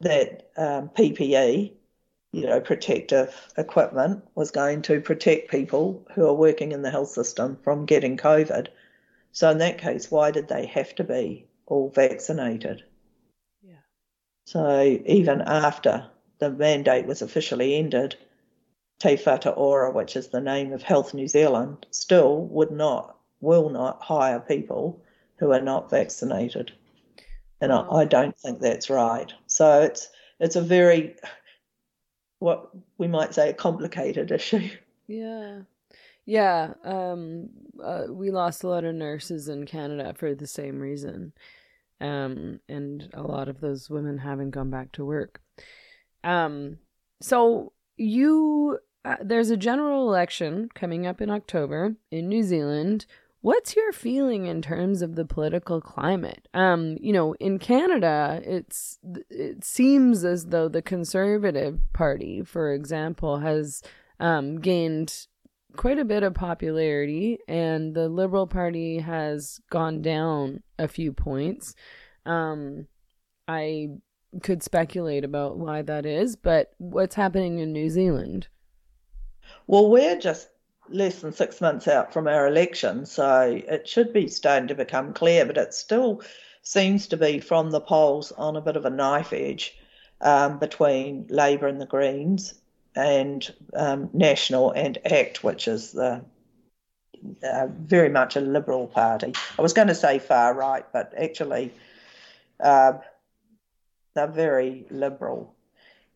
that 0.00 0.50
um, 0.56 0.88
PPE, 0.90 1.72
you 2.32 2.46
know, 2.46 2.60
protective 2.60 3.52
equipment, 3.58 4.24
was 4.34 4.50
going 4.50 4.82
to 4.82 5.00
protect 5.00 5.50
people 5.50 6.06
who 6.14 6.26
are 6.26 6.34
working 6.34 6.72
in 6.72 6.82
the 6.82 6.90
health 6.90 7.10
system 7.10 7.58
from 7.62 7.84
getting 7.84 8.16
COVID. 8.16 8.68
So 9.32 9.50
in 9.50 9.58
that 9.58 9.78
case, 9.78 10.10
why 10.10 10.30
did 10.30 10.48
they 10.48 10.66
have 10.66 10.94
to 10.94 11.04
be 11.04 11.46
all 11.66 11.90
vaccinated? 11.90 12.84
So 14.44 15.00
even 15.06 15.40
after 15.42 16.06
the 16.38 16.50
mandate 16.50 17.06
was 17.06 17.22
officially 17.22 17.76
ended, 17.76 18.16
Te 18.98 19.16
Whatu 19.16 19.56
Ora, 19.56 19.90
which 19.92 20.16
is 20.16 20.28
the 20.28 20.40
name 20.40 20.72
of 20.72 20.82
Health 20.82 21.14
New 21.14 21.28
Zealand, 21.28 21.86
still 21.90 22.42
would 22.46 22.70
not 22.70 23.16
will 23.40 23.70
not 23.70 24.00
hire 24.00 24.40
people 24.40 25.02
who 25.36 25.52
are 25.52 25.60
not 25.60 25.90
vaccinated. 25.90 26.72
And 27.60 27.72
I, 27.72 27.86
I 27.88 28.04
don't 28.04 28.38
think 28.38 28.60
that's 28.60 28.90
right. 28.90 29.32
So 29.46 29.82
it's 29.82 30.08
it's 30.38 30.56
a 30.56 30.62
very 30.62 31.16
what 32.38 32.70
we 32.98 33.06
might 33.08 33.34
say 33.34 33.50
a 33.50 33.54
complicated 33.54 34.30
issue. 34.30 34.68
Yeah. 35.06 35.60
Yeah, 36.24 36.74
um, 36.84 37.48
uh, 37.82 38.04
we 38.08 38.30
lost 38.30 38.62
a 38.62 38.68
lot 38.68 38.84
of 38.84 38.94
nurses 38.94 39.48
in 39.48 39.66
Canada 39.66 40.14
for 40.16 40.34
the 40.34 40.46
same 40.46 40.78
reason. 40.78 41.32
Um, 42.02 42.60
and 42.68 43.08
a 43.14 43.22
lot 43.22 43.48
of 43.48 43.60
those 43.60 43.88
women 43.88 44.18
haven't 44.18 44.50
gone 44.50 44.70
back 44.70 44.92
to 44.92 45.04
work. 45.04 45.40
Um, 46.24 46.78
so 47.20 47.72
you, 47.96 48.78
uh, 49.04 49.16
there's 49.22 49.50
a 49.50 49.56
general 49.56 50.08
election 50.08 50.68
coming 50.74 51.06
up 51.06 51.20
in 51.20 51.30
October 51.30 51.94
in 52.10 52.28
New 52.28 52.42
Zealand. 52.42 53.06
What's 53.40 53.74
your 53.74 53.92
feeling 53.92 54.46
in 54.46 54.62
terms 54.62 55.02
of 55.02 55.14
the 55.14 55.24
political 55.24 55.80
climate? 55.80 56.48
Um, 56.54 56.96
you 57.00 57.12
know, 57.12 57.34
in 57.34 57.58
Canada, 57.58 58.40
it's 58.44 58.98
it 59.30 59.64
seems 59.64 60.24
as 60.24 60.46
though 60.46 60.68
the 60.68 60.82
Conservative 60.82 61.80
Party, 61.92 62.42
for 62.42 62.72
example, 62.72 63.38
has 63.38 63.82
um, 64.20 64.60
gained 64.60 65.26
quite 65.76 65.98
a 65.98 66.04
bit 66.04 66.22
of 66.22 66.34
popularity, 66.34 67.38
and 67.48 67.94
the 67.94 68.08
Liberal 68.08 68.46
Party 68.46 68.98
has 68.98 69.60
gone 69.70 70.02
down 70.02 70.62
a 70.78 70.88
few 70.88 71.12
points. 71.12 71.74
Um, 72.26 72.86
I 73.48 73.88
could 74.42 74.62
speculate 74.62 75.24
about 75.24 75.58
why 75.58 75.82
that 75.82 76.06
is, 76.06 76.36
but 76.36 76.72
what's 76.78 77.14
happening 77.14 77.58
in 77.58 77.72
New 77.72 77.90
Zealand? 77.90 78.48
Well, 79.66 79.90
we're 79.90 80.18
just 80.18 80.48
less 80.88 81.20
than 81.20 81.32
six 81.32 81.60
months 81.60 81.88
out 81.88 82.12
from 82.12 82.26
our 82.26 82.46
election, 82.46 83.06
so 83.06 83.60
it 83.68 83.88
should 83.88 84.12
be 84.12 84.28
starting 84.28 84.68
to 84.68 84.74
become 84.74 85.12
clear, 85.12 85.44
but 85.44 85.58
it 85.58 85.74
still 85.74 86.22
seems 86.62 87.08
to 87.08 87.16
be 87.16 87.40
from 87.40 87.70
the 87.70 87.80
polls 87.80 88.32
on 88.32 88.56
a 88.56 88.60
bit 88.60 88.76
of 88.76 88.84
a 88.84 88.90
knife 88.90 89.32
edge 89.32 89.76
um, 90.20 90.58
between 90.58 91.26
Labour 91.28 91.66
and 91.66 91.80
the 91.80 91.86
Greens 91.86 92.54
and 92.94 93.52
um, 93.74 94.10
National 94.12 94.70
and 94.70 94.98
ACT, 95.04 95.42
which 95.42 95.68
is 95.68 95.92
the 95.92 96.24
uh, 97.42 97.66
very 97.70 98.08
much 98.08 98.36
a 98.36 98.40
liberal 98.40 98.86
party. 98.86 99.32
I 99.58 99.62
was 99.62 99.72
going 99.72 99.88
to 99.88 99.94
say 99.94 100.18
far 100.18 100.54
right, 100.54 100.84
but 100.92 101.14
actually 101.16 101.72
uh, 102.60 102.94
they're 104.14 104.26
very 104.26 104.86
liberal. 104.90 105.54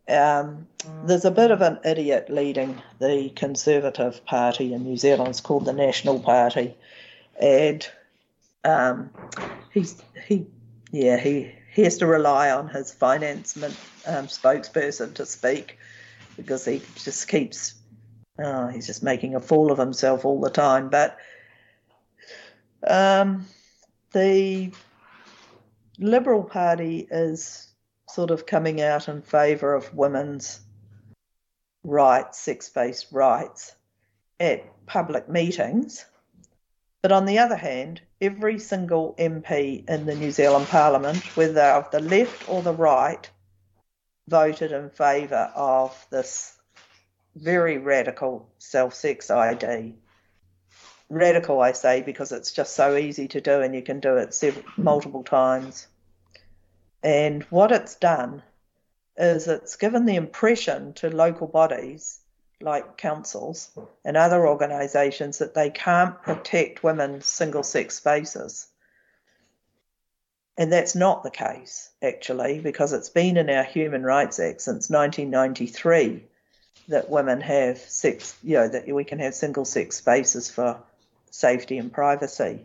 Um, 0.09 0.69
there's 1.05 1.25
a 1.25 1.31
bit 1.31 1.51
of 1.51 1.63
an 1.63 1.81
idiot 1.85 2.31
leading 2.31 2.81
the 3.01 3.31
Conservative 3.31 4.25
Party 4.25 4.73
in 4.73 4.85
New 4.85 4.97
Zealand. 4.97 5.31
It's 5.31 5.41
called 5.41 5.65
the 5.65 5.73
National 5.73 6.21
Party, 6.21 6.77
and 7.41 7.89
um, 8.65 9.11
he's 9.73 10.01
he 10.27 10.47
yeah 10.93 11.17
he 11.17 11.53
he 11.73 11.83
has 11.83 11.99
to 11.99 12.07
rely 12.07 12.51
on 12.51 12.69
his 12.69 12.93
finance 12.93 13.57
um, 13.57 14.27
spokesperson 14.29 15.15
to 15.15 15.27
speak 15.27 15.77
because 16.37 16.65
he 16.65 16.83
just 16.97 17.29
keeps 17.29 17.75
oh, 18.39 18.69
he's 18.69 18.87
just 18.87 19.03
making 19.03 19.35
a 19.35 19.41
fool 19.41 19.73
of 19.73 19.79
himself 19.79 20.25
all 20.25 20.41
the 20.41 20.51
time. 20.51 20.89
But 20.89 21.19
um, 22.87 23.47
the 24.13 24.73
Liberal 25.99 26.43
Party 26.43 27.07
is 27.11 27.69
sort 28.09 28.31
of 28.31 28.47
coming 28.47 28.81
out 28.81 29.09
in 29.09 29.23
favour 29.23 29.75
of 29.75 29.95
women's 29.95 30.61
rights, 31.85 32.39
sex 32.39 32.69
based 32.69 33.09
rights 33.13 33.75
at 34.41 34.65
public 34.87 35.29
meetings. 35.29 36.05
But 37.03 37.13
on 37.13 37.27
the 37.27 37.39
other 37.39 37.57
hand, 37.57 38.01
every 38.21 38.59
single 38.59 39.15
MP 39.19 39.89
in 39.89 40.07
the 40.07 40.15
New 40.15 40.31
Zealand 40.31 40.67
Parliament, 40.67 41.19
whether 41.37 41.63
of 41.63 41.91
the 41.91 42.01
left 42.01 42.49
or 42.49 42.63
the 42.63 42.73
right, 42.73 43.31
voted 44.29 44.73
in 44.73 44.91
favour 44.91 45.53
of 45.55 46.07
this 46.11 46.57
very 47.35 47.79
radical 47.79 48.49
self 48.59 48.95
sex 48.95 49.31
ID. 49.31 49.95
Radical, 51.09 51.61
I 51.61 51.73
say, 51.73 52.03
because 52.03 52.33
it's 52.33 52.53
just 52.53 52.75
so 52.75 52.97
easy 52.97 53.29
to 53.29 53.41
do 53.41 53.61
and 53.61 53.75
you 53.75 53.83
can 53.83 54.01
do 54.01 54.17
it 54.17 54.35
several, 54.35 54.65
multiple 54.77 55.23
times. 55.23 55.87
And 57.03 57.45
what 57.45 57.71
it's 57.71 57.95
done 57.95 58.43
is 59.17 59.47
it's 59.47 59.77
given 59.77 60.07
the 60.07 60.17
impression 60.17 60.93
to 60.95 61.09
local 61.09 61.47
bodies 61.47 62.21
like 62.61 62.97
councils 62.97 63.71
and 64.05 64.17
other 64.17 64.47
organisations 64.47 65.39
that 65.39 65.55
they 65.55 65.71
can't 65.71 66.21
protect 66.23 66.83
women's 66.83 67.27
single 67.27 67.63
sex 67.63 67.97
spaces. 67.97 68.67
And 70.59 70.73
that's 70.73 70.95
not 70.95 71.23
the 71.23 71.31
case, 71.31 71.91
actually, 72.03 72.61
because 72.61 72.93
it's 72.93 73.11
been 73.11 73.37
in 73.37 73.51
our 73.51 73.65
Human 73.65 74.03
Rights 74.03 74.41
Act 74.41 74.63
since 74.63 74.89
1993 74.89 76.25
that 76.89 77.11
women 77.11 77.41
have 77.41 77.79
sex, 77.79 78.37
you 78.43 78.55
know, 78.55 78.69
that 78.69 78.87
we 78.89 79.05
can 79.05 79.19
have 79.19 79.35
single 79.35 79.65
sex 79.65 79.97
spaces 79.97 80.51
for 80.51 80.81
safety 81.31 81.77
and 81.79 81.93
privacy. 81.93 82.65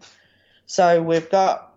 So 0.68 1.02
we've 1.02 1.30
got 1.30 1.74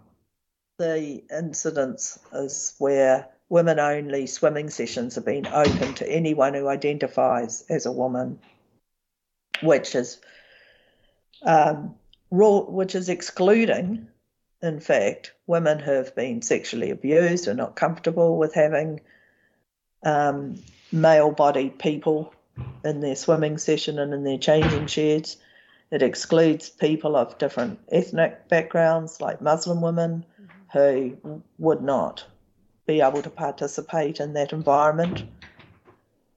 the 0.79 1.23
incidents 1.37 2.19
is 2.33 2.75
where 2.79 3.29
women 3.49 3.79
only 3.79 4.27
swimming 4.27 4.71
sessions 4.71 5.15
have 5.15 5.25
been 5.25 5.47
open 5.47 5.95
to 5.95 6.09
anyone 6.09 6.55
who 6.55 6.69
identifies 6.69 7.65
as 7.69 7.87
a 7.87 7.93
woman, 7.93 8.39
which 9.63 9.95
is 9.95 10.21
um, 11.43 11.95
which 12.31 12.95
is 12.95 13.09
excluding, 13.09 14.09
in 14.65 14.81
fact, 14.81 15.33
women 15.47 15.79
who 15.79 15.93
have 15.93 16.15
been 16.15 16.41
sexually 16.41 16.91
abused 16.91 17.47
are 17.49 17.55
not 17.55 17.77
comfortable 17.77 18.39
with 18.39 18.55
having 18.55 19.01
um, 20.03 20.63
male-bodied 20.91 21.79
people 21.79 22.33
in 22.83 23.01
their 23.01 23.17
swimming 23.17 23.59
session 23.59 23.99
and 23.99 24.15
in 24.15 24.25
their 24.25 24.39
changing 24.39 24.87
sheds. 24.87 25.37
It 25.91 26.03
excludes 26.03 26.71
people 26.71 27.15
of 27.15 27.39
different 27.39 27.79
ethnic 27.93 28.49
backgrounds, 28.49 29.21
like 29.21 29.43
Muslim 29.43 29.83
women, 29.83 30.25
who 30.73 31.43
would 31.59 31.83
not 31.83 32.25
be 32.87 33.01
able 33.01 33.23
to 33.23 33.31
participate 33.31 34.19
in 34.19 34.33
that 34.33 34.53
environment. 34.53 35.25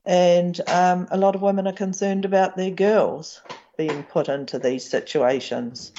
And 0.06 0.60
um, 0.70 1.08
a 1.12 1.18
lot 1.18 1.36
of 1.36 1.42
women 1.42 1.68
are 1.68 1.74
concerned 1.74 2.26
about 2.26 2.56
their 2.56 2.72
girls 2.72 3.42
being 3.78 4.04
put 4.04 4.28
into 4.30 4.60
these 4.60 4.90
situations 4.90 5.92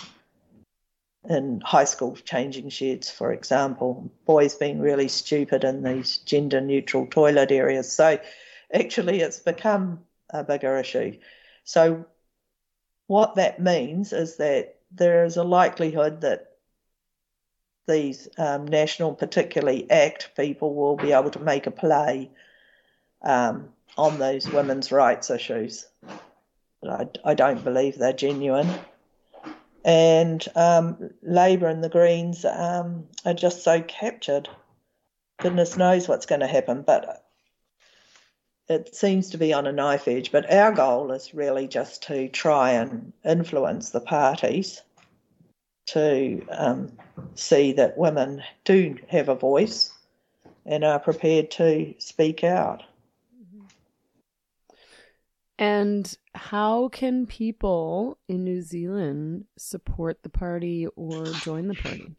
in 1.29 1.61
high 1.61 1.85
school 1.85 2.17
changing 2.17 2.71
sheds, 2.71 3.11
for 3.11 3.33
example, 3.33 4.11
boys 4.25 4.55
being 4.55 4.81
really 4.81 5.09
stupid 5.09 5.63
in 5.63 5.83
these 5.83 6.19
gender 6.19 6.61
neutral 6.61 7.07
toilet 7.07 7.53
areas. 7.53 7.93
So 7.93 8.19
actually, 8.73 9.21
it's 9.21 9.39
become 9.39 10.01
a 10.31 10.43
bigger 10.43 10.79
issue. 10.79 11.19
So, 11.65 12.07
what 13.07 13.37
that 13.37 13.61
means 13.61 14.13
is 14.13 14.37
that 14.37 14.77
there 14.91 15.25
is 15.25 15.37
a 15.37 15.45
likelihood 15.45 16.23
that 16.23 16.53
these 17.87 18.29
um, 18.37 18.67
national, 18.67 19.15
particularly 19.15 19.91
ACT 19.91 20.31
people, 20.37 20.75
will 20.75 20.97
be 20.97 21.13
able 21.13 21.31
to 21.31 21.41
make 21.41 21.67
a 21.67 21.71
play 21.71 22.31
um, 23.23 23.71
on 23.97 24.19
those 24.19 24.49
women's 24.49 24.93
rights 24.93 25.31
issues. 25.31 25.87
I, 26.87 27.09
I 27.25 27.35
don't 27.35 27.65
believe 27.65 27.99
they're 27.99 28.13
genuine. 28.13 28.69
And 29.85 30.47
um, 30.55 31.11
Labour 31.23 31.69
and 31.69 31.83
the 31.83 31.89
Greens 31.89 32.45
um, 32.45 33.07
are 33.25 33.35
just 33.35 33.63
so 33.63 33.81
captured. 33.83 34.49
Goodness 35.41 35.77
knows 35.77 36.09
what's 36.09 36.27
going 36.27 36.41
to 36.41 36.47
happen, 36.47 36.83
but 36.83 37.25
it 38.69 38.95
seems 38.95 39.31
to 39.31 39.39
be 39.39 39.53
on 39.53 39.67
a 39.67 39.73
knife 39.73 40.09
edge. 40.09 40.33
But 40.33 40.53
our 40.53 40.73
goal 40.73 41.13
is 41.13 41.33
really 41.33 41.69
just 41.69 42.03
to 42.05 42.29
try 42.29 42.73
and 42.73 43.13
influence 43.25 43.91
the 43.91 44.01
parties 44.01 44.83
to 45.87 46.47
um, 46.51 46.93
see 47.35 47.73
that 47.73 47.97
women 47.97 48.43
do 48.65 48.99
have 49.09 49.29
a 49.29 49.35
voice 49.35 49.91
and 50.67 50.85
are 50.85 50.99
prepared 50.99 51.51
to 51.53 51.95
speak 51.99 52.45
out. 52.45 52.83
And 55.59 56.17
how 56.39 56.89
can 56.89 57.27
people 57.27 58.17
in 58.29 58.45
New 58.45 58.63
Zealand 58.63 59.45
support 59.57 60.23
the 60.23 60.29
party 60.29 60.87
or 60.95 61.25
join 61.25 61.67
the 61.67 61.75
party? 61.75 62.15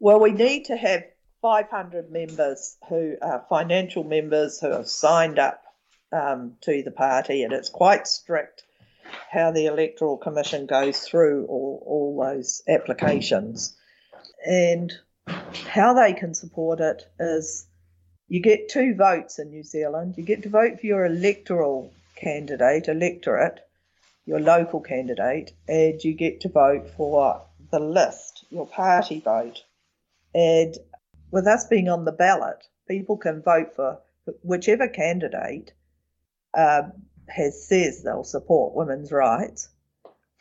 Well, 0.00 0.18
we 0.18 0.32
need 0.32 0.64
to 0.64 0.76
have 0.76 1.04
500 1.40 2.10
members 2.10 2.76
who 2.88 3.16
are 3.22 3.46
financial 3.48 4.02
members 4.02 4.58
who 4.58 4.72
have 4.72 4.88
signed 4.88 5.38
up 5.38 5.62
um, 6.12 6.56
to 6.62 6.82
the 6.82 6.90
party, 6.90 7.44
and 7.44 7.52
it's 7.52 7.68
quite 7.68 8.08
strict 8.08 8.64
how 9.30 9.52
the 9.52 9.66
Electoral 9.66 10.16
Commission 10.16 10.66
goes 10.66 11.00
through 11.00 11.46
all, 11.46 11.82
all 11.86 12.26
those 12.26 12.62
applications. 12.68 13.76
And 14.44 14.92
how 15.68 15.94
they 15.94 16.12
can 16.12 16.34
support 16.34 16.80
it 16.80 17.08
is 17.20 17.66
you 18.26 18.40
get 18.40 18.68
two 18.68 18.96
votes 18.96 19.38
in 19.38 19.50
New 19.50 19.62
Zealand. 19.62 20.14
You 20.16 20.24
get 20.24 20.42
to 20.42 20.48
vote 20.48 20.80
for 20.80 20.86
your 20.86 21.06
electoral 21.06 21.92
candidate, 22.22 22.88
electorate, 22.88 23.60
your 24.24 24.38
local 24.38 24.80
candidate, 24.80 25.52
and 25.66 26.02
you 26.04 26.14
get 26.14 26.40
to 26.40 26.48
vote 26.48 26.88
for 26.96 27.44
the 27.72 27.80
list, 27.80 28.44
your 28.50 28.66
party 28.66 29.20
vote. 29.20 29.64
And 30.34 30.76
with 31.32 31.46
us 31.46 31.66
being 31.66 31.88
on 31.88 32.04
the 32.04 32.12
ballot, 32.12 32.64
people 32.86 33.16
can 33.16 33.42
vote 33.42 33.74
for 33.74 33.98
whichever 34.42 34.86
candidate 34.88 35.72
uh, 36.54 36.82
has 37.28 37.66
says 37.66 38.02
they'll 38.02 38.24
support 38.24 38.74
women's 38.74 39.10
rights 39.10 39.68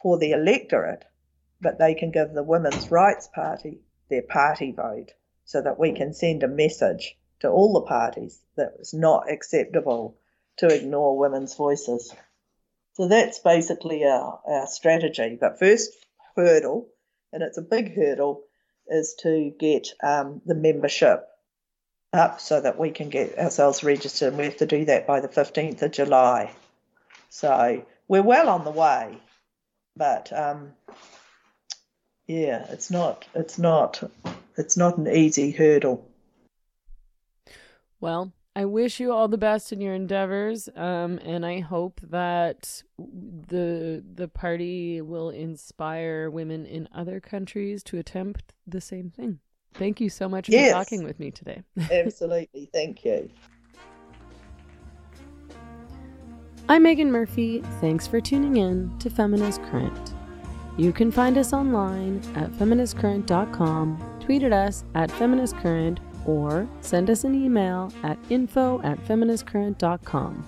for 0.02 0.18
the 0.18 0.32
electorate, 0.32 1.06
but 1.60 1.80
they 1.80 1.96
can 1.96 2.12
give 2.12 2.34
the 2.34 2.44
Women's 2.44 2.92
Rights 2.92 3.30
Party 3.34 3.80
their 4.10 4.24
party 4.24 4.72
vote 4.72 5.14
so 5.46 5.62
that 5.62 5.80
we 5.80 5.94
can 5.94 6.14
send 6.14 6.44
a 6.44 6.48
message 6.48 7.18
to 7.40 7.50
all 7.50 7.74
the 7.74 7.88
parties 7.88 8.40
that 8.56 8.74
it's 8.80 8.94
not 8.94 9.32
acceptable 9.32 10.18
to 10.62 10.68
ignore 10.68 11.18
women's 11.18 11.56
voices. 11.56 12.14
So 12.94 13.08
that's 13.08 13.40
basically 13.40 14.06
our, 14.06 14.40
our 14.46 14.68
strategy. 14.68 15.36
But 15.40 15.58
first 15.58 15.92
hurdle, 16.36 16.88
and 17.34 17.42
it's 17.42 17.58
a 17.58 17.64
big 17.64 17.96
hurdle, 17.96 18.44
is 18.88 19.16
to 19.22 19.52
get 19.60 19.88
um, 20.04 20.42
the 20.46 20.54
membership 20.54 21.28
up 22.14 22.40
so 22.40 22.62
that 22.62 22.78
we 22.78 22.92
can 22.92 23.10
get 23.10 23.40
ourselves 23.40 23.84
registered. 23.84 24.30
And 24.30 24.38
we 24.38 24.46
have 24.46 24.58
to 24.58 24.68
do 24.68 24.86
that 24.86 25.08
by 25.08 25.20
the 25.20 25.28
15th 25.28 25.82
of 25.82 25.92
July. 25.92 26.54
So 27.30 27.84
we're 28.08 28.22
well 28.22 28.50
on 28.50 28.64
the 28.64 28.72
way, 28.72 29.18
but 29.96 30.32
um, 30.32 30.74
yeah, 32.28 32.68
it's 32.70 32.92
not, 32.92 33.26
it's 33.34 33.58
not, 33.58 34.04
it's 34.58 34.78
not 34.78 34.98
an 35.00 35.08
easy 35.08 35.50
hurdle. 35.50 36.08
Well, 38.00 38.32
I 38.54 38.66
wish 38.66 39.00
you 39.00 39.14
all 39.14 39.30
the 39.30 39.38
best 39.38 39.72
in 39.72 39.80
your 39.80 39.94
endeavors, 39.94 40.68
um, 40.76 41.20
and 41.20 41.46
I 41.46 41.62
hope 41.62 42.02
that 42.10 42.84
the 42.98 44.04
the 44.14 44.28
party 44.28 45.00
will 45.00 45.30
inspire 45.30 46.30
women 46.30 46.66
in 46.66 46.90
other 46.94 47.22
countries 47.22 47.82
to 47.84 47.98
attempt 47.98 48.54
the 48.68 48.82
same 48.82 49.10
thing. 49.10 49.40
Thank 49.76 50.02
you 50.02 50.10
so 50.10 50.28
much 50.28 50.50
yes. 50.50 50.72
for 50.72 50.74
talking 50.74 51.04
with 51.06 51.18
me 51.18 51.32
today. 51.32 51.64
Absolutely, 51.92 52.70
thank 52.74 53.06
you. 53.06 53.30
I'm 56.68 56.84
Meghan 56.84 57.08
Murphy. 57.08 57.62
Thanks 57.80 58.06
for 58.06 58.20
tuning 58.20 58.58
in 58.58 58.98
to 59.00 59.10
Feminist 59.10 59.64
Current. 59.64 60.14
You 60.78 60.92
can 60.92 61.10
find 61.10 61.38
us 61.38 61.54
online 61.54 62.18
at 62.36 62.52
feministcurrent.com, 62.52 64.20
tweet 64.20 64.44
at 64.44 64.52
us 64.52 64.84
at 64.94 65.10
feministcurrent, 65.10 66.00
or 66.26 66.68
send 66.82 67.10
us 67.10 67.24
an 67.24 67.36
email 67.36 67.92
at 68.04 68.18
info 68.30 68.82
at 68.82 68.98
feministcurrent.com. 69.06 70.48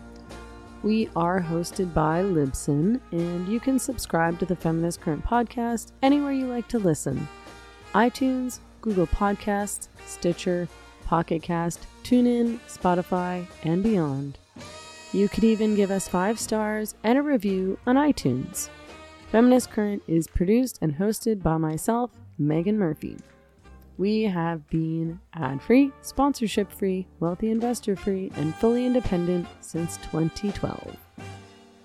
We 0.84 1.10
are 1.16 1.40
hosted 1.42 1.94
by 1.94 2.22
Libsyn, 2.24 3.00
and 3.12 3.48
you 3.48 3.62
can 3.62 3.80
subscribe 3.80 4.38
to 4.40 4.46
the 4.46 4.56
Feminist 4.56 5.00
Current 5.00 5.26
podcast 5.26 5.94
anywhere 6.02 6.34
you 6.34 6.48
like 6.48 6.68
to 6.70 6.80
listen 6.80 7.28
iTunes, 7.94 8.60
Google 8.82 9.08
Podcasts, 9.08 9.88
Stitcher, 10.06 10.68
Pocket 11.06 11.42
Cast, 11.42 11.86
TuneIn, 12.04 12.60
Spotify, 12.68 13.48
and 13.64 13.82
beyond. 13.82 14.38
You 15.14 15.30
could 15.30 15.44
even 15.44 15.76
give 15.76 15.92
us 15.92 16.08
five 16.08 16.40
stars 16.40 16.96
and 17.04 17.18
a 17.18 17.22
review 17.22 17.78
on 17.86 17.96
iTunes. 17.96 18.70
Feminist 19.32 19.72
Current 19.72 20.04
is 20.08 20.28
produced 20.28 20.80
and 20.82 20.96
hosted 20.96 21.42
by 21.42 21.58
myself, 21.58 22.12
Meghan 22.42 22.76
Murphy. 22.76 23.18
We 23.98 24.24
have 24.24 24.68
been 24.70 25.20
ad 25.34 25.62
free, 25.62 25.92
sponsorship 26.02 26.72
free, 26.72 27.08
wealthy 27.20 27.52
investor 27.52 27.96
free, 27.96 28.32
and 28.36 28.56
fully 28.56 28.86
independent 28.86 29.48
since 29.62 29.98
2012. 29.98 30.98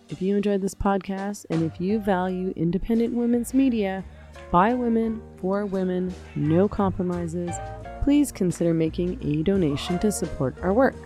If 0.09 0.23
you 0.23 0.37
enjoyed 0.37 0.63
this 0.63 0.75
podcast 0.75 1.45
and 1.51 1.63
if 1.63 1.81
you 1.81 1.99
value 1.99 2.55
independent 2.57 3.13
women's 3.13 3.53
media, 3.53 4.05
by 4.51 4.73
women, 4.73 5.21
for 5.37 5.67
women, 5.67 6.15
no 6.35 6.67
compromises, 6.67 7.55
please 8.03 8.33
consider 8.33 8.73
making 8.73 9.19
a 9.23 9.43
donation 9.43 9.99
to 9.99 10.11
support 10.11 10.57
our 10.63 10.73
work. 10.73 10.97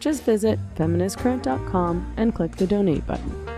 Just 0.00 0.24
visit 0.24 0.58
feministcurrent.com 0.74 2.14
and 2.16 2.34
click 2.34 2.56
the 2.56 2.66
donate 2.66 3.06
button. 3.06 3.57